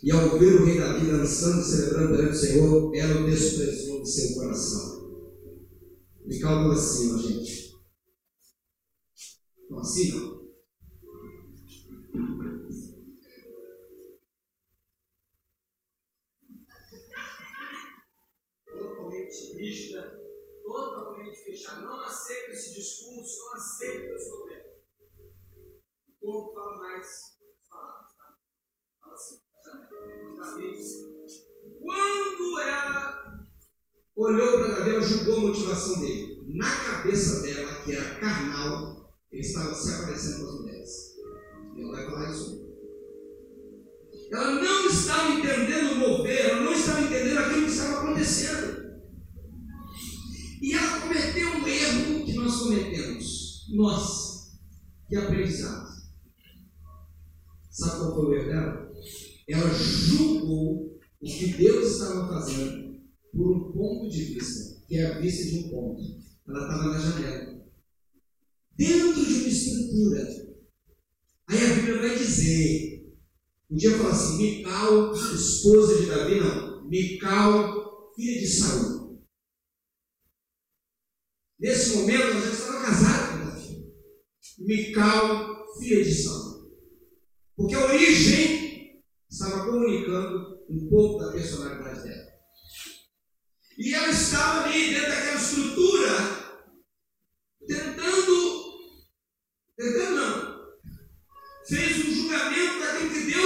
E 0.04 0.12
ao 0.12 0.40
ver 0.40 0.62
o 0.62 0.66
rei 0.66 0.80
Davi 0.80 1.06
dançando, 1.06 1.64
celebrando 1.64 2.16
perante 2.16 2.36
o 2.36 2.40
Senhor, 2.40 2.96
ela 2.96 3.22
o 3.22 3.30
desprezou 3.30 4.02
de 4.02 4.12
seu 4.12 4.34
coração. 4.36 5.02
Mical 6.26 6.64
não 6.64 6.72
assim, 6.72 7.14
ó, 7.14 7.18
gente. 7.18 7.61
Não. 9.72 9.82
Totalmente 18.66 19.54
rígida, 19.56 20.20
totalmente 20.62 21.44
fechada. 21.46 21.82
Não 21.84 22.02
aceita 22.02 22.52
esse 22.52 22.74
discurso, 22.74 23.40
não 23.40 23.54
aceita 23.54 24.14
esse 24.14 24.30
governo. 24.30 24.72
O 26.10 26.14
povo 26.20 26.54
fala 26.54 26.78
mais 26.78 27.38
tá? 27.70 28.10
Fala 29.00 29.14
assim, 29.14 29.42
Quando 31.82 32.60
ela 32.60 33.48
olhou 34.18 34.60
para 34.60 34.76
Davi, 34.76 34.90
ela 34.90 35.02
julgou 35.02 35.38
a 35.38 35.40
motivação 35.40 36.02
dele. 36.02 36.44
Na 36.48 36.70
cabeça 36.86 37.42
dela, 37.42 37.84
que 37.84 37.96
era 37.96 38.20
carnal, 38.20 39.01
ele 39.32 39.42
estava 39.42 39.74
se 39.74 39.94
aparecendo 39.94 40.40
para 40.40 40.50
as 40.50 40.60
mulheres. 40.60 41.16
E 41.76 41.82
ela 41.82 41.92
vai 41.92 42.06
falar 42.06 42.32
isso. 42.32 42.72
Ela 44.32 44.62
não 44.62 44.86
estava 44.88 45.34
entendendo 45.34 45.94
o 45.94 46.00
mover, 46.00 46.50
ela 46.50 46.62
não 46.62 46.74
estava 46.74 47.02
entendendo 47.02 47.38
aquilo 47.38 47.66
que 47.66 47.72
estava 47.72 48.00
acontecendo. 48.00 48.82
E 50.62 50.74
ela 50.74 51.00
cometeu 51.00 51.48
um 51.50 51.68
erro 51.68 52.26
que 52.26 52.34
nós 52.34 52.56
cometemos. 52.58 53.68
Nós, 53.74 54.52
que 55.08 55.16
aprendizado. 55.16 55.90
Sabe 57.70 58.00
qual 58.00 58.16
foi 58.16 58.26
o 58.26 58.34
erro 58.34 58.50
dela? 58.50 58.92
Ela 59.48 59.74
julgou 59.74 61.00
o 61.22 61.26
que 61.26 61.54
Deus 61.54 61.94
estava 61.94 62.28
fazendo 62.28 63.02
por 63.34 63.58
um 63.58 63.72
ponto 63.72 64.10
de 64.10 64.24
vista, 64.26 64.86
que 64.88 64.98
é 64.98 65.08
a 65.08 65.20
vista 65.20 65.50
de 65.50 65.66
um 65.66 65.70
ponto. 65.70 66.02
Ela 66.48 66.62
estava 66.62 66.86
na 66.86 67.00
janela. 67.00 67.51
Dentro 68.78 69.26
de 69.26 69.34
uma 69.34 69.48
estrutura. 69.48 70.28
Aí 71.48 71.66
a 71.66 71.76
Bíblia 71.76 72.00
vai 72.00 72.18
dizer, 72.18 73.16
um 73.70 73.76
dia 73.76 73.98
fala 73.98 74.12
assim, 74.12 74.38
Mical, 74.38 75.14
esposa 75.14 76.02
de 76.02 76.08
Davi, 76.08 76.40
não, 76.40 76.88
Mical, 76.88 78.14
filha 78.16 78.40
de 78.40 78.48
Saul. 78.48 79.22
Nesse 81.60 81.98
momento, 81.98 82.22
ela 82.22 82.42
já 82.42 82.52
estava 82.52 82.86
casada 82.86 83.32
com 83.32 83.46
Davi. 83.46 83.94
Mical, 84.60 85.66
filha 85.78 86.04
de 86.04 86.14
Saul. 86.14 86.72
Porque 87.56 87.76
a 87.76 87.86
origem 87.86 89.04
estava 89.30 89.66
comunicando 89.66 90.66
um 90.70 90.90
pouco 90.90 91.24
da 91.24 91.32
personalidade 91.32 92.04
dela. 92.04 92.32
E 93.78 93.94
ela 93.94 94.10
estava 94.10 94.66
ali 94.66 94.94
dentro 94.94 95.10
daquela 95.10 95.42
estrutura, 95.42 96.12
tentando, 97.68 98.74
tentando 99.82 100.16
não, 100.16 100.62
fez 101.68 102.06
um 102.06 102.14
julgamento 102.14 102.80
daquilo 102.80 103.10
que 103.10 103.22
Deus 103.22 103.41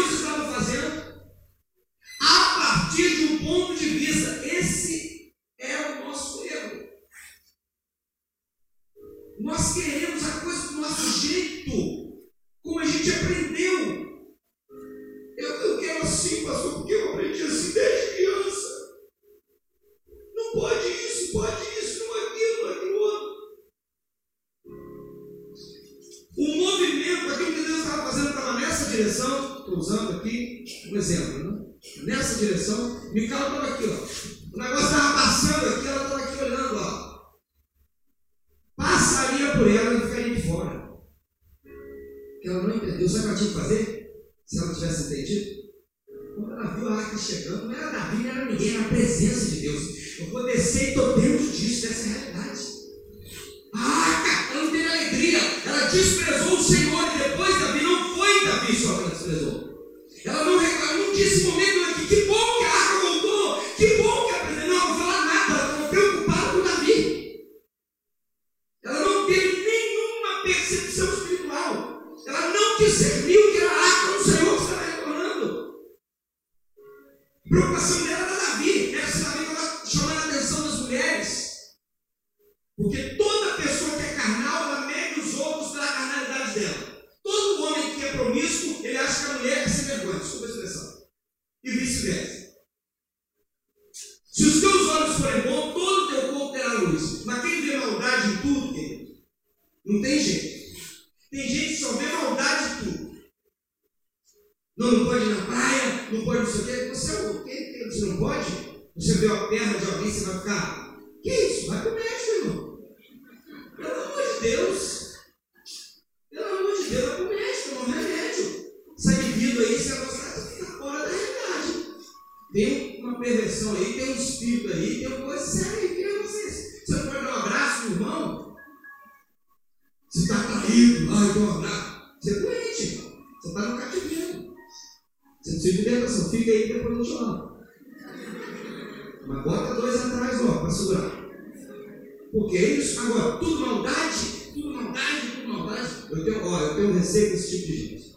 Eu 146.15 146.23
tenho, 146.23 146.45
ó, 146.45 146.61
eu 146.61 146.75
tenho 146.75 146.93
receio 146.93 147.31
desse 147.31 147.57
tipo 147.57 147.67
de 147.67 147.77
gente. 147.77 148.15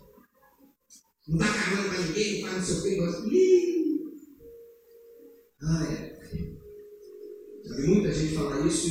Não 1.26 1.38
dá 1.38 1.52
carona 1.52 1.88
para 1.88 1.98
ninguém, 1.98 2.42
não 2.42 2.48
faz 2.48 2.56
não 2.56 2.76
sei 2.76 2.78
o 2.78 2.82
que, 2.82 3.00
gosta. 3.00 3.28
Ah, 5.60 5.92
é. 5.92 6.18
Já 7.64 7.76
vi 7.76 7.86
muita 7.88 8.14
gente 8.14 8.34
falar 8.34 8.64
isso 8.66 8.86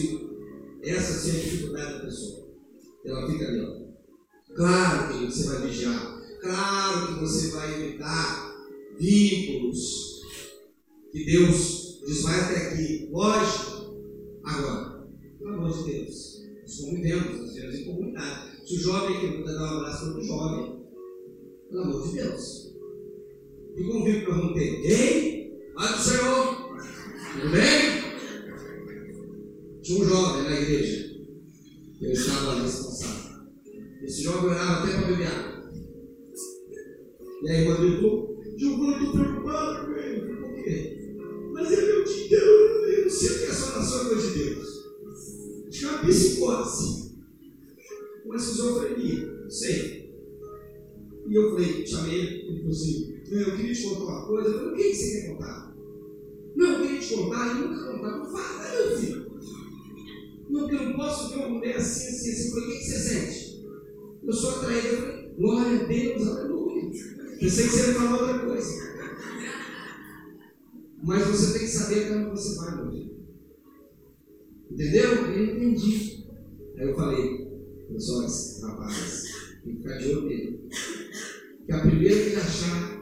e 0.83 0.89
essa 0.89 1.13
sim 1.13 1.37
é 1.37 1.39
a 1.39 1.43
dificuldade 1.43 1.93
da 1.93 1.99
pessoa. 2.01 2.47
Ela 3.05 3.31
fica 3.31 3.47
ali, 3.47 3.61
ó. 3.61 4.53
Claro 4.55 5.13
que 5.13 5.25
você 5.25 5.47
vai 5.47 5.67
vigiar. 5.67 6.21
Claro 6.41 7.07
que 7.07 7.19
você 7.21 7.47
vai 7.51 7.81
evitar 7.81 8.55
vínculos 8.99 10.21
que 11.13 11.25
Deus 11.25 12.01
diz 12.05 12.21
vai 12.23 12.39
até 12.41 12.67
aqui. 12.67 13.07
Lógico. 13.09 13.97
Agora, 14.43 15.07
pelo 15.39 15.53
amor 15.53 15.77
de 15.77 15.91
Deus, 15.91 16.43
nós 16.61 16.79
convivemos, 16.81 17.39
nós 17.39 17.53
vivemos 17.53 17.75
em 17.75 17.85
comunidade. 17.85 18.46
Se 18.67 18.75
o 18.75 18.79
jovem 18.81 19.15
aqui 19.15 19.37
puder 19.37 19.53
dar 19.53 19.61
um 19.61 19.77
abraço 19.77 20.11
para 20.11 20.19
o 20.19 20.23
jovem, 20.25 20.85
pelo 21.69 21.83
amor 21.83 22.05
de 22.05 22.15
Deus. 22.15 22.75
E 23.77 23.83
nós 23.83 24.25
vamos 24.25 24.53
ter. 24.55 24.81
Ei, 24.83 25.71
Pai 25.73 25.93
do 25.93 25.99
Senhor, 25.99 26.77
tudo 27.31 27.49
bem? 27.49 27.71
Tinha 29.81 30.03
um 30.03 30.09
jovem 30.09 30.43
na 30.43 30.59
igreja. 30.59 31.15
Eu 32.01 32.11
estava 32.11 32.61
responsável. 32.61 33.39
Esse 34.03 34.23
jovem 34.23 34.49
orava 34.49 34.83
até 34.83 34.97
para 34.97 35.07
beber 35.07 35.27
água. 35.27 35.71
E 37.43 37.49
aí, 37.49 37.65
quando 37.65 37.83
ele 37.85 37.95
falou, 38.01 38.43
Giovanni, 38.57 38.91
eu 38.91 38.99
estou 38.99 39.11
preocupado 39.13 39.97
ele. 39.97 40.35
Por 40.35 40.53
quê? 40.55 41.15
Mas 41.53 41.71
é 41.71 41.85
meu 41.85 42.03
dia 42.03 42.37
eu 42.37 43.03
não 43.03 43.09
sei 43.09 43.29
o 43.29 43.39
que 43.39 43.45
é 43.45 43.53
só 43.53 43.77
nação 43.77 44.09
de 44.09 44.29
Deus. 44.31 44.67
Acho 45.69 45.79
que 45.79 45.85
é 45.85 45.87
uma 45.87 45.99
psicose. 45.99 47.06
Uma 48.27 48.35
esquizofrenia, 48.35 49.49
sei. 49.49 50.13
E 51.29 51.33
eu 51.33 51.51
falei, 51.51 51.87
chamei 51.87 52.19
ele, 52.19 52.47
ele 52.49 52.57
falou 52.57 52.71
assim, 52.71 53.21
eu 53.31 53.55
queria 53.55 53.73
te 53.73 53.83
contar 53.83 54.03
uma 54.03 54.27
coisa. 54.27 54.49
Eu 54.49 54.59
falei, 54.59 54.73
o 54.73 54.75
que 54.75 54.93
você 54.93 55.21
quer 55.21 55.33
contar? 55.33 55.75
Não, 56.57 56.67
eu 56.67 56.81
queria 56.81 56.99
te 56.99 57.15
contar 57.15 57.55
e 57.55 57.59
nunca 57.61 57.91
contar. 57.91 58.17
Eu 58.17 58.25
falei, 58.25 58.87
meu 58.89 58.97
filho. 58.97 59.31
Não, 60.49 60.59
porque 60.61 60.75
eu 60.75 60.89
não 60.89 60.97
posso 60.97 61.29
ver 61.29 61.35
uma 61.37 61.49
mulher 61.49 61.77
assim, 61.77 62.07
assim, 62.07 62.31
assim. 62.31 62.47
Eu 62.47 62.51
falei, 62.51 62.67
o 62.67 62.71
que 62.79 62.83
você 62.83 62.99
sente? 62.99 63.65
Eu 64.23 64.33
sou 64.33 64.49
atraído. 64.49 64.87
Eu 64.87 64.97
falei, 64.97 65.33
glória 65.37 65.79
a 65.79 65.83
Deus, 65.85 66.27
aleluia. 66.27 66.91
Pensei 67.39 67.63
que 67.65 67.69
você 67.69 67.87
ia 67.87 67.93
falar 67.93 68.21
outra 68.21 68.39
coisa. 68.39 68.87
Mas 71.01 71.27
você 71.27 71.53
tem 71.53 71.61
que 71.61 71.71
saber 71.71 72.05
até 72.05 72.17
onde 72.17 72.29
você 72.31 72.55
vai, 72.57 72.75
meu 72.75 72.91
filho. 72.91 73.17
Entendeu? 74.69 75.11
Eu 75.11 75.45
entendi. 75.45 76.25
Aí 76.77 76.89
eu 76.89 76.95
falei, 76.95 77.46
pessoas, 77.87 78.61
rapazes, 78.61 79.23
tem 79.63 79.75
que 79.75 79.81
ficar 79.81 79.97
de 79.97 80.09
olho 80.09 80.25
nele. 80.27 80.69
Que 81.65 81.71
a 81.73 81.81
primeira 81.81 82.15
que 82.15 82.21
ele 82.21 82.35
achar, 82.35 83.01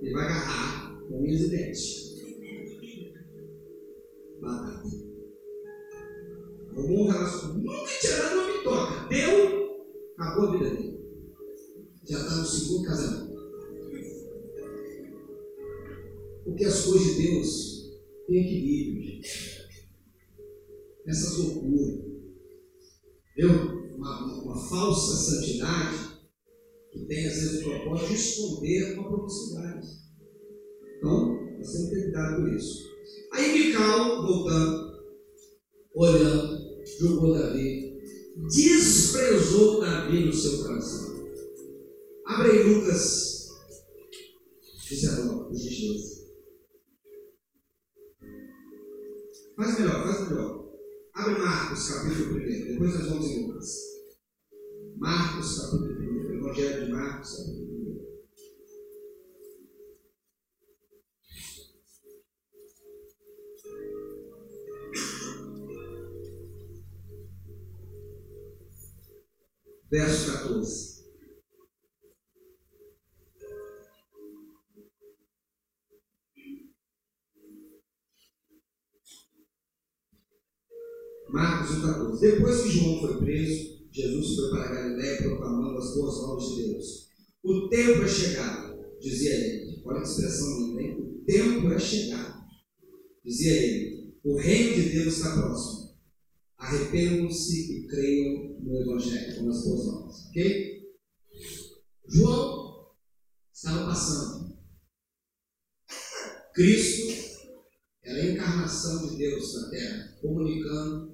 ele 0.00 0.12
vai 0.12 0.24
agarrar 0.24 0.98
com 1.08 1.22
unhas 1.22 1.40
e 1.42 1.48
dentes. 1.48 2.14
Batata. 4.40 4.82
Arrumou 6.70 7.06
um 7.06 7.10
relacionamento. 7.10 7.64
Nunca 7.64 7.90
tirado 8.00 8.34
uma 8.34 8.52
bitoca. 8.52 9.08
Deu, 9.08 9.86
acabou 10.18 10.48
a 10.48 10.52
vida 10.52 10.70
dele. 10.70 10.94
Já 12.04 12.18
está 12.18 12.36
no 12.36 12.44
segundo 12.44 12.86
casamento. 12.86 13.34
Porque 16.44 16.64
as 16.64 16.84
coisas 16.84 17.16
de 17.16 17.22
Deus 17.22 17.90
têm 18.26 18.40
equilíbrio, 18.40 19.02
gente. 19.02 19.68
Essas 21.06 21.38
loucuras. 21.38 22.03
Entendeu? 23.36 23.84
Uma, 23.96 24.42
uma 24.42 24.68
falsa 24.68 25.16
santidade 25.16 26.14
que 26.92 27.06
tem 27.06 27.26
às 27.26 27.34
vezes 27.34 27.60
o 27.60 27.64
propósito 27.64 28.08
de 28.08 28.14
esconder 28.14 28.94
uma 28.94 29.08
promiscuidade. 29.08 29.86
Então, 30.98 31.56
nós 31.58 31.72
temos 31.72 31.88
que 31.88 31.94
ter 31.94 32.02
cuidado 32.04 32.42
com 32.42 32.48
isso. 32.48 32.94
Aí 33.32 33.52
Mical, 33.52 34.22
voltando, 34.22 35.02
olhando, 35.94 36.84
julgou 36.98 37.34
Davi, 37.34 37.98
desprezou 38.48 39.80
Davi 39.80 40.26
no 40.26 40.32
seu 40.32 40.62
coração. 40.62 41.14
Abre 42.26 42.50
aí 42.52 42.62
Lucas 42.62 43.48
19, 44.88 45.48
por 45.48 45.56
gentileza. 45.56 46.24
Faz 49.56 49.78
melhor, 49.78 50.02
faz 50.04 50.28
melhor. 50.28 50.63
Abre 51.24 51.38
Marcos, 51.38 51.88
capítulo 51.88 52.36
1. 52.36 52.38
Depois 52.38 52.94
nós 52.96 53.08
vamos 53.08 53.26
em 53.28 53.46
Lucas. 53.46 53.78
Marcos, 54.98 55.58
capítulo 55.58 56.28
1. 56.28 56.34
Evangelho 56.34 56.84
de 56.84 56.92
Marcos, 56.92 57.30
capítulo 57.38 57.64
1. 57.64 58.04
Verso 69.90 70.32
14. 70.32 70.83
Foi 83.06 83.18
preso, 83.18 83.74
Jesus 83.92 84.34
foi 84.34 84.50
para 84.50 84.74
Galiléia 84.74 85.22
proclamando 85.22 85.78
as 85.78 85.94
boas 85.94 86.16
novas 86.16 86.56
de 86.56 86.72
Deus. 86.72 87.08
O 87.42 87.68
tempo 87.68 88.02
é 88.02 88.08
chegado, 88.08 88.98
dizia 89.00 89.34
ele. 89.34 89.82
Olha 89.84 90.00
que 90.00 90.08
expressão 90.08 90.60
linda, 90.60 90.82
hein? 90.82 90.98
O 91.00 91.24
tempo 91.24 91.72
é 91.72 91.78
chegado, 91.78 92.44
dizia 93.24 93.52
ele. 93.52 94.14
O 94.24 94.36
reino 94.36 94.74
de 94.74 94.88
Deus 94.90 95.16
está 95.16 95.36
próximo. 95.36 95.94
Arrependam-se 96.56 97.78
e 97.78 97.86
creiam 97.86 98.56
no 98.60 98.80
Evangelho, 98.80 99.38
com 99.38 99.50
as 99.50 99.64
boas 99.64 99.86
novas. 99.86 100.26
Ok? 100.28 100.82
João 102.08 102.86
estava 103.52 103.86
passando. 103.86 104.56
Cristo 106.54 107.42
era 108.02 108.22
a 108.22 108.32
encarnação 108.32 109.08
de 109.08 109.16
Deus 109.16 109.54
na 109.54 109.70
terra, 109.70 110.18
comunicando 110.20 111.13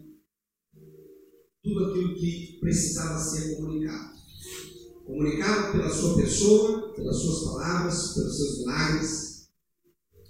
tudo 1.62 1.86
aquilo 1.86 2.14
que 2.14 2.58
precisava 2.60 3.18
ser 3.18 3.56
comunicado. 3.56 4.18
Comunicado 5.04 5.72
pela 5.72 5.90
sua 5.90 6.16
pessoa, 6.16 6.94
pelas 6.94 7.16
suas 7.16 7.44
palavras, 7.44 8.14
pelos 8.14 8.36
seus 8.36 8.58
milagres. 8.58 9.50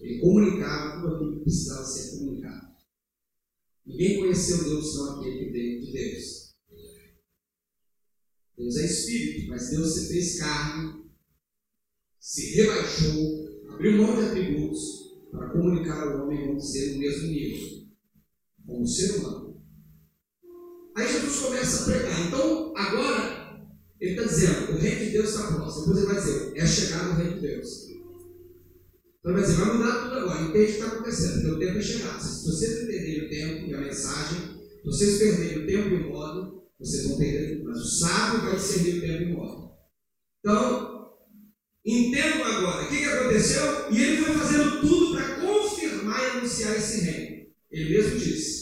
Ele 0.01 0.21
comunicava 0.21 1.01
tudo 1.01 1.15
aquilo 1.15 1.37
que 1.37 1.45
precisava 1.45 1.85
ser 1.85 2.19
comunicado. 2.19 2.71
Ninguém 3.87 4.21
conheceu 4.21 4.65
Deus 4.65 4.93
senão 4.93 5.21
aquele 5.21 5.45
que 5.45 5.51
veio 5.51 5.81
de 5.81 5.93
Deus. 5.93 6.51
Deus 8.57 8.77
é 8.77 8.87
Espírito, 8.87 9.49
mas 9.49 9.71
Deus 9.71 9.95
se 9.95 10.09
fez 10.09 10.39
carne, 10.39 11.05
se 12.19 12.55
rebaixou, 12.57 13.49
abriu 13.71 13.97
mão 13.97 14.17
de 14.17 14.27
atributos 14.27 14.79
para 15.31 15.51
comunicar 15.51 16.03
ao 16.03 16.25
homem 16.25 16.47
como 16.47 16.61
ser 16.61 16.93
no 16.93 16.99
mesmo 16.99 17.29
nível, 17.29 17.89
como 18.67 18.87
ser 18.87 19.17
humano. 19.17 19.40
Aí 21.01 21.11
Jesus 21.11 21.39
começa 21.39 21.83
a 21.83 21.85
pregar. 21.87 22.27
Então, 22.27 22.75
agora, 22.77 23.65
ele 23.99 24.11
está 24.11 24.25
dizendo: 24.25 24.73
o 24.73 24.79
reino 24.79 25.05
de 25.07 25.11
Deus 25.13 25.31
está 25.31 25.53
próximo. 25.55 25.87
Depois 25.87 25.99
ele 25.99 26.13
vai 26.13 26.23
dizer: 26.23 26.53
é 26.57 26.67
chegar 26.67 27.09
o 27.09 27.15
reino 27.15 27.35
de 27.35 27.41
Deus. 27.41 27.69
Então, 29.19 29.33
vai 29.33 29.43
dizer: 29.43 29.55
vai 29.55 29.77
mudar 29.77 30.03
tudo 30.03 30.19
agora. 30.19 30.43
Entende 30.43 30.59
o 30.59 30.67
que 30.67 30.73
está 30.73 30.87
acontecendo, 30.89 31.33
porque 31.33 31.51
o 31.51 31.59
tempo 31.59 31.79
é 31.79 31.83
chegado. 31.83 32.21
Se 32.23 32.47
vocês 32.47 32.79
perderem 32.87 33.25
o 33.25 33.31
tempo 33.31 33.71
e 33.71 33.75
a 33.75 33.81
mensagem, 33.81 34.39
se 34.39 34.85
vocês 34.85 35.19
perderem 35.19 35.59
o 35.63 35.67
tempo 35.67 35.89
e 35.89 36.03
o 36.03 36.11
modo, 36.11 36.63
vocês 36.79 37.09
vão 37.09 37.17
perder. 37.17 37.65
Mas 37.65 37.79
o 37.79 37.99
sábio 37.99 38.41
vai 38.43 38.57
discernir 38.57 38.99
o 38.99 39.01
tempo 39.01 39.23
e 39.23 39.33
o 39.33 39.37
modo. 39.39 39.71
Então, 40.41 41.13
entendam 41.87 42.45
agora 42.45 42.85
o 42.85 42.89
que, 42.91 42.99
que 42.99 43.05
aconteceu. 43.05 43.91
E 43.91 44.03
ele 44.03 44.23
foi 44.23 44.35
fazendo 44.35 44.81
tudo 44.83 45.15
para 45.15 45.41
confirmar 45.41 46.23
e 46.23 46.39
anunciar 46.39 46.77
esse 46.77 47.01
reino. 47.01 47.47
Ele 47.71 47.97
mesmo 47.97 48.19
disse. 48.19 48.60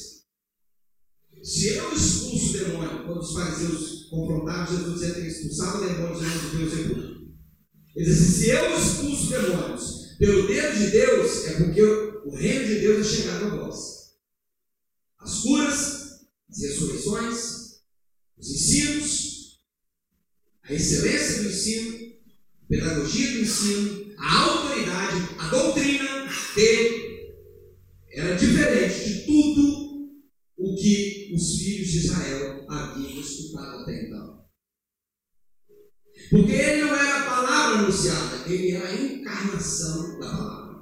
Se 1.49 1.69
eu 1.69 1.95
expulso 1.95 2.51
o 2.51 2.59
demônio, 2.59 3.05
quando 3.07 3.21
os 3.21 3.33
fariseus 3.33 4.09
confrontaram 4.11 4.67
Jesus 4.67 5.01
dizendo 5.01 5.15
que 5.15 5.21
ele 5.21 5.29
expulsava 5.29 5.87
demônios 5.87 6.21
em 6.21 6.27
nome 6.27 6.41
de 6.41 6.57
Deus 6.59 6.73
e 6.75 7.97
Ele 7.97 8.05
diz 8.05 8.21
assim, 8.21 8.33
se 8.33 8.51
eu 8.51 8.79
expulso 8.79 9.31
demônios 9.31 10.17
pelo 10.19 10.47
dedo 10.47 10.79
de 10.79 10.91
Deus, 10.91 11.47
é 11.47 11.53
porque 11.55 11.83
o 11.83 12.37
reino 12.37 12.67
de 12.67 12.81
Deus 12.81 13.07
é 13.07 13.17
chegado 13.17 13.47
a 13.47 13.57
vós. 13.57 13.79
As 15.21 15.41
curas, 15.41 16.21
as 16.51 16.61
ressurreições, 16.61 17.81
os 18.37 18.51
ensinos, 18.51 19.59
a 20.65 20.75
excelência 20.75 21.45
do 21.45 21.49
ensino, 21.49 22.13
a 22.63 22.67
pedagogia 22.69 23.33
do 23.33 23.39
ensino, 23.39 24.15
a 24.19 24.39
autoridade, 24.39 25.29
a 25.39 25.49
doutrina 25.49 26.29
dele 26.55 27.33
era 28.13 28.37
diferente 28.37 29.09
de 29.09 29.21
tudo 29.25 29.89
o 30.59 30.75
que 30.75 31.28
os 31.39 31.57
filhos 31.57 31.89
de 31.89 31.99
Israel 31.99 32.67
haviam 32.69 33.21
escutado 33.21 33.83
até 33.83 34.07
então. 34.07 34.39
Porque 36.31 36.53
ele 36.53 36.83
não 36.83 36.97
era 36.97 37.21
a 37.21 37.27
palavra 37.27 37.79
anunciada, 37.79 38.53
ele 38.53 38.73
era 38.73 38.89
a 38.89 39.01
encarnação 39.01 40.19
da 40.19 40.29
palavra. 40.29 40.79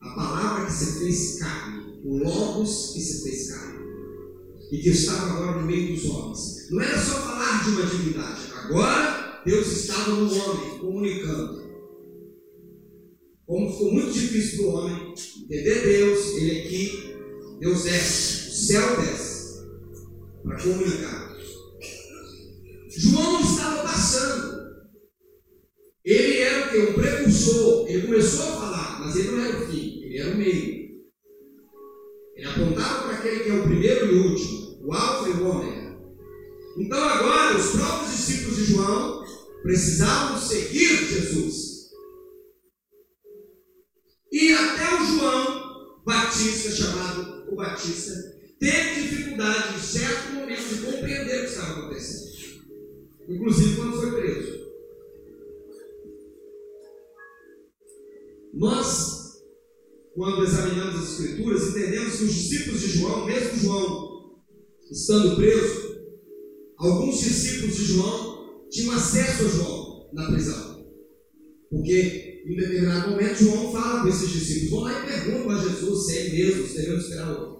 A 0.00 0.14
palavra 0.14 0.66
que 0.66 0.72
se 0.72 1.00
fez 1.00 1.38
carne, 1.40 2.00
o 2.04 2.18
Logos 2.18 2.92
que 2.94 3.00
se 3.00 3.22
fez 3.24 3.50
carne. 3.50 3.80
E 4.70 4.78
que 4.78 4.90
estava 4.90 5.32
agora 5.32 5.60
no 5.60 5.66
meio 5.66 5.92
dos 5.92 6.04
homens. 6.08 6.70
Não 6.70 6.80
era 6.80 6.96
só 6.96 7.14
falar 7.14 7.64
de 7.64 7.70
uma 7.70 7.86
divindade. 7.86 8.52
Agora 8.54 9.42
Deus 9.44 9.66
estava 9.66 10.12
no 10.12 10.32
homem, 10.32 10.78
comunicando. 10.78 11.68
Como 13.44 13.72
ficou 13.72 13.92
muito 13.92 14.12
difícil 14.12 14.58
para 14.58 14.66
o 14.66 14.74
homem 14.74 15.14
entender 15.42 15.82
Deus, 15.82 16.26
ele 16.36 16.60
aqui, 16.60 17.16
Deus 17.58 17.82
desce, 17.82 18.48
o 18.48 18.52
céu 18.52 19.00
desce, 19.00 19.29
para 20.42 20.62
comunicar. 20.62 21.30
João 23.00 23.40
estava 23.40 23.82
passando. 23.82 24.60
Ele 26.04 26.38
era 26.38 26.66
o 26.66 26.70
que? 26.70 26.78
Um 26.78 26.94
precursor. 26.94 27.88
Ele 27.88 28.06
começou 28.06 28.42
a 28.42 28.56
falar, 28.56 29.00
mas 29.00 29.16
ele 29.16 29.30
não 29.30 29.44
era 29.44 29.58
o 29.58 29.66
fim, 29.66 30.02
ele 30.02 30.18
era 30.18 30.34
o 30.34 30.36
meio. 30.36 30.80
Ele 32.36 32.46
apontava 32.46 33.04
para 33.04 33.18
aquele 33.18 33.40
que 33.40 33.50
é 33.50 33.54
o 33.54 33.62
primeiro 33.62 34.06
e 34.06 34.18
o 34.18 34.30
último, 34.30 34.86
o 34.86 34.92
Alfa 34.92 35.28
e 35.28 35.32
o 35.32 35.48
Ômega. 35.48 35.98
Então 36.78 37.02
agora 37.02 37.56
os 37.56 37.70
próprios 37.72 38.16
discípulos 38.16 38.56
de 38.56 38.64
João 38.64 39.24
precisavam 39.62 40.38
seguir 40.38 41.06
Jesus. 41.06 41.90
E 44.32 44.52
até 44.52 44.94
o 44.94 45.06
João 45.06 46.02
Batista, 46.04 46.70
chamado 46.70 47.52
o 47.52 47.56
Batista, 47.56 48.39
teve 48.60 49.00
dificuldade 49.00 49.76
em 49.76 49.80
certo 49.80 50.34
momento 50.34 50.68
de 50.68 50.82
compreender 50.82 51.38
o 51.38 51.40
que 51.40 51.50
estava 51.50 51.80
acontecendo. 51.80 52.30
Inclusive 53.28 53.76
quando 53.76 54.00
foi 54.00 54.20
preso. 54.20 54.60
Nós, 58.52 59.42
quando 60.14 60.44
examinamos 60.44 60.96
as 60.96 61.20
Escrituras, 61.20 61.68
entendemos 61.68 62.16
que 62.16 62.24
os 62.24 62.34
discípulos 62.34 62.80
de 62.80 62.88
João, 62.98 63.24
mesmo 63.24 63.58
João 63.60 64.40
estando 64.90 65.36
preso, 65.36 65.96
alguns 66.76 67.20
discípulos 67.20 67.76
de 67.76 67.84
João 67.84 68.68
tinham 68.68 68.92
acesso 68.92 69.44
a 69.44 69.48
João 69.48 70.10
na 70.12 70.26
prisão. 70.30 70.84
Porque 71.70 72.42
em 72.46 72.56
determinado 72.56 73.10
momento, 73.10 73.44
João 73.44 73.72
fala 73.72 74.02
com 74.02 74.08
esses 74.08 74.28
discípulos: 74.28 74.70
vão 74.70 74.80
lá 74.80 75.02
e 75.02 75.06
perguntam 75.06 75.50
a 75.50 75.62
Jesus 75.62 76.06
se 76.06 76.18
é 76.18 76.26
ele 76.26 76.44
mesmo, 76.44 76.66
se 76.66 76.76
devemos 76.76 77.04
esperar 77.04 77.30
outro. 77.30 77.59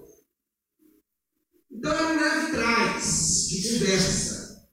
Então 1.81 1.95
era 1.95 2.09
um 2.09 2.20
leve 2.20 2.53
trás 2.53 3.47
de 3.49 3.68
conversa. 3.70 4.68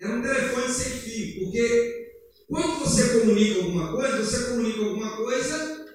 Era 0.00 0.14
um 0.14 0.22
telefone 0.22 0.72
sem 0.72 0.92
fio, 0.92 1.44
porque 1.44 2.10
quando 2.48 2.78
você 2.78 3.20
comunica 3.20 3.60
alguma 3.60 3.92
coisa, 3.92 4.24
você 4.24 4.44
comunica 4.46 4.80
alguma 4.80 5.14
coisa 5.18 5.86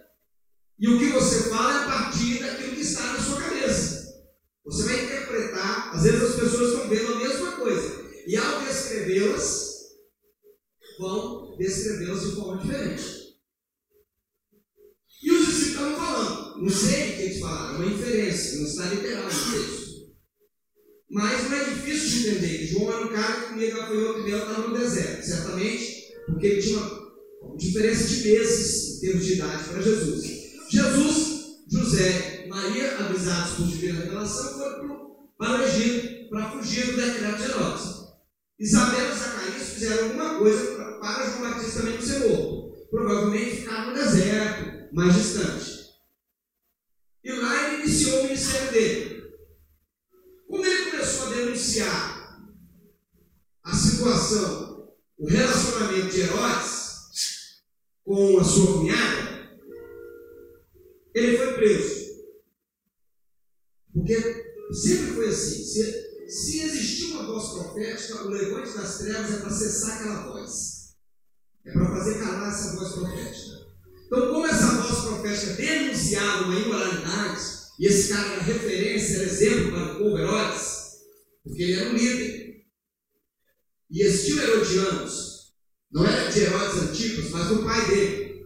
e 0.78 0.88
o 0.88 0.99
que 0.99 1.08
você 1.08 1.49
fala 1.49 1.74
é 1.74 1.78
a 1.78 1.86
partir 1.88 2.38
daquilo 2.38 2.76
que 2.76 2.82
está 2.82 3.14
na 3.14 3.20
sua 3.20 3.41
cabeça. 3.41 4.24
Você 4.64 4.84
vai 4.84 5.06
interpretar, 5.06 5.95
às 5.95 6.03
vezes 6.03 6.22
as 6.22 6.36
pessoas 6.36 6.74
estão 6.74 6.88
vendo 6.88 7.14
a 7.14 7.20
mesma 7.20 7.51
coisa, 7.53 8.06
e 8.28 8.38
ao 8.38 8.62
descrevê-las, 8.62 9.86
vão 10.99 11.58
descrevê-las 11.58 12.22
de 12.22 12.36
forma 12.36 12.62
diferente. 12.62 13.03
E 15.24 15.32
os 15.32 15.47
discípulos 15.47 15.70
estavam 15.70 15.95
falando, 15.95 16.62
não 16.62 16.70
sei 16.70 17.10
o 17.10 17.16
que 17.16 17.22
eles 17.24 17.39
falaram, 17.39 17.74
é 17.74 17.78
uma 17.78 17.93
inferência, 17.95 18.60
não 18.60 18.68
está 18.68 18.86
literal 18.86 19.24
no 19.24 19.30
texto. 19.30 19.85
Mas 21.16 21.49
não 21.49 21.57
é 21.57 21.63
difícil 21.63 22.09
de 22.09 22.28
entender 22.28 22.68
João 22.68 22.91
era 22.91 23.05
um 23.05 23.07
cara 23.07 23.34
que 23.36 23.47
comia 23.47 23.74
gafanhoto 23.74 24.20
e 24.20 24.24
mel 24.24 24.38
estava 24.38 24.68
no 24.68 24.78
deserto, 24.78 25.26
certamente, 25.26 26.13
porque 26.26 26.45
ele 26.45 26.61
tinha 26.61 26.78
uma 26.78 27.55
diferença 27.55 28.03
de 28.03 28.28
meses 28.28 28.97
em 28.97 28.99
termos 28.99 29.26
de 29.26 29.34
idade 29.36 29.63
para 29.63 29.82
Jesus. 29.82 30.26
Jesus, 30.70 31.45
José, 31.72 32.47
Maria, 32.49 32.97
avisados 32.97 33.53
por 33.53 33.66
divina 33.66 34.01
revelação, 34.01 34.59
foram 34.59 35.16
para 35.38 35.61
o 35.61 35.63
Egito 35.63 36.28
para 36.30 36.51
fugir 36.51 36.88
do 36.88 36.97
decreto 36.97 37.38
de 37.38 37.43
Herodes. 37.49 37.86
Isabel 38.59 39.09
e 39.09 39.18
Zacarias 39.18 39.70
fizeram 39.70 40.03
alguma 40.07 40.38
coisa 40.39 40.66
para 40.99 41.30
João 41.30 41.49
Batista 41.49 41.80
também 41.80 41.95
não 41.95 42.01
ser 42.01 42.28
morto. 42.28 42.76
Provavelmente 42.91 43.55
ficar 43.61 43.88
no 43.88 43.93
deserto, 43.93 44.93
mais 44.93 45.16
distante. 45.16 45.75
Situação, 54.36 54.94
o 55.18 55.28
relacionamento 55.28 56.10
de 56.10 56.22
Herodes 56.22 56.86
com 58.04 58.38
a 58.38 58.44
sua 58.44 58.80
cunhada, 58.80 59.58
ele 61.14 61.38
foi 61.38 61.54
preso. 61.54 62.06
Porque 63.94 64.16
sempre 64.72 65.14
foi 65.14 65.30
assim. 65.30 65.64
Se, 65.64 66.28
se 66.28 66.62
existiu 66.62 67.16
uma 67.16 67.26
voz 67.28 67.48
profética, 67.50 68.26
o 68.26 68.30
levante 68.30 68.78
das 68.78 68.98
trevas 68.98 69.34
é 69.34 69.38
para 69.40 69.50
cessar 69.50 69.96
aquela 69.96 70.28
voz. 70.28 70.96
É 71.66 71.72
para 71.72 71.86
fazer 71.86 72.20
calar 72.20 72.50
essa 72.50 72.76
voz 72.76 72.92
profética. 72.94 73.66
Então, 74.06 74.34
como 74.34 74.46
essa 74.46 74.82
voz 74.82 75.02
profética 75.02 75.54
denunciava 75.54 76.44
uma 76.44 76.60
imoralidade, 76.60 77.42
e 77.80 77.88
esse 77.88 78.14
cara 78.14 78.34
era 78.34 78.44
referência, 78.44 79.16
era 79.16 79.26
exemplo 79.26 79.72
para 79.72 79.94
o 79.94 79.98
povo 79.98 80.18
Herodes, 80.18 81.00
porque 81.44 81.64
ele 81.64 81.74
era 81.74 81.90
um 81.90 81.94
líder. 81.94 82.45
E 83.90 84.02
existiam 84.02 84.40
herodianos, 84.40 85.54
não 85.92 86.06
era 86.06 86.30
de 86.30 86.40
Herodes 86.40 86.82
antigos, 86.82 87.30
mas 87.30 87.48
do 87.48 87.64
pai 87.64 87.88
dele. 87.88 88.46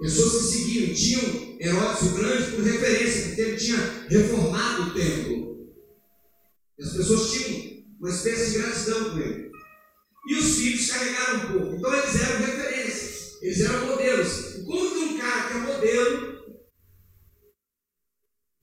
Pessoas 0.00 0.32
que 0.32 0.52
seguiam, 0.52 0.94
tinham 0.94 1.56
Herodes 1.60 2.02
o 2.02 2.14
Grande 2.16 2.50
por 2.50 2.64
referência, 2.64 3.26
porque 3.26 3.40
ele 3.40 3.56
tinha 3.56 3.78
reformado 4.08 4.82
o 4.82 4.94
templo. 4.94 5.68
E 6.78 6.84
as 6.84 6.92
pessoas 6.92 7.30
tinham 7.30 7.84
uma 7.98 8.10
espécie 8.10 8.52
de 8.52 8.58
gratidão 8.58 9.10
com 9.10 9.18
ele. 9.18 9.50
E 10.28 10.34
os 10.34 10.56
filhos 10.56 10.90
carregaram 10.90 11.36
um 11.36 11.52
pouco. 11.52 11.76
Então 11.76 11.94
eles 11.94 12.20
eram 12.20 12.46
referências, 12.46 13.42
eles 13.42 13.60
eram 13.60 13.86
modelos. 13.86 14.56
E 14.56 14.64
como 14.64 14.90
que 14.90 14.98
um 14.98 15.18
cara 15.18 15.48
que 15.48 15.54
é 15.54 15.60
modelo 15.60 16.36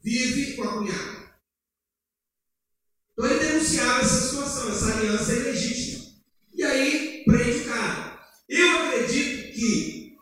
vive 0.03 0.55
com 0.55 0.63
a 0.63 0.73
cunhada? 0.73 1.12
Denunciava 3.63 4.01
essa 4.01 4.27
situação, 4.27 4.69
essa 4.69 4.93
aliança 4.93 5.33
ilegítima. 5.33 6.05
E 6.53 6.63
aí 6.63 7.23
prende 7.25 7.59
o 7.59 7.65
cara. 7.65 8.19
Eu 8.49 8.77
acredito 8.77 9.53
que 9.53 10.17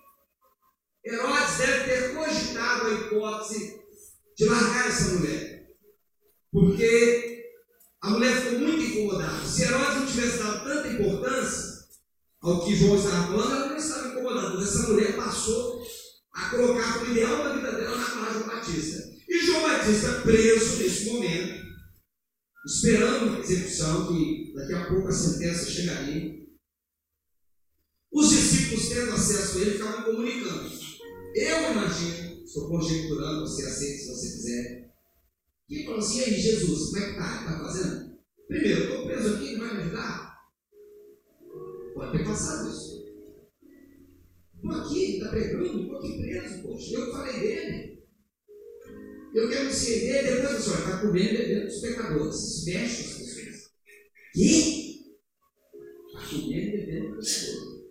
Herodes 1.04 1.58
deve 1.58 1.84
ter 1.86 2.14
cogitado 2.14 2.88
a 2.88 2.94
hipótese 2.94 3.82
de 4.38 4.46
largar 4.46 4.88
essa 4.88 5.16
mulher. 5.16 5.72
Porque 6.52 7.46
a 8.02 8.12
mulher 8.12 8.36
ficou 8.36 8.60
muito 8.60 8.84
incomodada. 8.84 9.44
Se 9.48 9.64
Herodes 9.64 9.96
não 9.96 10.06
tivesse 10.06 10.38
dado 10.38 10.64
tanta 10.64 10.88
importância 10.89 11.88
ao 12.42 12.64
que 12.64 12.76
João 12.76 12.96
estava 12.96 13.26
falando, 13.26 13.56
ela 13.56 13.70
não 13.70 13.78
estava 13.78 14.08
incomodada. 14.10 14.54
Mas 14.54 14.68
essa 14.68 14.88
mulher 14.88 15.16
passou 15.16 15.84
a 16.32 16.50
colocar 16.52 17.00
como 17.00 17.12
ideal 17.12 17.44
da 17.44 17.54
vida 17.54 17.72
dela 17.72 17.98
na 17.98 18.06
casa 18.06 18.34
João 18.34 18.48
Batista. 18.56 19.12
E 19.28 19.39
João 19.39 19.64
Batista 19.64 20.22
preso 20.22 20.76
nesse 20.76 21.06
momento, 21.06 21.61
esperando 22.66 23.36
a 23.36 23.39
execução, 23.39 24.07
que 24.07 24.53
daqui 24.55 24.74
a 24.74 24.88
pouco 24.88 25.07
a 25.07 25.12
sentença 25.12 25.70
chegaria. 25.70 26.41
Os 28.12 28.30
discípulos, 28.30 28.89
tendo 28.89 29.12
acesso 29.14 29.57
a 29.57 29.62
ele, 29.62 29.72
ficavam 29.72 30.03
comunicando. 30.03 30.70
Eu 31.34 31.72
imagino, 31.72 32.43
estou 32.43 32.68
conjecturando, 32.68 33.41
você 33.41 33.66
aceita 33.66 33.99
se 33.99 34.07
você 34.09 34.32
quiser, 34.32 34.91
e 35.70 35.86
falou 35.86 35.99
assim: 35.99 36.20
e 36.20 36.24
aí, 36.24 36.41
Jesus, 36.41 36.89
como 36.89 36.97
é 36.97 37.09
que 37.09 37.16
tá? 37.16 37.39
Está 37.39 37.59
fazendo? 37.59 38.18
Primeiro, 38.47 38.84
estou 38.84 39.05
preso 39.05 39.36
aqui, 39.36 39.55
não 39.55 39.66
vai 39.66 39.76
me 39.76 39.84
ajudar? 39.84 40.38
Pode 41.93 42.18
ter 42.18 42.26
passado 42.26 42.70
isso. 42.70 43.05
Estou 44.55 44.72
aqui, 44.72 45.16
está 45.16 45.30
pregando, 45.30 45.82
estou 45.82 45.97
aqui 45.97 46.22
preso, 46.22 46.62
poxa. 46.64 46.93
Eu 46.93 47.12
falei 47.12 47.39
dele. 47.39 47.91
Eu 49.34 49.50
quero 49.50 49.66
me 49.66 49.72
dele, 49.72 50.32
depois 50.32 50.56
a 50.56 50.60
senhora 50.60 50.82
está 50.82 50.98
comendo 50.98 51.38
bebendo 51.38 51.66
dos 51.66 51.80
pecadores. 51.80 52.64
Fecha 52.66 53.02
as 53.02 53.14
pessoas. 53.14 53.72
Que? 54.34 55.16
Está 56.08 56.28
comendo 56.30 56.72
bebendo 56.72 57.16
dos 57.16 57.34
pecadores. 57.34 57.82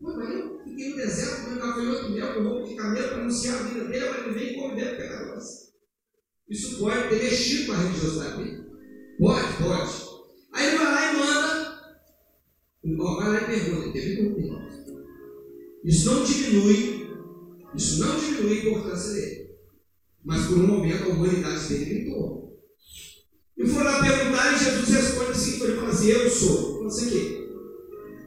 Mas 0.00 0.30
eu 0.30 0.60
fiquei 0.62 0.90
no 0.90 0.96
deserto 0.96 1.44
comendo 1.44 1.60
gafanhoto 1.60 2.10
mel 2.10 2.34
com 2.34 2.42
roupa 2.42 2.68
de 2.68 2.76
camelo 2.76 3.08
para 3.08 3.20
anunciar 3.22 3.58
a 3.58 3.62
vida 3.64 3.84
dele, 3.86 4.04
agora 4.04 4.28
ele 4.28 4.38
vem 4.38 4.54
come 4.54 4.76
dentro 4.76 4.96
pecadores. 4.96 5.72
Isso 6.48 6.78
pode 6.78 7.08
ter 7.08 7.24
mexido 7.24 7.66
com 7.66 7.72
a 7.72 7.78
religiosidade 7.78 8.36
dele. 8.36 8.66
Pode, 9.18 9.56
pode. 9.56 10.06
Aí 10.52 10.68
ele 10.68 10.78
vai 10.78 10.86
lá 10.86 11.12
e 11.12 11.16
manda. 11.16 11.66
O 12.84 12.88
irmão 12.88 13.16
vai 13.16 13.28
lá 13.28 13.42
e 13.42 13.46
pergunta, 13.46 13.92
teve 13.92 14.20
irmão. 14.20 14.66
Isso 15.84 16.12
não 16.12 16.24
diminui, 16.24 17.10
isso 17.76 18.00
não 18.00 18.18
diminui 18.18 18.58
a 18.58 18.62
importância 18.62 19.12
dele. 19.12 19.35
Mas 20.26 20.46
por 20.46 20.58
um 20.58 20.66
momento 20.66 21.04
a 21.04 21.08
humanidade 21.08 21.68
dele. 21.68 22.10
E 23.56 23.66
foi 23.66 23.84
lá 23.84 24.02
perguntar 24.02 24.52
e 24.52 24.58
Jesus 24.58 24.88
responde 24.88 25.30
assim, 25.30 25.62
ele 25.62 25.76
fala 25.76 25.88
assim, 25.88 26.08
eu 26.08 26.28
sou. 26.28 26.82
Você 26.82 27.10
quê? 27.10 27.48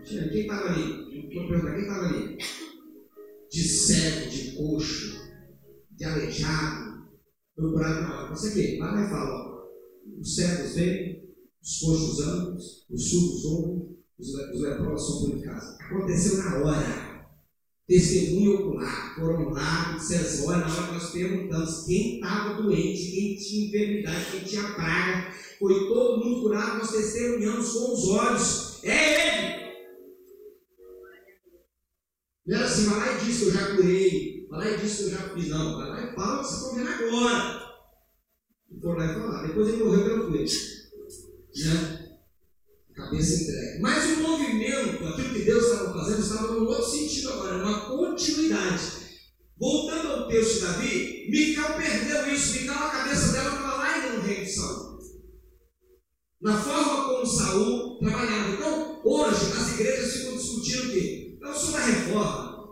Quem 0.06 0.42
estava 0.42 0.70
ali? 0.70 1.30
Vou 1.34 1.48
perguntar, 1.48 1.74
quem 1.74 1.82
estava 1.82 2.06
ali? 2.08 2.38
De 3.52 3.64
cego, 3.68 4.30
de 4.30 4.56
coxo, 4.56 5.20
de 5.92 6.06
aleijado. 6.06 6.90
Procurado 7.54 8.02
na 8.02 8.18
hora. 8.18 8.30
Você 8.30 8.54
quê? 8.54 8.78
Lá 8.80 8.96
vai 8.96 9.10
falar, 9.10 9.66
os 10.20 10.36
cegos 10.36 10.76
vêm, 10.76 11.30
os 11.62 11.80
coxos 11.80 12.20
andam, 12.22 12.56
os 12.56 13.10
surdos 13.10 13.44
ouvem, 13.44 13.98
os, 14.18 14.28
os 14.30 14.62
leprosos 14.62 15.08
são 15.08 15.30
purificados. 15.30 15.80
Aconteceu 15.82 16.38
na 16.38 16.58
hora. 16.60 17.09
Testemunho 17.90 18.60
ocular. 18.60 19.16
Foram 19.16 19.50
lá, 19.50 19.96
disseram 19.98 20.46
olha, 20.46 20.60
na 20.60 20.72
hora 20.72 20.88
que 20.88 20.94
nós 20.94 21.10
perguntamos 21.10 21.86
quem 21.88 22.16
estava 22.16 22.62
doente, 22.62 23.12
quem 23.12 23.36
tinha 23.36 23.68
enfermidade, 23.68 24.26
quem 24.30 24.40
tinha 24.42 24.74
praga, 24.76 25.34
foi 25.58 25.74
todo 25.88 26.24
mundo 26.24 26.42
curado, 26.42 26.78
nós 26.78 26.92
testemunhamos 26.92 27.72
com 27.72 27.94
os 27.94 28.10
olhos. 28.10 28.84
É 28.84 29.40
ele! 29.40 29.70
Não 32.46 32.58
era 32.58 32.66
assim, 32.66 32.86
vai 32.86 33.00
lá 33.00 33.12
e 33.12 33.26
diz 33.26 33.40
que 33.40 33.46
eu 33.46 33.54
já 33.54 33.76
curei, 33.76 34.48
vai 34.52 34.60
lá 34.60 34.72
e 34.72 34.78
diz 34.78 34.96
que 34.96 35.04
eu 35.04 35.10
já 35.10 35.18
fiz. 35.18 35.50
Não, 35.50 35.78
vai 35.78 35.90
lá 35.90 36.04
e 36.04 36.16
fala 36.16 36.44
que 36.44 36.48
vocês 36.48 36.62
estão 36.62 36.76
vendo 36.76 36.90
agora. 36.90 37.60
E 38.70 38.80
foram 38.80 38.98
lá 39.00 39.06
e 39.06 39.14
falaram. 39.16 39.48
Depois 39.48 39.68
ele 39.68 39.84
morreu 39.84 40.04
tranquilo. 40.04 40.46
Né? 41.56 41.99
Cabeça 43.10 43.44
entregue. 43.44 43.80
Mas 43.80 44.06
o 44.06 44.22
movimento, 44.22 45.08
aquilo 45.08 45.34
que 45.34 45.42
Deus 45.42 45.66
estava 45.66 45.94
fazendo, 45.94 46.22
estava 46.22 46.54
num 46.54 46.68
outro 46.68 46.92
sentido 46.92 47.34
agora, 47.34 47.64
uma 47.64 47.90
continuidade. 47.90 48.84
Voltando 49.60 50.08
ao 50.10 50.28
texto 50.28 50.54
de 50.54 50.60
Davi, 50.62 51.28
Micael 51.30 51.76
perdeu 51.76 52.34
isso. 52.34 52.54
Micael, 52.54 52.78
a 52.78 52.90
cabeça 52.90 53.32
dela 53.32 53.50
estava 53.50 53.78
lá 53.78 53.94
ainda 53.96 54.18
no 54.18 54.22
rei 54.22 54.46
de 54.46 54.52
Saul. 54.52 55.00
Na 56.40 56.62
forma 56.62 57.04
como 57.06 57.26
Saul 57.26 58.00
trabalhava. 58.00 58.54
Então, 58.54 59.02
hoje, 59.04 59.52
as 59.58 59.74
igrejas 59.74 60.14
ficam 60.14 60.38
discutindo 60.38 60.88
o 60.88 60.92
quê? 60.92 61.38
Eu 61.42 61.54
sou 61.54 61.72
da 61.72 61.86
reforma. 61.86 62.70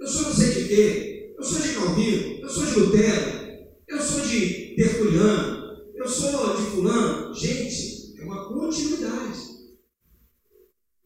Eu 0.00 0.06
sou 0.06 0.22
não 0.22 0.32
sei 0.32 0.54
de 0.54 0.68
quê. 0.68 1.34
Eu 1.36 1.44
sou 1.44 1.60
de 1.60 1.74
Calvino. 1.74 2.40
Eu 2.42 2.48
sou 2.48 2.64
de 2.64 2.74
Lutero. 2.78 3.40
Eu 3.88 4.00
sou 4.00 4.20
de 4.20 4.74
Tertuliano. 4.76 5.60
Eu 5.96 6.08
sou 6.08 6.56
de 6.56 6.70
Fulano. 6.70 7.34
Gente, 7.34 8.14
é 8.18 8.24
uma 8.24 8.48
continuidade. 8.48 9.49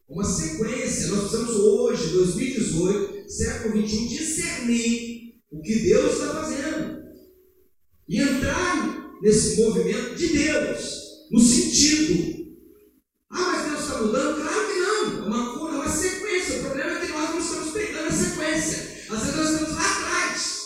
Uma 0.09 0.25
sequência. 0.25 1.09
Nós 1.09 1.31
precisamos 1.31 1.57
hoje, 1.57 2.13
2018, 2.13 3.31
século 3.31 3.75
21, 3.75 4.07
discernir 4.09 5.35
o 5.51 5.61
que 5.63 5.79
Deus 5.81 6.13
está 6.13 6.35
fazendo. 6.35 7.05
E 8.09 8.21
entrar 8.21 9.19
nesse 9.23 9.63
movimento 9.63 10.15
de 10.15 10.29
Deus. 10.29 11.05
No 11.31 11.41
sentido. 11.41 12.45
Ah, 13.31 13.53
mas 13.53 13.71
Deus 13.71 13.81
está 13.81 14.03
mudando? 14.03 14.43
Claro 14.43 14.67
que 14.67 14.79
não. 14.79 15.25
É 15.25 15.27
uma 15.27 15.55
Às 19.15 19.21
vezes 19.21 19.37
nós 19.37 19.51
estamos 19.51 19.75
lá 19.77 19.93
atrás. 19.93 20.65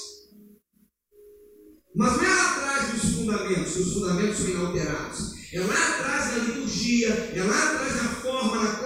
Mas 1.95 2.17
não 2.17 2.25
é 2.25 2.29
lá 2.29 2.51
atrás 2.51 2.93
dos 2.93 3.13
fundamentos, 3.13 3.77
os 3.77 3.93
fundamentos 3.93 4.39
são 4.39 4.49
inalterados. 4.49 5.35
É 5.53 5.61
lá 5.61 5.89
atrás 5.89 6.33
na 6.33 6.45
liturgia, 6.45 7.09
é 7.09 7.43
lá 7.43 7.73
atrás 7.73 7.97
na 7.97 8.09
forma, 8.09 8.63
na 8.63 8.77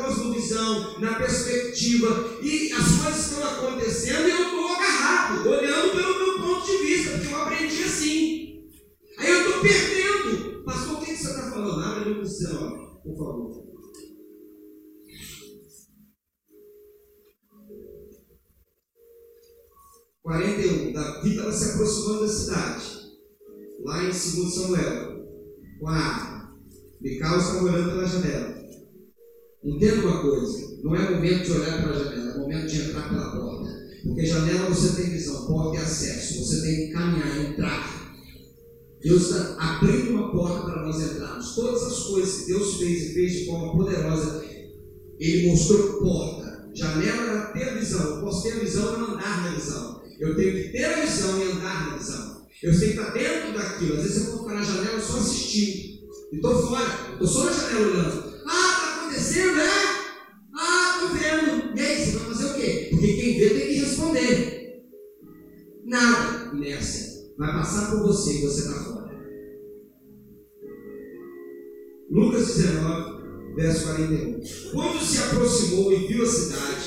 cosmovisão, 0.53 1.01
na 1.01 1.15
perspectiva. 1.15 2.39
E 2.43 2.73
as 2.73 3.03
coisas 3.03 3.33
estão 3.33 3.45
acontecendo 3.45 4.29
e 4.29 4.31
eu 4.31 4.43
estou 4.43 4.67
agarrado, 4.69 5.49
olhando 5.49 5.91
pelo 5.93 6.19
meu 6.19 6.47
ponto 6.47 6.67
de 6.67 6.77
vista, 6.79 7.13
porque 7.13 7.33
eu 7.33 7.43
aprendi 7.43 7.83
assim. 7.83 8.65
Aí 9.19 9.31
eu 9.31 9.47
estou 9.47 9.61
perdendo. 9.61 10.65
Pastor, 10.65 10.95
o 10.95 11.05
que, 11.05 11.17
você 11.17 11.31
está 11.31 11.51
falando? 11.51 11.85
Abre 11.85 12.15
no 12.15 12.27
céu, 12.27 12.59
por 13.03 13.17
favor. 13.17 13.63
41. 20.23 20.93
Davi 20.93 21.31
estava 21.31 21.53
se 21.53 21.73
aproximando 21.73 22.21
da 22.21 22.29
cidade. 22.29 23.03
Lá 23.85 24.03
em 24.05 24.07
2 24.07 24.55
Samuel. 24.55 25.27
4. 25.81 26.33
Mical 27.01 27.39
estava 27.39 27.65
olhando 27.65 27.91
pela 27.91 28.07
janela. 28.07 28.62
Entenda 29.65 30.07
uma 30.07 30.23
coisa: 30.23 30.79
não 30.83 30.95
é 30.97 31.11
momento 31.11 31.45
de 31.45 31.53
olhar 31.53 31.83
pela 31.83 32.05
janela, 32.05 32.33
é 32.33 32.39
momento 32.39 32.67
de 32.67 32.81
entrar 32.81 33.09
pela 33.09 33.31
porta. 33.37 33.83
Porque 34.03 34.27
janela 34.27 34.69
você 34.69 35.01
tem 35.01 35.11
visão, 35.11 35.47
porta 35.47 35.79
é 35.79 35.83
acesso. 35.83 36.45
Você 36.45 36.63
tem 36.63 36.87
que 36.87 36.93
caminhar, 36.93 37.41
entrar. 37.41 38.03
Deus 39.01 39.23
está 39.23 39.57
abrindo 39.59 40.13
uma 40.13 40.31
porta 40.31 40.65
para 40.65 40.83
nós 40.83 41.01
entrarmos. 41.01 41.55
Todas 41.55 41.83
as 41.83 41.99
coisas 42.05 42.41
que 42.41 42.47
Deus 42.47 42.77
fez 42.77 43.03
e 43.03 43.15
fez 43.15 43.33
de 43.33 43.47
forma 43.47 43.73
poderosa, 43.73 44.45
Ele 45.19 45.49
mostrou 45.49 46.01
porta. 46.01 46.71
Janela 46.75 47.23
era 47.23 47.47
ter 47.53 47.69
a 47.69 47.75
visão. 47.75 48.17
Eu 48.17 48.21
posso 48.23 48.43
ter 48.43 48.55
a 48.55 48.61
visão 48.61 48.95
e 48.95 48.99
não 48.99 49.15
andar 49.15 49.43
na 49.43 49.51
visão. 49.51 50.03
Eu 50.19 50.37
tenho 50.37 50.53
que 50.53 50.69
ter 50.71 50.85
a 50.85 51.01
visão 51.01 51.39
e 51.41 51.53
andar 51.53 51.91
na 51.91 51.97
visão. 51.97 52.43
Eu 52.63 52.73
sei 52.73 52.93
que 52.93 52.99
está 52.99 53.11
dentro 53.11 53.55
daquilo. 53.55 53.97
Às 53.97 54.03
vezes 54.03 54.25
eu 54.25 54.33
vou 54.33 54.45
ficar 54.45 54.55
na 54.55 54.63
janela 54.63 55.01
só 55.01 55.19
assistindo. 55.19 56.01
E 56.33 56.37
estou 56.37 56.69
fora. 56.69 56.87
Estou 57.13 57.27
só 57.27 57.45
na 57.45 57.53
janela 57.53 57.87
olhando. 57.89 58.33
Ah, 58.47 58.82
acontecendo, 59.13 59.61
é? 59.61 59.69
Ah, 60.55 61.01
estou 61.03 61.19
vendo. 61.19 61.77
E 61.77 61.81
aí, 61.81 62.05
você 62.05 62.19
vai 62.19 62.27
fazer 62.27 62.45
o 62.47 62.55
quê? 62.55 62.89
Porque 62.91 63.15
quem 63.15 63.39
vê 63.39 63.51
tem 63.51 63.67
que 63.69 63.75
responder. 63.75 64.83
Nada 65.85 66.55
nessa. 66.55 67.33
Vai 67.39 67.53
passar 67.53 67.91
por 67.91 68.03
você 68.03 68.39
e 68.39 68.43
você 68.43 68.61
está 68.61 68.85
fora. 68.85 69.13
Lucas 72.11 72.57
19, 72.57 73.55
verso 73.57 73.85
41. 73.85 74.41
Quando 74.73 75.05
se 75.05 75.19
aproximou 75.19 75.93
e 75.93 76.07
viu 76.07 76.23
a 76.23 76.27
cidade, 76.27 76.83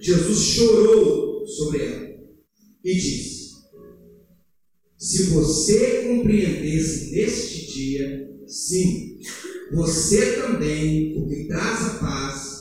Jesus 0.00 0.38
chorou 0.38 1.46
sobre 1.46 1.84
ela 1.84 2.08
e 2.84 2.94
disse: 2.94 3.54
Se 4.98 5.24
você 5.30 6.02
compreendesse 6.08 7.10
neste 7.12 7.72
dia, 7.72 8.30
sim, 8.46 9.18
você 9.72 10.32
também, 10.32 11.14
porque 11.14 11.44
traz 11.44 11.86
a 11.86 11.90
paz, 11.98 12.56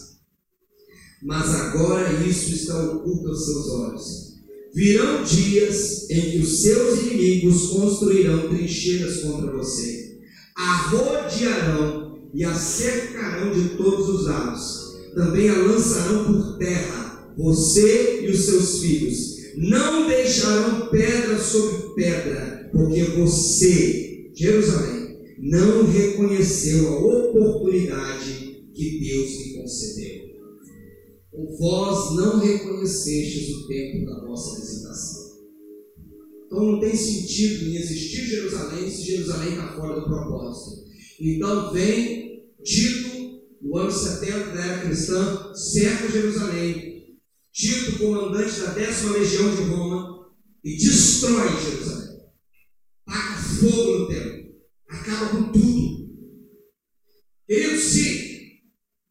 mas 1.22 1.56
agora 1.56 2.12
isso 2.24 2.54
está 2.54 2.80
oculto 2.84 3.30
aos 3.30 3.46
seus 3.46 3.68
olhos. 3.70 4.36
Virão 4.74 5.24
dias 5.24 6.10
em 6.10 6.32
que 6.32 6.38
os 6.40 6.62
seus 6.62 7.00
inimigos 7.04 7.68
construirão 7.68 8.50
trincheiras 8.50 9.22
contra 9.22 9.52
você, 9.52 10.20
a 10.58 10.78
rodearão 10.90 12.20
e 12.34 12.44
a 12.44 12.54
cercarão 12.54 13.54
de 13.54 13.70
todos 13.76 14.10
os 14.10 14.26
lados. 14.26 14.96
Também 15.16 15.50
a 15.50 15.58
lançarão 15.60 16.26
por 16.26 16.58
terra, 16.58 17.34
você 17.38 18.26
e 18.26 18.30
os 18.30 18.46
seus 18.46 18.80
filhos 18.80 19.36
não 19.58 20.08
deixarão 20.08 20.88
pedra 20.88 21.40
sobre 21.40 21.96
pedra, 21.96 22.70
porque 22.74 23.04
você, 23.04 24.32
Jerusalém, 24.36 25.05
não 25.46 25.86
reconheceu 25.86 26.88
a 26.88 27.00
oportunidade 27.00 28.66
que 28.74 29.00
Deus 29.00 29.30
lhe 29.38 29.54
concedeu. 29.62 30.26
Vós 31.60 32.16
não 32.16 32.40
reconhecestes 32.40 33.56
o 33.56 33.68
tempo 33.68 34.06
da 34.08 34.26
vossa 34.26 34.60
visitação. 34.60 35.26
Então 36.46 36.72
não 36.72 36.80
tem 36.80 36.96
sentido 36.96 37.66
em 37.66 37.76
existir 37.76 38.26
Jerusalém 38.26 38.90
se 38.90 39.04
Jerusalém 39.04 39.50
está 39.50 39.74
fora 39.74 40.00
do 40.00 40.06
propósito. 40.06 40.84
Então 41.20 41.74
vem 41.74 42.44
Tito, 42.64 43.42
no 43.62 43.78
ano 43.78 43.92
70 43.92 44.52
da 44.52 44.66
era 44.66 44.86
cristã, 44.86 45.54
cerca 45.54 46.10
Jerusalém, 46.10 47.20
Tito, 47.54 48.00
comandante 48.00 48.60
da 48.62 48.74
décima 48.74 49.18
legião 49.18 49.56
de 49.56 49.62
Roma, 49.64 50.16
e 50.64 50.76
destrói 50.76 51.50
Jerusalém. 51.62 52.20
Taca 53.06 53.38
fogo 53.38 54.00
no 54.00 54.08
templo. 54.08 54.25
Acaba 55.06 55.30
com 55.30 55.52
tudo. 55.52 56.10
Queridos, 57.48 57.84
se 57.84 58.60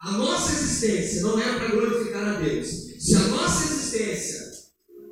a 0.01 0.11
nossa 0.11 0.53
existência 0.53 1.23
não 1.23 1.39
é 1.39 1.57
para 1.57 1.69
glorificar 1.69 2.25
a 2.25 2.41
Deus, 2.41 2.67
se 2.67 3.15
a 3.15 3.21
nossa 3.29 3.73
existência 3.73 4.41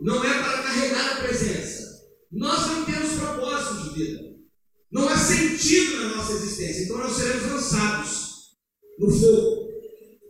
não 0.00 0.24
é 0.24 0.42
para 0.42 0.62
carregar 0.64 1.12
a 1.12 1.22
presença, 1.22 2.02
nós 2.32 2.66
não 2.66 2.84
temos 2.84 3.12
propósito 3.12 3.90
de 3.90 3.94
vida. 3.94 4.32
Não 4.90 5.08
há 5.08 5.16
sentido 5.16 6.02
na 6.02 6.16
nossa 6.16 6.32
existência. 6.32 6.82
Então 6.82 6.98
nós 6.98 7.12
seremos 7.12 7.52
lançados 7.52 8.32
no 8.98 9.08
fogo. 9.08 9.68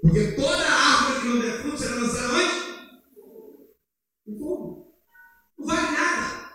Porque 0.03 0.33
toda 0.33 0.69
árvore 0.69 1.21
que 1.21 1.29
não 1.29 1.41
der 1.41 1.63
fruto 1.63 1.79
será 1.79 1.95
lançada 1.95 2.35
onde? 2.35 3.17
O 4.27 4.39
fogo. 4.39 4.95
Não 5.59 5.67
vale 5.67 5.97
nada. 5.97 6.53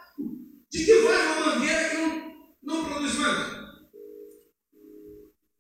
De 0.70 0.86
que 0.86 1.02
vale 1.02 1.28
uma 1.28 1.56
mangueira 1.56 1.90
que 1.90 1.98
não, 1.98 2.36
não 2.62 2.86
produz 2.86 3.16
manga? 3.16 3.58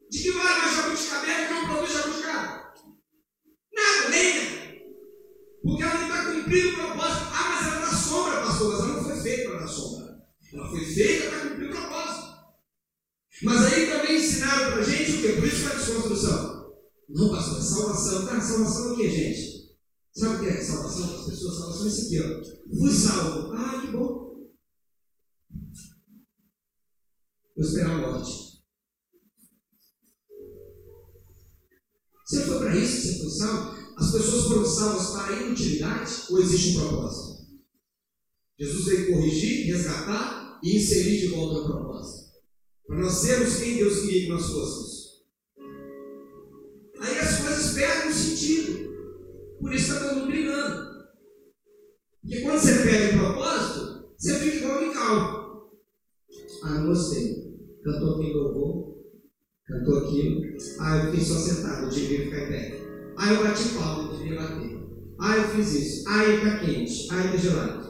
De 0.09 0.23
que 0.23 0.31
vale 0.31 0.59
uma 0.59 0.73
jabuticabera 0.73 1.47
que 1.47 1.53
não 1.53 1.67
produz 1.67 1.93
jabuticaba? 1.93 2.73
Nada, 3.73 3.96
Porque 5.61 5.83
ela 5.83 5.93
não 5.95 6.07
está 6.07 6.31
cumprindo 6.31 6.69
o 6.69 6.73
propósito. 6.75 7.27
Ah, 7.33 7.49
mas 7.49 7.67
ela 7.67 7.83
está 7.83 7.97
sombra, 7.97 8.41
pastor. 8.41 8.71
Mas 8.71 8.79
ela 8.79 8.93
não 8.93 9.03
foi 9.03 9.21
feita 9.21 9.49
para 9.49 9.59
dar 9.59 9.67
sombra. 9.67 10.27
Ela 10.53 10.69
foi 10.69 10.85
feita 10.85 11.29
para 11.29 11.49
cumprir 11.49 11.69
o 11.69 11.71
propósito. 11.71 12.27
Mas 13.43 13.65
aí 13.65 13.89
também 13.91 14.17
ensinaram 14.17 14.71
para 14.71 14.81
a 14.81 14.83
gente 14.83 15.11
o 15.11 15.21
quê? 15.21 15.33
Por 15.33 15.43
isso 15.43 15.61
que 15.61 15.75
a 15.75 15.75
desconstrução. 15.75 16.73
Não, 17.09 17.29
pastor, 17.29 17.59
é 17.59 17.61
salvação. 17.61 18.25
Tá, 18.25 18.41
salvação 18.41 18.89
é 18.89 18.93
o 18.93 18.95
quê, 18.95 19.09
gente? 19.09 19.77
Sabe 20.13 20.35
o 20.35 20.39
que 20.39 20.45
é 20.47 20.61
salvação 20.61 21.07
para 21.07 21.19
as 21.19 21.25
pessoas? 21.25 21.57
Salvação 21.57 21.85
é 21.85 21.89
isso 21.89 22.05
aqui, 22.05 22.19
ó. 22.21 22.77
Fui 22.79 22.91
salvo. 22.91 23.53
Ah, 23.53 23.81
que 23.81 23.87
bom. 23.87 24.27
Vou 27.55 27.65
esperar 27.65 27.91
a 27.91 27.97
morte. 27.97 28.47
Você 32.25 32.41
foi 32.43 32.59
para 32.59 32.75
isso 32.75 33.01
que 33.01 33.07
você 33.07 33.19
foi 33.19 33.29
salvo? 33.29 33.76
As 33.97 34.11
pessoas 34.11 34.45
foram 34.45 34.65
salvas 34.65 35.07
para 35.11 35.41
inutilidade 35.41 36.11
ou 36.29 36.39
existe 36.39 36.77
um 36.77 36.81
propósito? 36.81 37.47
Jesus 38.59 38.85
veio 38.85 39.11
corrigir, 39.11 39.73
resgatar 39.73 40.59
e 40.63 40.77
inserir 40.77 41.19
de 41.19 41.27
volta 41.27 41.61
o 41.61 41.65
propósito. 41.65 42.27
Para 42.85 42.99
nós 42.99 43.13
sermos 43.13 43.57
quem 43.57 43.77
Deus 43.77 44.01
queria 44.01 44.21
que 44.23 44.29
nós 44.29 44.45
fôssemos. 44.45 45.07
Aí 46.99 47.19
as 47.19 47.41
coisas 47.41 47.73
perdem 47.73 48.09
o 48.09 48.13
sentido. 48.13 48.87
Por 49.59 49.73
isso 49.73 49.91
está 49.91 50.07
todo 50.07 50.19
mundo 50.19 50.27
brigando. 50.27 50.87
Porque 52.21 52.41
quando 52.41 52.59
você 52.59 52.83
perde 52.83 53.17
o 53.17 53.19
propósito, 53.19 54.09
você 54.17 54.39
fica 54.39 54.57
igual 54.57 54.77
o 54.77 54.87
Mical. 54.87 55.71
Ah, 56.63 56.73
não 56.75 56.87
gostei. 56.87 57.47
Cantou 57.83 58.15
aqui 58.15 58.33
louvor, 58.33 59.03
cantou 59.65 59.97
aquilo. 59.99 60.41
Ah, 60.79 60.97
eu 60.97 61.11
fiquei 61.11 61.25
só 61.25 61.35
sentado, 61.35 61.85
eu 61.85 61.89
devia 61.89 62.25
ficar 62.25 62.43
em 62.43 62.47
pé. 62.47 62.86
Ah, 63.17 63.33
eu 63.33 63.43
bati 63.43 63.69
palma, 63.69 64.11
eu 64.13 64.17
devia 64.17 64.39
bater. 64.39 64.77
Ah, 65.19 65.37
eu 65.37 65.47
fiz 65.49 65.73
isso. 65.73 66.03
Ah, 66.07 66.23
ele 66.23 66.37
está 66.37 66.59
quente. 66.59 67.07
Ah, 67.11 67.25
ele 67.25 67.35
está 67.35 67.49
gelado. 67.49 67.87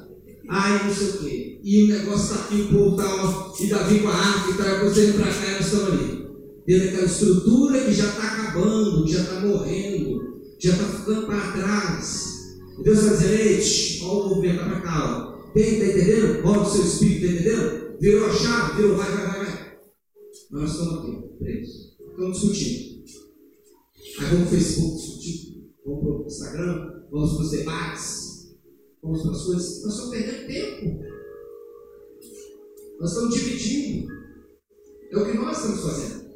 Ah, 0.50 0.84
não 0.86 0.94
sei 0.94 1.10
o 1.10 1.18
quê. 1.20 1.60
E 1.64 1.84
o 1.84 1.88
negócio 1.90 2.34
está 2.34 2.46
aqui, 2.46 2.62
o 2.62 2.68
povo 2.70 2.90
está 2.92 3.14
lá, 3.14 3.54
e 3.60 3.68
Davi 3.68 4.00
com 4.00 4.08
a 4.08 4.16
arma, 4.16 4.48
e 4.48 4.52
está 4.52 4.84
você 4.84 5.12
para 5.12 5.26
cá, 5.26 5.48
e 5.48 5.52
nós 5.52 5.66
estamos 5.66 5.88
ali. 5.88 6.28
Dentro 6.66 6.86
daquela 6.86 7.06
estrutura 7.06 7.84
que 7.84 7.94
já 7.94 8.06
está 8.06 8.24
acabando, 8.24 9.08
já 9.08 9.20
está 9.20 9.40
morrendo, 9.42 10.42
já 10.60 10.72
está 10.72 10.86
ficando 10.86 11.28
para 11.28 11.52
trás. 11.52 12.38
E 12.80 12.84
Deus 12.84 13.00
vai 13.02 13.10
dizer, 13.10 13.40
ei, 13.40 14.02
olha 14.04 14.24
o 14.24 14.30
movimento, 14.30 14.64
para 14.64 14.82
cá. 14.82 15.34
Ó. 15.36 15.52
Tem, 15.52 15.74
está 15.74 15.86
entendendo? 15.86 16.48
Olha 16.48 16.62
o 16.62 16.66
seu 16.66 16.84
espírito, 16.86 17.26
está 17.26 17.52
entendendo? 17.52 17.98
Virou 18.00 18.28
a 18.28 18.34
chave, 18.34 18.76
virou, 18.78 18.96
vai, 18.96 19.12
vai, 19.12 19.28
vai, 19.28 19.46
vai. 19.46 19.78
Nós 20.52 20.72
estamos 20.72 21.00
aqui, 21.00 21.18
presos. 21.40 21.98
Estamos 22.12 22.40
discutindo. 22.40 22.87
Aí 24.20 24.26
vamos 24.26 24.48
para 24.50 24.58
o 24.58 24.60
Facebook 24.60 24.96
discutir, 24.96 25.74
vamos 25.86 26.02
para 26.02 26.24
o 26.24 26.26
Instagram, 26.26 27.04
vamos 27.12 27.34
para 27.34 27.44
os 27.44 27.52
debates, 27.52 28.58
vamos 29.02 29.22
para 29.22 29.32
as 29.32 29.46
coisas. 29.46 29.84
Nós 29.84 29.94
estamos 29.94 30.16
perdendo 30.16 30.48
tempo. 30.48 31.04
Nós 33.00 33.12
estamos 33.12 33.36
dividindo. 33.36 34.12
É 35.12 35.18
o 35.18 35.26
que 35.26 35.38
nós 35.38 35.58
estamos 35.58 35.82
fazendo. 35.82 36.28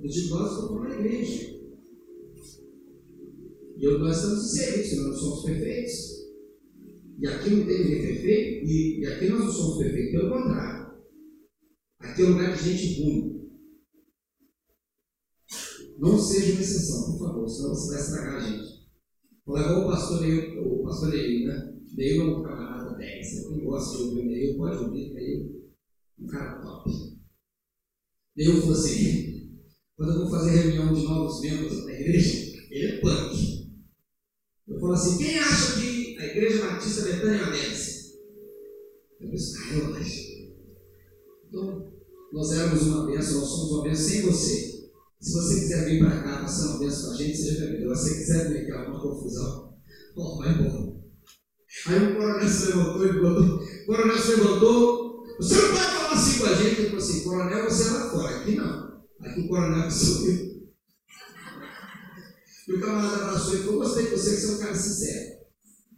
Eu 0.00 0.08
digo 0.08 0.34
nós, 0.34 0.52
estou 0.52 0.68
falando 0.68 0.88
na 0.88 1.00
igreja. 1.00 1.56
E 3.78 3.84
eu, 3.84 3.98
nós 3.98 4.16
estamos 4.16 4.44
inseridos, 4.44 4.96
nós 4.96 5.06
não 5.06 5.16
somos 5.16 5.44
perfeitos. 5.44 6.16
E 7.18 7.26
aqui 7.28 7.50
não 7.50 7.66
tem 7.66 7.84
ninguém 7.84 8.02
perfeito, 8.02 8.66
e, 8.66 9.00
e 9.00 9.06
aqui 9.06 9.28
nós 9.28 9.44
não 9.44 9.52
somos 9.52 9.78
perfeitos, 9.78 10.12
pelo 10.12 10.30
contrário. 10.30 10.86
Aqui 12.00 12.22
é 12.22 12.24
um 12.24 12.32
lugar 12.32 12.56
de 12.56 12.62
gente 12.64 13.02
ruim. 13.02 13.35
Não 15.98 16.18
seja 16.18 16.52
uma 16.52 16.60
exceção, 16.60 17.12
por 17.12 17.18
favor, 17.18 17.48
senão 17.48 17.74
você 17.74 17.94
vai 17.94 18.00
estragar 18.00 18.36
a 18.36 18.40
gente. 18.40 18.86
Vou 19.46 19.56
levar 19.56 19.78
o 19.78 19.86
pastor 19.86 20.20
Neil, 20.20 20.62
o 20.62 20.84
pastor 20.84 21.08
Neil, 21.08 21.46
né? 21.46 21.74
Neil 21.96 22.22
é 22.22 22.24
um 22.24 22.42
camarada 22.42 22.96
10. 22.96 23.48
Quem 23.48 23.64
gosta 23.64 23.96
de 23.96 24.02
ouvir 24.02 24.24
Neil, 24.24 24.56
pode 24.56 24.76
ouvir, 24.76 25.14
Neil 25.14 25.70
é 26.18 26.22
um 26.22 26.26
cara 26.26 26.60
top. 26.60 26.90
Neil 28.36 28.60
falou 28.60 28.72
assim: 28.72 29.60
quando 29.96 30.12
eu 30.12 30.18
vou 30.18 30.30
fazer 30.30 30.50
reunião 30.50 30.92
de 30.92 31.02
novos 31.04 31.40
membros 31.40 31.84
da 31.84 31.92
igreja, 31.92 32.56
ele 32.70 32.86
é 32.86 33.00
punk. 33.00 33.70
Eu 34.68 34.80
falo 34.80 34.92
assim: 34.92 35.16
quem 35.16 35.38
acha 35.38 35.80
que 35.80 36.18
a 36.18 36.26
igreja 36.26 36.66
Batista 36.66 37.02
Betânia 37.02 37.38
é 37.38 37.42
uma 37.42 37.52
benção? 37.52 38.12
Eu 39.20 39.30
disse: 39.30 39.56
ah, 39.56 39.74
eu 39.78 39.94
acho. 39.94 40.36
Então, 41.48 41.92
nós 42.32 42.52
éramos 42.52 42.82
uma 42.82 43.06
benção, 43.06 43.40
nós 43.40 43.48
somos 43.48 43.72
uma 43.72 43.82
benção 43.84 44.08
sem 44.08 44.22
você. 44.22 44.75
Se 45.20 45.32
você 45.32 45.60
quiser 45.60 45.84
vir 45.86 46.00
para 46.00 46.22
cá 46.22 46.40
passar 46.42 46.66
uma 46.70 46.78
vez 46.78 47.00
com 47.00 47.10
a 47.10 47.16
gente, 47.16 47.36
seja 47.36 47.66
bem-vindo. 47.66 47.96
Se 47.96 48.02
você 48.02 48.14
quiser 48.18 48.48
vir 48.48 48.58
aqui 48.62 48.72
uma 48.72 49.00
confusão, 49.00 49.74
oh, 50.16 50.38
vai 50.38 50.52
embora. 50.52 50.96
Aí 51.86 52.12
o 52.12 52.16
coronel 52.16 52.48
se 52.48 52.66
levantou 52.66 53.06
e 53.06 53.12
botou. 53.12 53.62
O 53.62 53.86
coronel 53.86 54.18
se 54.18 54.30
levantou. 54.36 55.26
Você 55.38 55.54
não 55.54 55.68
pode 55.68 55.84
falar 55.84 56.12
assim 56.12 56.38
com 56.38 56.46
a 56.46 56.54
gente. 56.54 56.80
Ele 56.80 56.88
falou 56.90 57.04
assim: 57.04 57.24
coronel, 57.24 57.64
você 57.64 57.88
é 57.88 57.90
lá 57.92 58.10
fora. 58.10 58.36
Aqui 58.36 58.56
não. 58.56 59.02
Aqui 59.20 59.40
o 59.40 59.48
coronel 59.48 59.90
subiu. 59.90 60.56
E 62.68 62.72
o 62.72 62.80
camarada 62.80 63.24
abraçou 63.24 63.54
e 63.54 63.58
falou: 63.58 63.78
Gostei 63.78 64.04
de 64.04 64.10
você, 64.10 64.34
que 64.34 64.40
você 64.40 64.46
é 64.46 64.54
um 64.54 64.58
cara 64.58 64.74
sincero. 64.74 65.36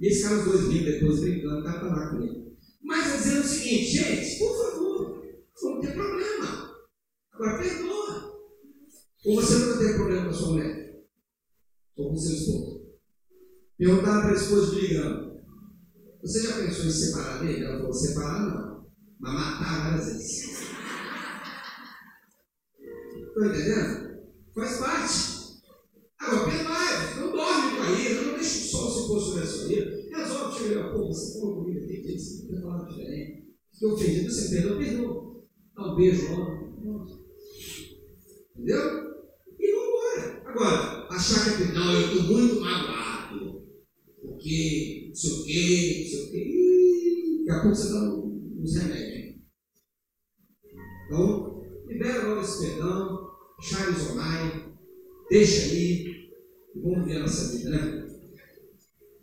E 0.01 0.07
esses 0.07 0.23
caras 0.23 0.45
dois 0.45 0.69
rindo 0.69 0.85
depois 0.85 1.21
brincando, 1.21 1.65
tá 1.65 1.83
lá 1.83 2.11
com 2.11 2.23
ele. 2.23 2.57
Mas 2.83 3.15
é 3.15 3.17
dizendo 3.17 3.41
o 3.41 3.49
seguinte: 3.49 3.85
gente, 3.85 4.39
por 4.39 4.57
favor, 4.57 5.23
não 5.63 5.81
tem 5.81 5.93
problema. 5.93 6.71
Agora 7.33 7.59
perdoa. 7.59 8.28
Ou 9.29 9.35
você 9.35 9.59
nunca 9.59 9.79
teve 9.79 9.93
problema 9.93 10.25
com 10.25 10.31
a 10.31 10.33
sua 10.33 10.53
mulher? 10.53 11.05
Ou 11.99 12.09
com 12.09 12.17
seu 12.17 12.35
esposo? 12.35 12.89
Perguntaram 13.77 14.23
para 14.23 14.31
a 14.31 14.35
esposa 14.35 14.75
de 14.75 14.81
ligando: 14.81 15.43
Você 16.23 16.43
já 16.45 16.57
pensou 16.57 16.87
em 16.87 16.91
separar 16.91 17.45
dele? 17.45 17.63
Ela 17.63 17.77
falou: 17.77 17.93
Separar 17.93 18.41
não, 18.41 18.91
mas 19.21 19.35
matar 19.35 19.91
várias 19.91 20.07
vezes. 20.07 20.63
Estão 23.19 23.45
entendendo? 23.45 24.19
Faz 24.55 24.79
parte. 24.79 25.39
Agora, 26.21 26.51
perdoa, 26.51 27.21
não 27.21 27.33
dorme 27.33 27.77
com 27.77 27.83
a 27.83 28.01
ira, 28.01 28.23
não 28.23 28.35
deixa 28.35 28.59
o 28.59 28.63
sol 28.63 28.91
se 28.91 29.09
pôr 29.09 29.21
sobre 29.21 29.43
a 29.43 29.47
sua 29.47 29.73
ira. 29.73 30.09
Resolve 30.17 30.57
te 30.57 30.65
olhar, 30.65 30.91
pô, 30.95 31.07
você 31.07 31.39
falou 31.39 31.57
comigo 31.57 31.85
aqui, 31.85 32.01
que 32.01 32.19
você 32.19 32.49
tem 32.49 32.63
falar 32.63 32.89
diferente. 32.89 33.47
Fiquei 33.75 33.89
ofendido, 33.89 34.33
você 34.33 34.49
perdoa, 34.57 34.79
perdoa. 34.79 35.45
Dá 35.77 35.93
um 35.93 35.97
beijo, 35.97 36.29
ó. 36.33 36.69
Entendeu? 38.57 39.08
Agora, 40.59 41.07
achar 41.09 41.57
que 41.57 41.73
não, 41.73 41.93
eu 41.93 42.09
estou 42.09 42.23
muito 42.25 42.61
magoado, 42.61 43.63
porque 44.21 45.05
não 45.07 45.15
sei 45.15 45.31
o 45.31 45.45
quê, 45.45 46.01
não 46.03 46.11
sei 46.11 46.25
o 46.25 46.31
quê, 46.33 47.45
daqui 47.47 47.51
a 47.51 47.63
pouco 47.63 47.77
você 47.77 47.87
está 47.87 48.01
nos 48.01 48.75
remédios. 48.75 49.37
Então, 51.07 51.63
libera 51.87 52.27
logo 52.27 52.41
esse 52.41 52.67
perdão, 52.67 53.31
Charles 53.61 54.11
O'Mai, 54.11 54.75
deixa 55.31 55.63
aí, 55.63 56.33
e 56.75 56.81
vamos 56.83 57.07
ver 57.07 57.19
a 57.19 57.21
nossa 57.21 57.57
vida, 57.57 57.71
né? 57.71 58.09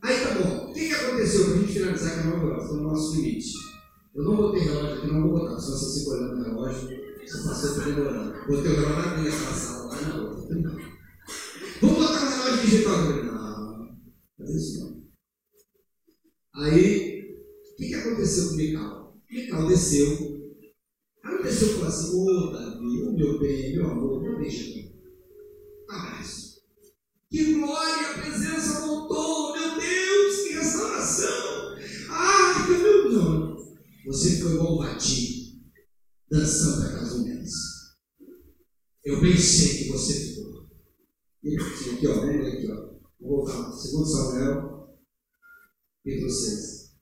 Aí 0.03 0.17
tá 0.21 0.36
bom, 0.36 0.69
o 0.69 0.73
que, 0.73 0.88
que 0.88 0.93
aconteceu 0.93 1.47
para 1.47 1.53
a 1.53 1.57
gente 1.57 1.73
finalizar 1.73 2.23
com 2.23 2.29
a 2.29 2.38
nova? 2.38 2.65
Foi 2.65 2.77
o 2.77 2.81
nosso 2.81 3.15
limite. 3.17 3.51
Eu 4.15 4.23
não 4.23 4.38
botei 4.38 4.61
relógio 4.61 4.99
aqui, 4.99 5.07
não 5.07 5.21
vou 5.23 5.31
botar, 5.38 5.59
se 5.59 5.69
você 5.69 5.99
fica 5.99 6.11
olhando 6.11 6.39
o 6.39 6.43
relógio, 6.45 6.89
você 7.25 7.43
passou 7.45 7.73
por 7.75 7.83
demorando. 7.83 8.47
Botei 8.47 8.71
o 8.71 8.75
relógio 8.75 9.09
na 9.09 9.17
minha 9.17 9.31
sala, 9.33 9.89
lá 9.89 10.01
na 10.01 10.15
outra. 10.21 10.94
Vamos 11.82 11.97
botar 11.97 12.26
um 12.26 12.30
relógio 12.30 12.65
digital. 12.65 13.05
Falei, 13.05 13.23
não, 13.23 13.97
fazer 14.38 14.57
isso 14.57 14.80
não. 14.80 15.03
Aí, 16.55 17.21
o 17.21 17.76
que, 17.76 17.88
que 17.88 17.95
aconteceu 17.95 18.47
com 18.47 18.53
o 18.53 18.57
Mical? 18.57 19.17
Mical 19.30 19.67
desceu. 19.67 20.36
Aí 21.23 21.43
desceu 21.43 21.67
e 21.67 21.73
falou 21.73 21.88
assim, 21.88 22.15
ô 22.15 22.23
oh, 22.23 22.51
Davi, 22.51 23.03
oh, 23.03 23.11
meu 23.11 23.39
bem, 23.39 23.76
meu 23.76 23.91
amor, 23.91 24.23
não 24.23 24.39
deixa 24.39 24.63
aqui. 24.63 24.95
Abraço. 25.89 26.61
Que 27.30 27.53
glória, 27.53 28.11
a 28.11 28.21
presença 28.21 28.80
voltou, 28.82 29.53
meu 29.53 29.80
Deus, 29.80 30.41
que 30.43 30.53
restauração. 30.53 31.76
Ai, 32.09 32.67
meu 32.69 33.09
Deus. 33.09 33.55
Você 34.05 34.36
ficou 34.36 34.51
igual 34.51 34.73
o 34.76 34.78
Vati, 34.78 35.61
dançando 36.32 36.86
a 36.86 37.03
do 37.03 37.26
Eu 39.03 39.19
pensei 39.19 39.84
que 39.84 39.89
você 39.91 40.34
Aqui, 41.45 42.07
ó, 42.07 42.25
ler 42.25 42.47
aqui, 42.47 42.71
ó. 42.71 42.95
Vou 43.21 43.45
voltar. 43.45 43.71
Segundo 43.73 44.07
Samuel, 44.07 44.97
capítulo 46.03 46.31
6. 46.31 46.95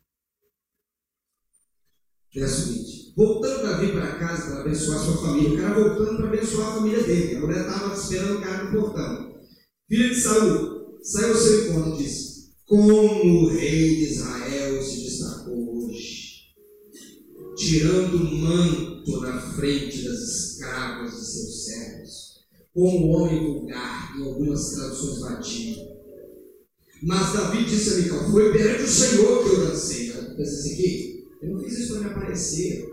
Verso 2.36 2.74
20. 2.74 3.14
Voltando 3.16 3.64
Davi 3.64 3.92
para 3.94 4.20
casa 4.20 4.48
para 4.48 4.62
abençoar 4.62 5.00
sua 5.00 5.18
família. 5.18 5.54
O 5.54 5.62
cara 5.62 5.80
voltando 5.80 6.18
para 6.18 6.28
abençoar 6.28 6.68
a 6.68 6.76
família 6.76 7.04
dele. 7.04 7.38
A 7.38 7.40
mulher 7.40 7.62
estava 7.62 7.96
esperando 7.96 8.38
o 8.38 8.42
cara 8.42 8.64
no 8.66 8.82
portão. 8.82 9.34
Filho 9.88 10.10
de 10.10 10.20
Saul, 10.20 11.00
saiu 11.02 11.30
ao 11.30 11.40
seu 11.40 11.70
encontro 11.70 11.94
e 11.94 12.04
disse: 12.04 12.54
Como 12.66 13.46
o 13.46 13.50
rei 13.50 13.96
de 13.96 14.04
Israel 14.12 14.84
se 14.84 15.04
destacou 15.06 15.88
hoje, 15.88 16.54
tirando 17.56 18.18
o 18.18 18.36
manto 18.36 19.22
na 19.22 19.40
frente 19.40 20.04
das 20.04 20.20
escravas 20.20 21.14
de 21.14 21.26
seus 21.26 21.66
servos 21.66 22.03
como 22.74 23.08
homem 23.10 23.44
vulgar, 23.44 24.18
em 24.18 24.24
algumas 24.24 24.72
traduções 24.72 25.20
latinas. 25.20 25.94
Mas 27.04 27.34
Davi 27.34 27.66
disse 27.66 27.94
a 27.94 27.98
Mical: 27.98 28.32
Foi 28.32 28.52
perante 28.54 28.84
o 28.84 28.88
Senhor 28.88 29.44
que 29.44 29.50
eu 29.50 29.68
dancei. 29.68 30.12
Pensa 30.36 30.52
assim 30.52 30.74
aqui, 30.74 31.28
eu 31.42 31.52
não 31.52 31.60
fiz 31.64 31.80
isso 31.80 31.94
para 31.94 32.02
me 32.02 32.10
aparecer. 32.10 32.90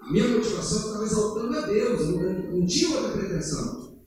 A 0.00 0.12
minha 0.12 0.28
motivação 0.28 0.78
estava 0.78 1.04
exaltando 1.04 1.58
a 1.58 1.66
Deus, 1.66 2.00
eu 2.00 2.12
não, 2.12 2.60
não 2.60 2.66
tinha 2.66 2.96
outra 2.96 3.18
pretensão. 3.18 3.98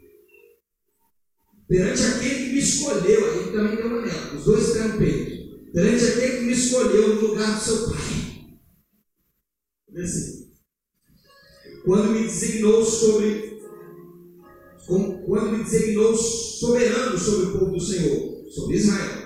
perante 1.67 2.01
aquele 2.01 2.45
que 2.45 2.53
me 2.53 2.59
escolheu, 2.59 3.31
aí 3.31 3.51
também 3.51 3.75
deu 3.75 3.87
uma 3.87 4.01
nela, 4.01 4.35
os 4.35 4.43
dois 4.45 4.67
estão 4.67 4.87
no 4.87 4.97
peito, 4.97 5.71
perante 5.71 6.05
aquele 6.05 6.37
que 6.37 6.43
me 6.45 6.53
escolheu 6.53 7.15
no 7.15 7.21
lugar 7.27 7.55
do 7.55 7.63
seu 7.63 7.89
pai. 7.89 8.51
Assim, 10.03 10.51
quando 11.85 12.11
me 12.11 12.23
designou 12.23 12.83
sobre, 12.83 13.50
quando 14.85 15.57
me 15.57 15.63
designou 15.63 16.15
soberano 16.15 17.17
sobre 17.17 17.45
o 17.45 17.59
povo 17.59 17.71
do 17.71 17.79
Senhor, 17.79 18.45
sobre 18.49 18.77
Israel. 18.77 19.21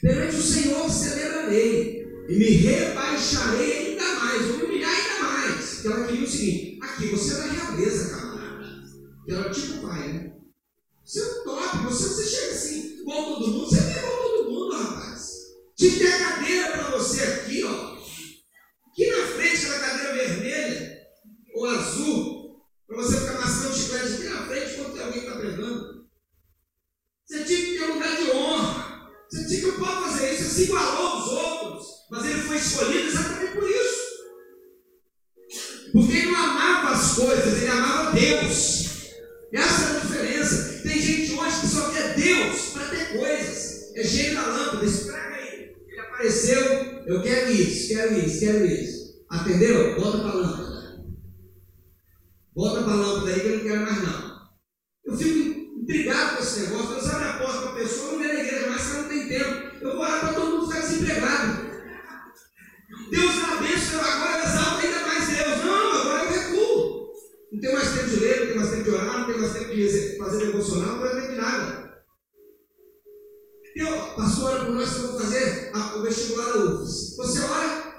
Perante 0.00 0.36
o 0.36 0.42
Senhor 0.42 0.90
celebrarei 0.90 2.04
e 2.28 2.36
me 2.36 2.50
rebaixarei 2.50 3.88
ainda 3.88 4.14
mais, 4.16 4.46
vou 4.46 4.58
me 4.58 4.64
humilhar 4.64 4.90
ainda 4.90 5.22
mais. 5.22 5.74
Porque 5.74 5.88
ela 5.88 6.06
queria 6.06 6.24
o 6.24 6.30
seguinte: 6.30 6.78
aqui 6.82 7.06
você 7.06 7.32
é 7.32 7.36
da 7.36 7.46
realeza, 7.46 8.10
camarada. 8.10 8.66
Que 9.24 9.32
era 9.32 9.50
tipo 9.50 9.82
pai, 9.82 10.12
né? 10.12 10.32
Você 11.04 11.20
é 11.20 11.24
um 11.24 11.44
top, 11.44 11.76
você, 11.84 12.08
você 12.08 12.24
chega 12.24 12.52
assim, 12.52 13.00
igual 13.00 13.24
todo 13.34 13.48
mundo, 13.48 13.66
você 13.66 13.78
é 13.78 13.98
igual 13.98 14.22
todo 14.22 14.50
mundo, 14.50 14.76
rapaz. 14.76 15.30
Que 15.76 15.90
ter 15.90 16.12
a 16.12 16.18
cadeira 16.18 16.68
para 16.72 16.98
você 16.98 17.22
aqui, 17.22 17.64
ó. 17.64 17.94
Aqui 18.88 19.10
na 19.10 19.26
frente, 19.26 19.66
aquela 19.66 19.78
cadeira 19.80 20.14
vermelha 20.14 20.98
ou 21.54 21.66
azul, 21.66 22.60
para 22.86 22.96
você 22.96 23.20
ficar 23.20 23.40
mascando 23.40 23.74
chiclete 23.74 24.14
aqui 24.14 24.24
na 24.24 24.46
frente 24.46 24.74
quando 24.76 24.94
tem 24.94 25.02
alguém 25.02 25.20
que 25.20 25.26
está 25.26 25.38
pregando. 25.38 26.06
Você 27.26 27.44
tinha 27.44 27.58
que 27.58 27.78
ter 27.78 27.84
um 27.84 27.94
lugar 27.94 28.16
de 28.16 28.30
honra. 28.30 28.84
Que 29.60 29.72
pode 29.72 30.02
fazer 30.02 30.34
isso, 30.34 30.44
você 30.44 30.50
se 30.50 30.62
igualou 30.64 31.06
aos 31.06 31.28
outros. 31.28 31.86
Mas 32.10 32.26
ele 32.26 32.42
foi 32.42 32.56
escolhido 32.56 33.08
exatamente 33.08 33.52
por 33.52 33.68
isso. 33.68 34.04
Porque 35.92 36.12
ele 36.12 36.30
não 36.30 36.44
amava 36.44 36.90
as 36.90 37.14
coisas, 37.14 37.62
ele 37.62 37.70
amava 37.70 38.12
Deus. 38.12 38.84
Essa 39.52 39.84
é 39.84 39.96
a 39.96 40.00
diferença. 40.00 40.82
Tem 40.82 41.00
gente 41.00 41.32
hoje 41.32 41.60
que 41.60 41.66
só 41.68 41.90
quer 41.90 42.14
Deus 42.14 42.70
para 42.72 42.88
ter 42.88 43.18
coisas. 43.18 43.92
É 43.94 44.02
gênio 44.02 44.34
da 44.34 44.46
lâmpada, 44.46 44.84
estraga 44.84 45.36
aí. 45.36 45.72
Ele 45.86 46.00
apareceu, 46.00 46.60
eu 47.06 47.22
quero 47.22 47.52
isso, 47.52 47.88
quero 47.88 48.18
isso, 48.18 48.40
quero 48.40 48.66
isso. 48.66 49.24
Atendeu? 49.30 50.00
Bota 50.00 50.18
para 50.18 50.30
a 50.30 50.34
lâmpada. 50.34 51.04
Bota 52.54 52.82
para 52.82 52.92
a 52.92 52.96
lâmpada 52.96 53.32
aí 53.32 53.40
que 53.40 53.46
eu 53.46 53.56
não 53.56 53.64
quero 53.64 53.82
mais 53.82 54.02
não. 54.02 54.34
Eu 55.04 55.16
fico 55.16 55.53
intrigado 55.84 56.36
com 56.36 56.42
esse 56.42 56.60
negócio. 56.60 56.88
Deus 56.88 57.08
abre 57.10 57.28
a 57.28 57.38
porta 57.38 57.58
para 57.60 57.70
a 57.70 57.74
pessoa, 57.74 58.12
não 58.12 58.18
vem 58.18 58.28
na 58.28 58.40
igreja 58.40 58.66
mais, 58.68 58.82
você 58.82 58.96
não 58.96 59.08
tem 59.08 59.28
tempo. 59.28 59.76
Eu 59.80 59.92
vou 59.92 60.00
orar 60.00 60.20
para 60.20 60.32
todo 60.32 60.50
mundo 60.50 60.66
ficar 60.66 60.80
desempregado. 60.80 61.74
Deus 63.10 63.34
dá 63.36 63.56
bênção, 63.56 64.00
agora 64.00 64.44
exalta 64.44 64.86
ainda 64.86 65.06
mais 65.06 65.28
Deus. 65.28 65.64
Não, 65.64 66.00
agora 66.00 66.24
eu 66.24 66.30
recuo. 66.30 67.12
Não 67.52 67.60
tem 67.60 67.72
mais 67.72 67.92
tempo 67.92 68.08
de 68.08 68.16
ler, 68.16 68.40
não 68.40 68.46
tem 68.46 68.56
mais 68.56 68.70
tempo 68.70 68.84
de 68.84 68.90
orar, 68.90 69.18
não 69.18 69.26
tem 69.26 69.38
mais 69.38 69.52
tempo 69.52 69.74
de 69.74 70.16
fazer 70.18 70.46
devocional, 70.46 70.96
não 70.96 71.02
tem 71.02 71.20
tempo 71.20 71.32
de 71.32 71.36
nada. 71.36 71.84
Eu, 73.76 73.96
pastor, 74.16 74.50
ora 74.50 74.64
por 74.64 74.74
nós 74.74 74.88
que 74.88 75.00
vou 75.00 75.20
fazer 75.20 75.72
o 75.96 76.02
vestibular 76.02 76.52
da 76.52 76.58
UFS. 76.64 77.16
Você 77.16 77.40
ora 77.40 77.93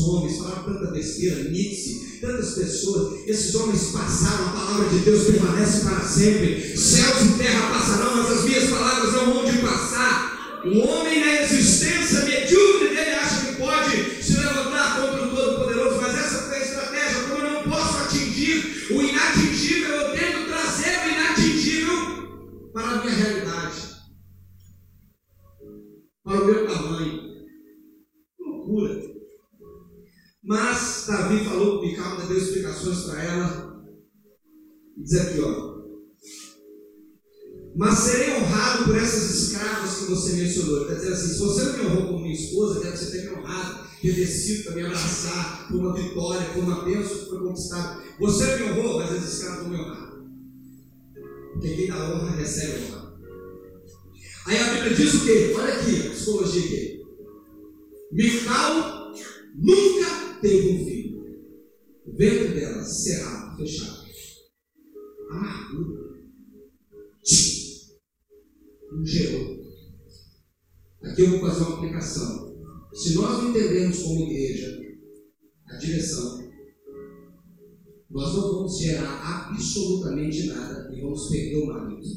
homens, 0.00 0.38
falaram 0.38 0.64
tanta 0.64 0.90
besteira, 0.90 1.50
Nietzsche, 1.50 2.18
tantas 2.20 2.54
pessoas. 2.54 3.20
Esses 3.26 3.54
homens 3.54 3.84
passaram, 3.92 4.48
a 4.48 4.52
palavra 4.52 4.88
de 4.88 4.98
Deus 5.00 5.24
permanece 5.24 5.80
para 5.80 6.00
sempre. 6.06 6.76
Céus 6.76 7.22
e 7.22 7.38
terra 7.38 7.70
passarão, 7.70 7.99
Mas 37.80 37.98
serei 38.00 38.36
honrado 38.36 38.84
por 38.84 38.94
essas 38.94 39.30
escravas 39.30 39.96
que 39.96 40.04
você 40.10 40.32
mencionou. 40.34 40.84
Quer 40.84 40.96
dizer 40.96 41.14
assim, 41.14 41.32
se 41.32 41.38
você 41.38 41.62
não 41.62 41.72
me 41.72 41.86
honrou 41.86 42.06
como 42.08 42.20
minha 42.20 42.34
esposa, 42.34 42.78
quero 42.78 42.92
que 42.92 42.98
você 42.98 43.10
tenha 43.10 43.30
me 43.30 43.38
honrado, 43.38 43.88
ter 44.02 44.12
descido 44.12 44.64
para 44.64 44.74
me 44.74 44.82
abraçar 44.84 45.66
por 45.66 45.76
uma 45.80 45.94
vitória, 45.94 46.50
por 46.50 46.62
uma 46.62 46.84
bênção 46.84 47.16
que 47.16 47.30
foi 47.30 47.38
conquistada. 47.38 48.02
Você 48.20 48.56
me 48.56 48.64
honrou, 48.64 48.98
mas 48.98 49.12
as 49.12 49.32
escravas 49.32 49.62
não 49.62 49.70
me 49.70 49.76
honraram. 49.78 50.28
Porque 51.54 51.74
quem 51.74 51.86
dá 51.86 51.96
honra 51.96 52.36
recebe 52.36 52.84
honra. 52.84 53.14
Aí 54.44 54.58
a 54.58 54.74
Bíblia 54.74 54.96
diz 54.96 55.14
o 55.14 55.24
quê? 55.24 55.54
Olha 55.56 55.74
aqui, 55.74 56.06
a 56.06 56.10
psicologia 56.10 56.62
aqui. 56.62 57.02
Mical 58.12 59.12
nunca 59.54 60.38
teve 60.42 60.68
um 60.68 60.84
filho. 60.84 61.24
O 62.04 62.14
ventre 62.14 62.48
dela 62.48 62.84
cerrado, 62.84 63.56
fechado. 63.56 64.04
Amargura. 65.30 66.10
Gerou. 69.04 69.60
Aqui 71.02 71.22
eu 71.22 71.30
vou 71.30 71.40
fazer 71.40 71.64
uma 71.64 71.76
aplicação. 71.76 72.50
Se 72.92 73.14
nós 73.14 73.42
não 73.42 73.50
entendermos 73.50 74.02
como 74.02 74.20
igreja 74.20 74.78
a 75.66 75.76
direção, 75.76 76.50
nós 78.10 78.34
não 78.34 78.52
vamos 78.52 78.78
gerar 78.78 79.48
absolutamente 79.50 80.48
nada 80.48 80.92
e 80.92 81.00
vamos 81.00 81.28
perder 81.28 81.56
o 81.56 81.66
marido. 81.66 82.08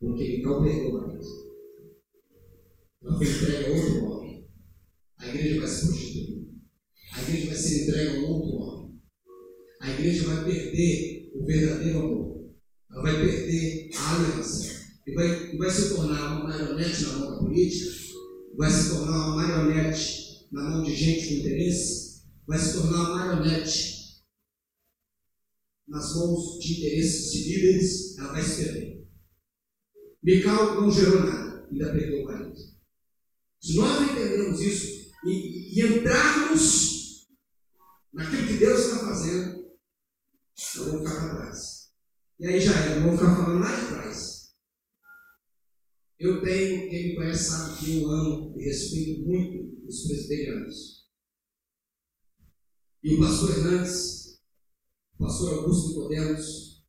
Porque 0.00 0.22
ele 0.22 0.42
não 0.42 0.62
perdeu 0.62 0.88
o 0.88 0.92
marido. 0.94 1.26
Ela 3.02 3.16
foi 3.18 3.26
entregue 3.26 3.66
a 3.66 3.76
outro 3.76 4.04
homem. 4.04 4.48
A 5.18 5.28
igreja 5.28 5.60
vai 5.60 5.68
se 5.68 5.86
prostituir. 5.86 6.48
A 7.12 7.22
igreja 7.22 7.46
vai 7.46 7.56
ser 7.56 7.82
entregue 7.82 8.16
a 8.16 8.28
outro 8.28 8.56
homem. 8.56 9.00
A 9.80 9.90
igreja 9.92 10.24
vai 10.24 10.44
perder 10.44 11.30
o 11.34 11.44
verdadeiro 11.44 11.98
amor. 11.98 12.50
Ela 12.90 13.02
vai 13.02 13.20
perder 13.20 13.90
a 13.94 14.16
aliança. 14.16 14.71
E 15.06 15.14
vai, 15.14 15.56
vai 15.56 15.70
se 15.70 15.94
tornar 15.94 16.36
uma 16.36 16.44
marionete 16.44 17.02
na 17.02 17.12
mão 17.18 17.30
da 17.32 17.38
política. 17.38 17.90
Vai 18.56 18.70
se 18.70 18.90
tornar 18.90 19.26
uma 19.26 19.36
marionete 19.36 20.48
na 20.52 20.62
mão 20.62 20.82
de 20.82 20.94
gente 20.94 21.28
com 21.28 21.34
interesse. 21.34 22.22
Vai 22.46 22.58
se 22.58 22.74
tornar 22.74 22.98
uma 22.98 23.16
marionete 23.16 24.22
nas 25.88 26.14
mãos 26.14 26.58
de 26.60 26.78
interesses 26.78 27.32
de 27.32 27.44
líderes. 27.44 28.18
Ela 28.18 28.32
vai 28.32 28.42
se 28.42 28.64
perder. 28.64 29.08
Mical 30.22 30.80
não 30.80 30.90
gerou 30.90 31.24
nada, 31.24 31.66
ainda 31.70 31.92
perdeu 31.92 32.22
o 32.22 32.24
marido. 32.26 32.56
Se 33.60 33.74
nós 33.76 34.00
não 34.00 34.04
entendermos 34.04 34.60
isso 34.60 35.10
e, 35.24 35.80
e 35.80 35.86
entrarmos 35.86 37.28
naquilo 38.12 38.52
Deus 38.62 38.80
está 38.80 38.98
fazendo, 39.00 39.64
nós 40.76 40.86
vamos 40.86 41.00
ficar 41.00 41.20
para 41.20 41.34
trás. 41.34 41.88
E 42.38 42.46
aí 42.46 42.60
já 42.60 42.72
era, 42.72 43.00
vamos 43.00 43.18
ficar 43.18 43.34
falando 43.34 43.58
lá 43.58 43.74
de 43.74 43.86
trás. 43.88 44.31
Eu 46.22 46.40
tenho, 46.40 46.88
quem 46.88 47.08
me 47.08 47.14
conhece 47.16 47.50
sabe 47.50 47.78
que 47.78 48.00
eu 48.00 48.08
amo 48.08 48.54
e 48.56 48.62
respeito 48.62 49.26
muito 49.26 49.88
os 49.88 50.06
presbiterianos. 50.06 51.02
E 53.02 53.14
o 53.16 53.18
pastor 53.18 53.50
Hernandes, 53.50 54.38
o 55.18 55.24
pastor 55.24 55.54
Augusto 55.54 55.88
Nicodemos, 55.88 56.84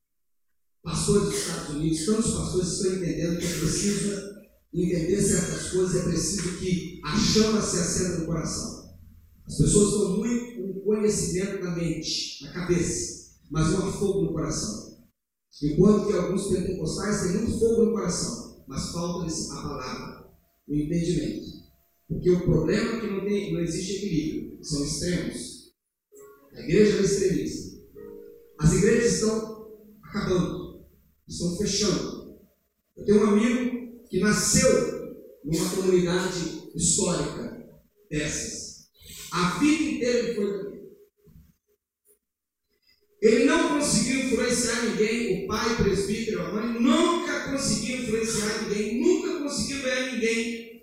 pastores 0.83 1.23
dos 1.29 1.35
Estados 1.35 1.69
Unidos, 1.69 2.05
tantos 2.05 2.31
pastores 2.31 2.67
estão 2.73 2.93
entendendo 2.93 3.39
que 3.39 3.45
é 3.47 3.59
preciso 3.59 4.33
entender 4.71 5.21
certas 5.23 5.71
coisas, 5.71 5.95
é 5.95 6.09
preciso 6.09 6.59
que 6.59 7.01
a 7.03 7.17
chama 7.17 7.59
se 7.59 7.77
acenda 7.79 8.19
no 8.19 8.25
coração. 8.27 8.95
As 9.47 9.57
pessoas 9.57 9.93
estão 9.93 10.17
muito 10.17 10.55
com 10.57 10.81
conhecimento 10.81 11.63
na 11.63 11.75
mente, 11.75 12.43
na 12.43 12.53
cabeça, 12.53 13.31
mas 13.49 13.71
não 13.71 13.89
há 13.89 13.93
fogo 13.93 14.25
no 14.25 14.33
coração. 14.33 15.03
Enquanto 15.63 16.05
que 16.05 16.13
alguns 16.13 16.49
pentecostais 16.49 17.21
têm 17.23 17.41
muito 17.41 17.59
fogo 17.59 17.85
no 17.85 17.91
coração, 17.93 18.52
mas 18.67 18.91
falta-lhes 18.91 19.51
a 19.51 19.61
palavra, 19.61 20.33
o 20.67 20.75
entendimento. 20.75 21.63
Porque 22.07 22.29
o 22.29 22.41
problema 22.41 22.97
é 22.97 22.99
que 23.01 23.07
não, 23.07 23.21
tem, 23.21 23.53
não 23.53 23.61
existe 23.61 23.97
equilíbrio, 23.97 24.63
são 24.63 24.83
extremos. 24.83 25.73
A 26.53 26.61
igreja 26.61 26.97
é 26.97 27.01
extremista. 27.01 27.81
As 28.59 28.73
igrejas 28.73 29.13
estão 29.13 29.67
acabando, 30.03 30.85
estão 31.27 31.57
fechando. 31.57 32.37
Eu 32.95 33.05
tenho 33.05 33.23
um 33.23 33.29
amigo 33.29 34.05
que 34.09 34.19
nasceu 34.19 35.15
numa 35.43 35.69
comunidade 35.71 36.69
histórica 36.75 37.67
dessas. 38.09 38.89
A 39.31 39.59
vida 39.59 39.83
inteira 39.83 40.19
ele 40.19 40.35
foi. 40.35 40.72
Ele 43.23 43.45
não 43.45 43.69
conseguiu 43.69 44.25
influenciar 44.25 44.81
ninguém, 44.83 45.45
o 45.45 45.47
pai, 45.47 45.71
o 45.71 45.77
presbítero, 45.77 46.41
a 46.41 46.51
mãe, 46.51 46.77
nunca 46.77 47.49
conseguiu 47.49 48.03
influenciar 48.03 48.63
ninguém, 48.63 48.99
nunca 48.99 49.39
conseguiu 49.39 49.81
ganhar 49.81 50.11
ninguém. 50.11 50.81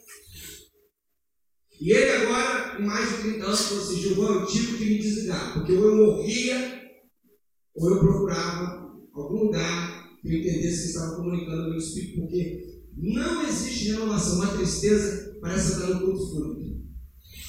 E 1.78 1.92
ele 1.92 2.10
agora, 2.12 2.76
com 2.76 2.82
mais 2.82 3.10
de 3.10 3.22
30 3.24 3.44
anos, 3.44 3.60
falou 3.60 3.84
assim, 3.84 4.00
Gilvão, 4.00 4.40
eu 4.40 4.46
tive 4.46 4.78
que 4.78 4.84
me 4.86 4.98
desligar, 4.98 5.52
porque 5.52 5.72
ou 5.72 5.84
eu 5.84 5.96
morria, 5.96 6.80
ou 7.74 7.90
eu 7.90 8.00
procurava 8.00 8.90
algum 9.12 9.44
lugar 9.44 10.08
que 10.22 10.28
eu 10.28 10.40
entendesse 10.40 10.84
que 10.84 10.88
estava 10.88 11.16
comunicando 11.16 11.66
o 11.66 11.70
meu 11.70 11.78
espírito, 11.78 12.20
porque 12.20 12.80
não 12.96 13.46
existe 13.46 13.90
renovação, 13.90 14.36
uma 14.36 14.56
tristeza 14.56 15.38
parece 15.42 15.72
estar 15.72 15.88
no 15.88 16.06
ponto 16.06 16.30
fúnebre. 16.30 16.80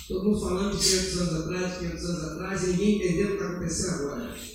Todo 0.10 0.26
mundo 0.26 0.42
falando 0.42 0.78
de 0.78 0.84
500 0.84 1.18
anos 1.22 1.34
atrás, 1.44 1.78
500 1.78 2.06
anos 2.06 2.24
atrás, 2.24 2.64
e 2.64 2.72
ninguém 2.72 2.96
entendendo 2.98 3.26
o 3.26 3.28
que 3.30 3.34
está 3.36 3.50
acontecendo 3.52 3.94
agora. 3.94 4.51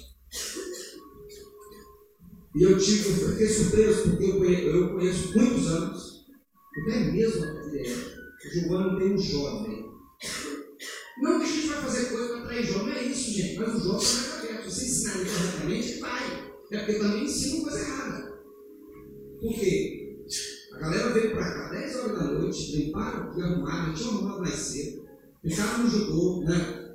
E 2.56 2.62
eu, 2.62 2.78
tive, 2.78 3.22
eu 3.22 3.28
fiquei 3.32 3.48
surpreso, 3.48 4.10
porque 4.10 4.24
eu 4.24 4.38
conheço, 4.38 4.62
eu 4.62 4.88
conheço 4.94 5.38
muitos 5.38 5.66
anos, 5.66 6.24
porque 6.72 6.90
é 6.92 7.12
mesmo 7.12 7.44
é, 7.44 7.56
o 8.46 8.50
Giovanni 8.50 8.98
tem 8.98 9.14
um 9.14 9.18
jovem. 9.18 9.86
Não 11.20 11.38
que 11.38 11.44
a 11.44 11.48
gente 11.48 11.66
vai 11.68 11.82
fazer 11.82 12.04
coisa 12.06 12.28
para 12.28 12.42
atrair 12.42 12.64
jovem, 12.64 12.86
não 12.86 12.92
é 12.92 13.04
isso, 13.04 13.30
gente, 13.30 13.58
mas 13.58 13.74
o 13.74 13.84
jovem 13.84 14.06
está 14.06 14.38
aberto. 14.38 14.70
Se 14.70 14.80
você 14.80 14.84
ensinar 14.86 15.20
ele 15.20 15.30
corretamente, 15.30 15.98
vai. 16.00 16.52
É 16.72 16.78
porque 16.78 16.98
também 16.98 17.24
ensina 17.24 17.62
coisa 17.62 17.78
errada. 17.78 18.42
Por 19.40 19.54
quê? 19.54 20.16
A 20.72 20.78
galera 20.78 21.12
veio 21.12 21.30
para 21.32 21.54
cá 21.54 21.68
10 21.70 21.96
horas 21.96 22.18
da 22.18 22.24
noite, 22.24 22.76
limparam 22.76 23.30
arrumaram, 23.30 23.94
tinham 23.94 24.10
arrumado 24.10 24.40
mais 24.40 24.54
cedo, 24.54 25.06
ficaram 25.42 25.84
no 25.84 25.90
judô, 25.90 26.44
né? 26.44 26.85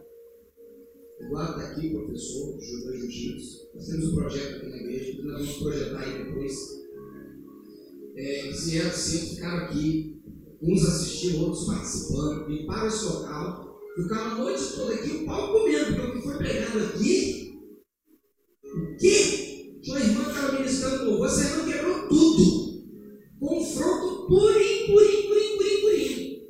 Está 1.31 1.71
aqui, 1.71 1.91
professor 1.91 2.59
e 2.59 2.61
jiu-jitsu. 2.61 3.69
Nós 3.73 3.87
temos 3.87 4.09
um 4.09 4.15
projeto 4.15 4.57
aqui 4.57 4.69
na 4.69 4.75
igreja, 4.75 5.23
nós 5.23 5.39
vamos 5.39 5.57
projetar 5.59 5.99
aí 6.01 6.25
depois. 6.25 6.53
É, 8.17 8.47
eles 8.47 8.69
vieram 8.69 8.91
sempre, 8.91 9.27
ficaram 9.27 9.65
aqui, 9.65 10.21
uns 10.61 10.85
assistindo, 10.85 11.45
outros 11.45 11.65
participando, 11.65 12.49
limparam 12.49 12.87
esse 12.87 13.05
local, 13.05 13.79
ficaram 13.95 14.31
a 14.31 14.37
noite 14.39 14.73
toda 14.75 14.93
aqui, 14.93 15.09
o 15.09 15.25
pau 15.25 15.53
comendo, 15.53 15.95
porque 15.95 16.01
o 16.01 16.11
que 16.11 16.21
foi 16.21 16.37
pregado 16.37 16.79
aqui, 16.79 17.59
o 18.65 18.97
quê? 18.97 19.79
Sua 19.83 19.99
irmã 20.01 20.21
estava 20.27 20.59
ministrando 20.59 21.05
louvor, 21.05 21.29
você 21.29 21.55
não 21.55 21.65
quebrou 21.65 22.09
tudo. 22.09 22.83
Confronto 23.39 24.27
purinho, 24.27 24.87
purinho, 24.87 25.27
purinho, 25.29 25.57
purinho, 25.57 25.81
purinho. 25.81 26.41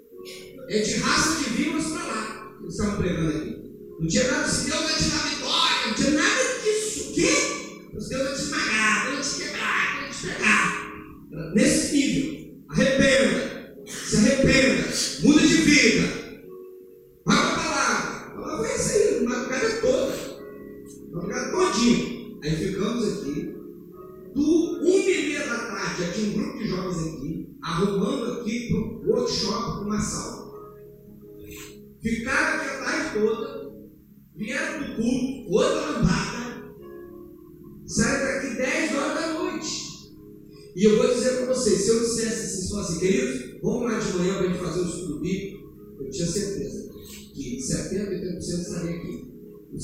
É 0.69 0.79
de 0.81 0.93
raça 0.95 1.43
de 1.43 1.49
vivas 1.51 1.85
para 1.85 2.03
lá, 2.03 2.57
eles 2.61 2.73
estavam 2.73 2.97
pregando 2.97 3.37
aqui. 3.37 3.60
Não 4.01 4.07
tinha 4.07 4.23
nada 4.31 4.45
assim, 4.45 4.67
Deus 4.67 4.81
vai 4.81 4.95
te 4.95 5.03
dar 5.03 5.29
vitória, 5.29 5.87
não 5.87 5.93
tinha 5.93 6.09
nada 6.09 6.43
disso. 6.63 7.11
O 7.11 7.13
quê? 7.13 7.89
Deus 7.93 8.09
vai 8.09 8.33
te 8.33 8.41
esmagar, 8.41 9.05
vai 9.05 9.21
te 9.21 9.35
quebrar, 9.35 10.01
vai 10.01 10.09
te 10.09 10.27
pegar. 10.27 11.53
Nesse 11.53 11.95
nível, 11.95 12.63
arrependa, 12.67 13.50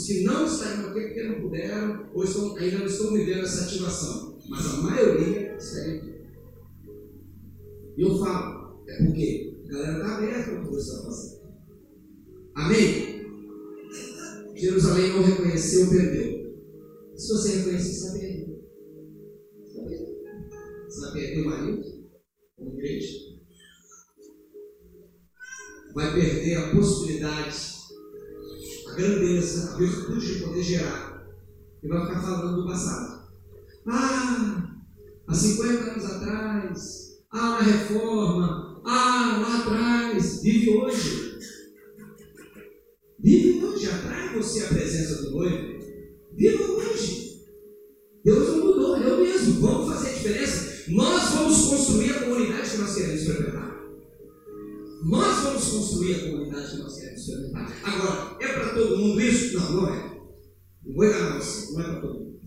que 0.07 0.23
não 0.23 0.47
aqui 0.47 0.99
é 0.99 1.03
porque 1.03 1.23
não 1.23 1.41
puderam, 1.41 2.09
ou 2.13 2.23
estão, 2.23 2.55
ainda 2.55 2.79
não 2.79 2.85
estão 2.85 3.13
vivendo 3.13 3.43
essa 3.43 3.65
ativação. 3.65 4.39
Mas 4.47 4.65
a 4.65 4.77
maioria 4.77 5.55
aqui. 5.97 6.17
E 7.97 8.01
eu 8.01 8.17
falo, 8.17 8.83
é 8.87 9.03
porque 9.03 9.57
a 9.65 9.71
galera 9.71 9.97
está 9.97 10.17
aberta 10.17 10.51
para 10.51 10.61
o 10.61 10.65
que 10.65 10.73
você 10.73 10.91
está 10.91 11.03
fazendo. 11.03 11.37
Amém? 12.55 13.17
Jerusalém 14.55 15.09
não 15.11 15.23
reconheceu, 15.23 15.89
perdeu. 15.89 16.57
Se 17.15 17.27
você 17.33 17.57
reconhecer, 17.57 18.09
vai 18.09 18.19
perder. 18.19 18.47
Você 20.87 21.01
vai 21.01 21.13
perder 21.13 21.41
o 21.41 21.45
marido, 21.45 22.09
como 22.55 22.73
igreja. 22.73 23.27
Vai 25.93 26.13
perder 26.13 26.55
a 26.55 26.75
possibilidade, 26.75 27.76
grandeza, 28.97 29.73
a 29.73 29.77
virtude 29.77 30.33
de 30.33 30.43
poder 30.43 30.63
gerar. 30.63 31.27
E 31.83 31.87
vai 31.87 32.05
ficar 32.07 32.21
falando 32.21 32.61
do 32.61 32.67
passado. 32.67 33.27
Ah, 33.85 34.75
há 35.27 35.33
50 35.33 35.91
anos 35.91 36.05
atrás. 36.05 37.07
Ah, 37.31 37.51
na 37.51 37.61
reforma. 37.61 38.81
Ah, 38.83 39.39
lá 39.41 39.59
atrás. 39.59 40.41
Vive 40.41 40.71
hoje. 40.71 41.37
Vive 43.19 43.63
hoje, 43.63 43.89
atrai 43.89 44.35
você 44.35 44.63
a 44.63 44.67
presença 44.67 45.23
do 45.23 45.31
noivo. 45.31 45.77
Viva 46.35 46.63
hoje. 46.63 47.45
Deus 48.25 48.49
não 48.49 48.65
mudou, 48.65 48.97
é 48.97 49.13
o 49.13 49.21
mesmo. 49.21 49.61
Vamos 49.61 49.93
fazer 49.93 50.09
a 50.09 50.13
diferença. 50.13 50.91
Nós 50.91 51.29
vamos 51.31 51.65
construir 51.69 52.11
a 52.11 52.19
comunidade 52.21 52.71
que 52.71 52.77
nós 52.77 52.95
queremos 52.95 53.23
frequentar. 53.23 53.76
Nós 55.07 55.41
vamos 55.41 55.69
construir 55.69 56.15
a 56.15 56.31
comunidade 56.31 56.71
que 56.71 56.77
nós 56.83 56.99
queremos 56.99 57.25
frequentar. 57.25 57.79
Agora, 57.81 58.37
é 58.41 58.53
para 58.53 58.73
todo 58.73 58.97
mundo 58.97 59.21
isso? 59.21 59.57
Não, 59.57 59.71
não 59.71 59.87
é. 59.87 60.21
Não 60.85 60.95
vou 60.95 61.05
enganar 61.05 61.41
você, 61.41 61.71
não 61.71 61.79
é 61.79 61.83
para 61.85 62.01
todo 62.01 62.19
mundo. 62.19 62.39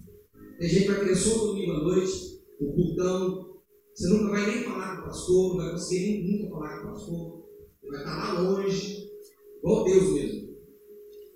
Tem 0.58 0.68
gente 0.68 0.82
que 0.82 0.90
vai 0.90 1.00
querer 1.00 1.16
só 1.16 1.38
domingo 1.38 1.72
à 1.72 1.80
noite, 1.80 2.12
o 2.60 2.72
cultão. 2.74 3.60
Você 3.94 4.08
nunca 4.10 4.30
vai 4.32 4.46
nem 4.46 4.64
falar 4.64 4.96
com 4.96 5.02
o 5.02 5.06
pastor, 5.06 5.56
não 5.56 5.64
vai 5.64 5.72
conseguir 5.72 6.00
nem 6.00 6.42
nunca 6.42 6.50
falar 6.50 6.80
com 6.80 6.88
o 6.88 6.92
pastor. 6.92 7.44
Ele 7.82 7.92
vai 7.92 8.00
estar 8.00 8.34
lá 8.34 8.40
longe, 8.40 9.10
igual 9.58 9.84
Deus 9.84 10.12
mesmo. 10.12 10.50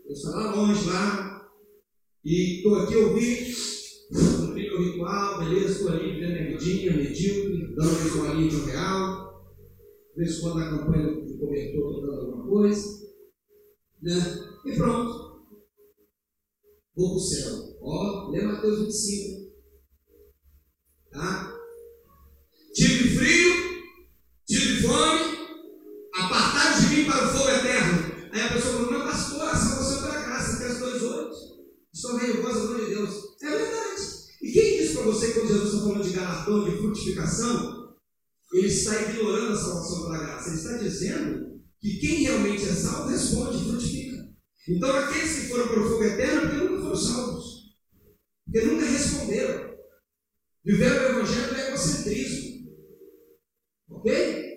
Eu 0.07 0.13
estou 0.13 0.31
lá 0.31 0.55
longe, 0.55 0.91
lá, 0.91 1.49
e 2.23 2.57
estou 2.59 2.75
aqui 2.77 2.97
ouvindo, 2.97 3.57
cumpri 4.41 4.69
meu 4.69 4.83
ritual, 4.83 5.39
beleza, 5.39 5.73
estou 5.73 5.89
ali 5.89 6.13
vivendo 6.13 6.39
a 6.39 6.59
vidinha, 6.59 6.97
medíocre, 6.97 7.75
dando 7.75 7.89
uma 7.89 8.03
ritualinha 8.03 8.49
de 8.51 8.57
um 8.57 8.65
real, 8.67 9.24
de 10.15 10.20
vez 10.20 10.39
quando 10.39 10.61
na 10.61 10.70
campanha 10.70 11.24
de 11.27 11.36
cobertor 11.39 11.91
estou 11.91 12.03
dando 12.03 12.20
alguma 12.20 12.49
coisa, 12.49 13.05
né? 14.01 14.12
E 14.65 14.77
pronto. 14.77 15.35
Vou 16.97 17.09
para 17.09 17.16
o 17.16 17.20
céu. 17.20 17.78
Ó, 17.82 18.31
lê 18.31 18.43
Mateus 18.43 18.78
25. 18.81 19.53
Tá? 21.11 21.53
Tive 22.74 23.16
frio, 23.16 23.55
tive 24.47 24.82
fome, 24.82 25.20
apartado 26.15 26.81
de 26.81 26.95
mim 26.95 27.05
para 27.07 27.27
o 27.27 27.28
fogo 27.31 27.51
eterno. 27.51 28.15
Aí 28.32 28.41
a 28.41 28.53
pessoa 28.53 28.74
falou, 28.74 28.93
não, 28.93 29.07
pastor, 29.07 29.49
a 29.49 29.57
salvação 29.57 30.03
pela 30.03 30.23
graça, 30.23 30.57
Até 30.57 30.66
as 30.66 30.78
dois 30.78 31.03
olhos. 31.03 31.36
Estou 31.93 32.15
nervosa, 32.15 32.61
pelo 32.61 32.74
amor 32.74 32.85
de 32.85 32.95
Deus. 32.95 33.43
É 33.43 33.51
verdade. 33.51 34.03
E 34.43 34.53
quem 34.53 34.78
disse 34.78 34.95
para 34.95 35.03
você 35.05 35.27
que 35.27 35.41
quando 35.41 35.49
Jesus 35.49 35.73
está 35.73 35.85
falando 35.85 36.05
de 36.05 36.12
galardão, 36.12 36.65
de 36.65 36.77
frutificação, 36.77 37.84
ele 38.55 38.68
está 38.68 39.02
ignorando 39.02 39.52
a 39.52 39.56
salvação 39.56 40.02
pela 40.02 40.18
graça. 40.18 40.48
Ele 40.48 40.56
está 40.56 40.76
dizendo 40.76 41.60
que 41.81 41.98
quem 41.98 42.22
realmente 42.22 42.62
é 42.62 42.72
salvo 42.72 43.10
responde, 43.10 43.64
frutifica. 43.64 44.28
Então, 44.68 44.97
aqueles 44.97 45.40
que 45.40 45.48
foram 45.48 45.68
para 45.68 45.81
o 45.81 45.89
fogo 45.89 46.05
eterno, 46.05 46.40
porque 46.43 46.56
nunca 46.56 46.82
foram 46.82 46.97
salvos, 46.97 47.76
porque 48.44 48.66
nunca 48.66 48.86
responderam. 48.86 49.74
Viveram 50.64 50.94
o 50.94 51.18
evangelho 51.18 51.48
do 51.48 51.60
egocentrismo. 51.60 52.72
Ok? 53.90 54.55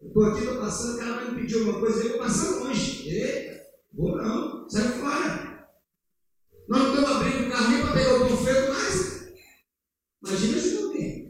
Eu 0.00 0.08
estou 0.08 0.24
aqui, 0.24 0.40
estou 0.40 0.58
passando, 0.58 0.94
o 0.94 0.98
cara 0.98 1.14
vai 1.14 1.30
me 1.34 1.40
pedir 1.40 1.54
alguma 1.56 1.80
coisa, 1.80 2.02
eu 2.02 2.08
vou 2.10 2.18
passar 2.18 2.50
longe. 2.60 3.08
Eita, 3.08 3.60
vou 3.92 4.16
não, 4.16 4.68
sai 4.70 4.88
fora. 5.00 5.68
Nós 6.68 6.82
não 6.82 6.88
estamos 6.94 7.10
abrindo 7.10 7.46
o 7.46 7.50
carro 7.50 7.70
nem 7.70 7.82
para 7.82 7.92
pegar 7.92 8.14
o 8.14 8.28
panfleto 8.28 8.72
mais. 8.72 9.32
Imagina 10.24 10.58
se 10.58 10.74
não 10.74 10.92
tem. 10.92 11.21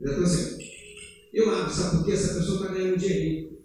Já 0.00 0.10
estou 0.10 0.24
dizendo. 0.24 0.64
Eu 1.32 1.50
abro, 1.50 1.74
sabe 1.74 1.96
por 1.96 2.04
quê? 2.04 2.12
Essa 2.12 2.34
pessoa 2.34 2.62
está 2.62 2.74
ganhando 2.74 2.98
dinheiro. 2.98 3.64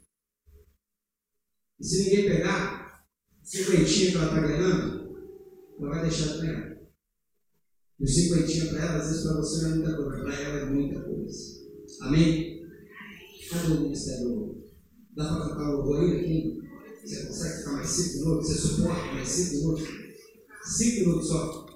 E 1.80 1.85
se 1.85 2.03
ninguém 2.03 2.30
pegar, 2.30 3.06
cinquentinho 3.43 4.11
que 4.11 4.18
ela 4.18 4.26
está 4.26 4.39
ganhando, 4.41 5.18
ela 5.80 5.89
vai 5.89 6.01
deixar 6.01 6.34
de 6.34 6.41
ganhar. 6.41 6.77
E 7.99 8.03
o 8.03 8.07
cinquentinho 8.07 8.69
para 8.69 8.85
ela, 8.85 8.95
às 8.97 9.07
vezes 9.07 9.23
para 9.23 9.38
você 9.38 9.61
não 9.61 9.72
é 9.72 9.76
muita 9.76 9.95
coisa, 9.97 10.23
para 10.23 10.41
ela 10.41 10.60
é 10.60 10.65
muita 10.65 11.01
coisa. 11.01 11.60
Amém? 12.01 12.60
Cadê 13.49 13.73
o 13.73 13.81
ministério 13.81 14.60
Dá 15.15 15.26
para 15.26 15.49
tocar 15.49 15.69
o 15.69 15.77
louvor 15.77 16.15
aqui? 16.15 16.61
Você 17.03 17.26
consegue 17.26 17.57
ficar 17.57 17.72
mais 17.73 17.89
cinco 17.89 18.19
minutos? 18.19 18.47
Você 18.47 18.68
suporta 18.68 19.14
mais 19.14 19.27
cinco 19.27 19.56
minutos? 19.56 19.88
Cinco 20.77 20.99
minutos 20.99 21.27
só. 21.27 21.69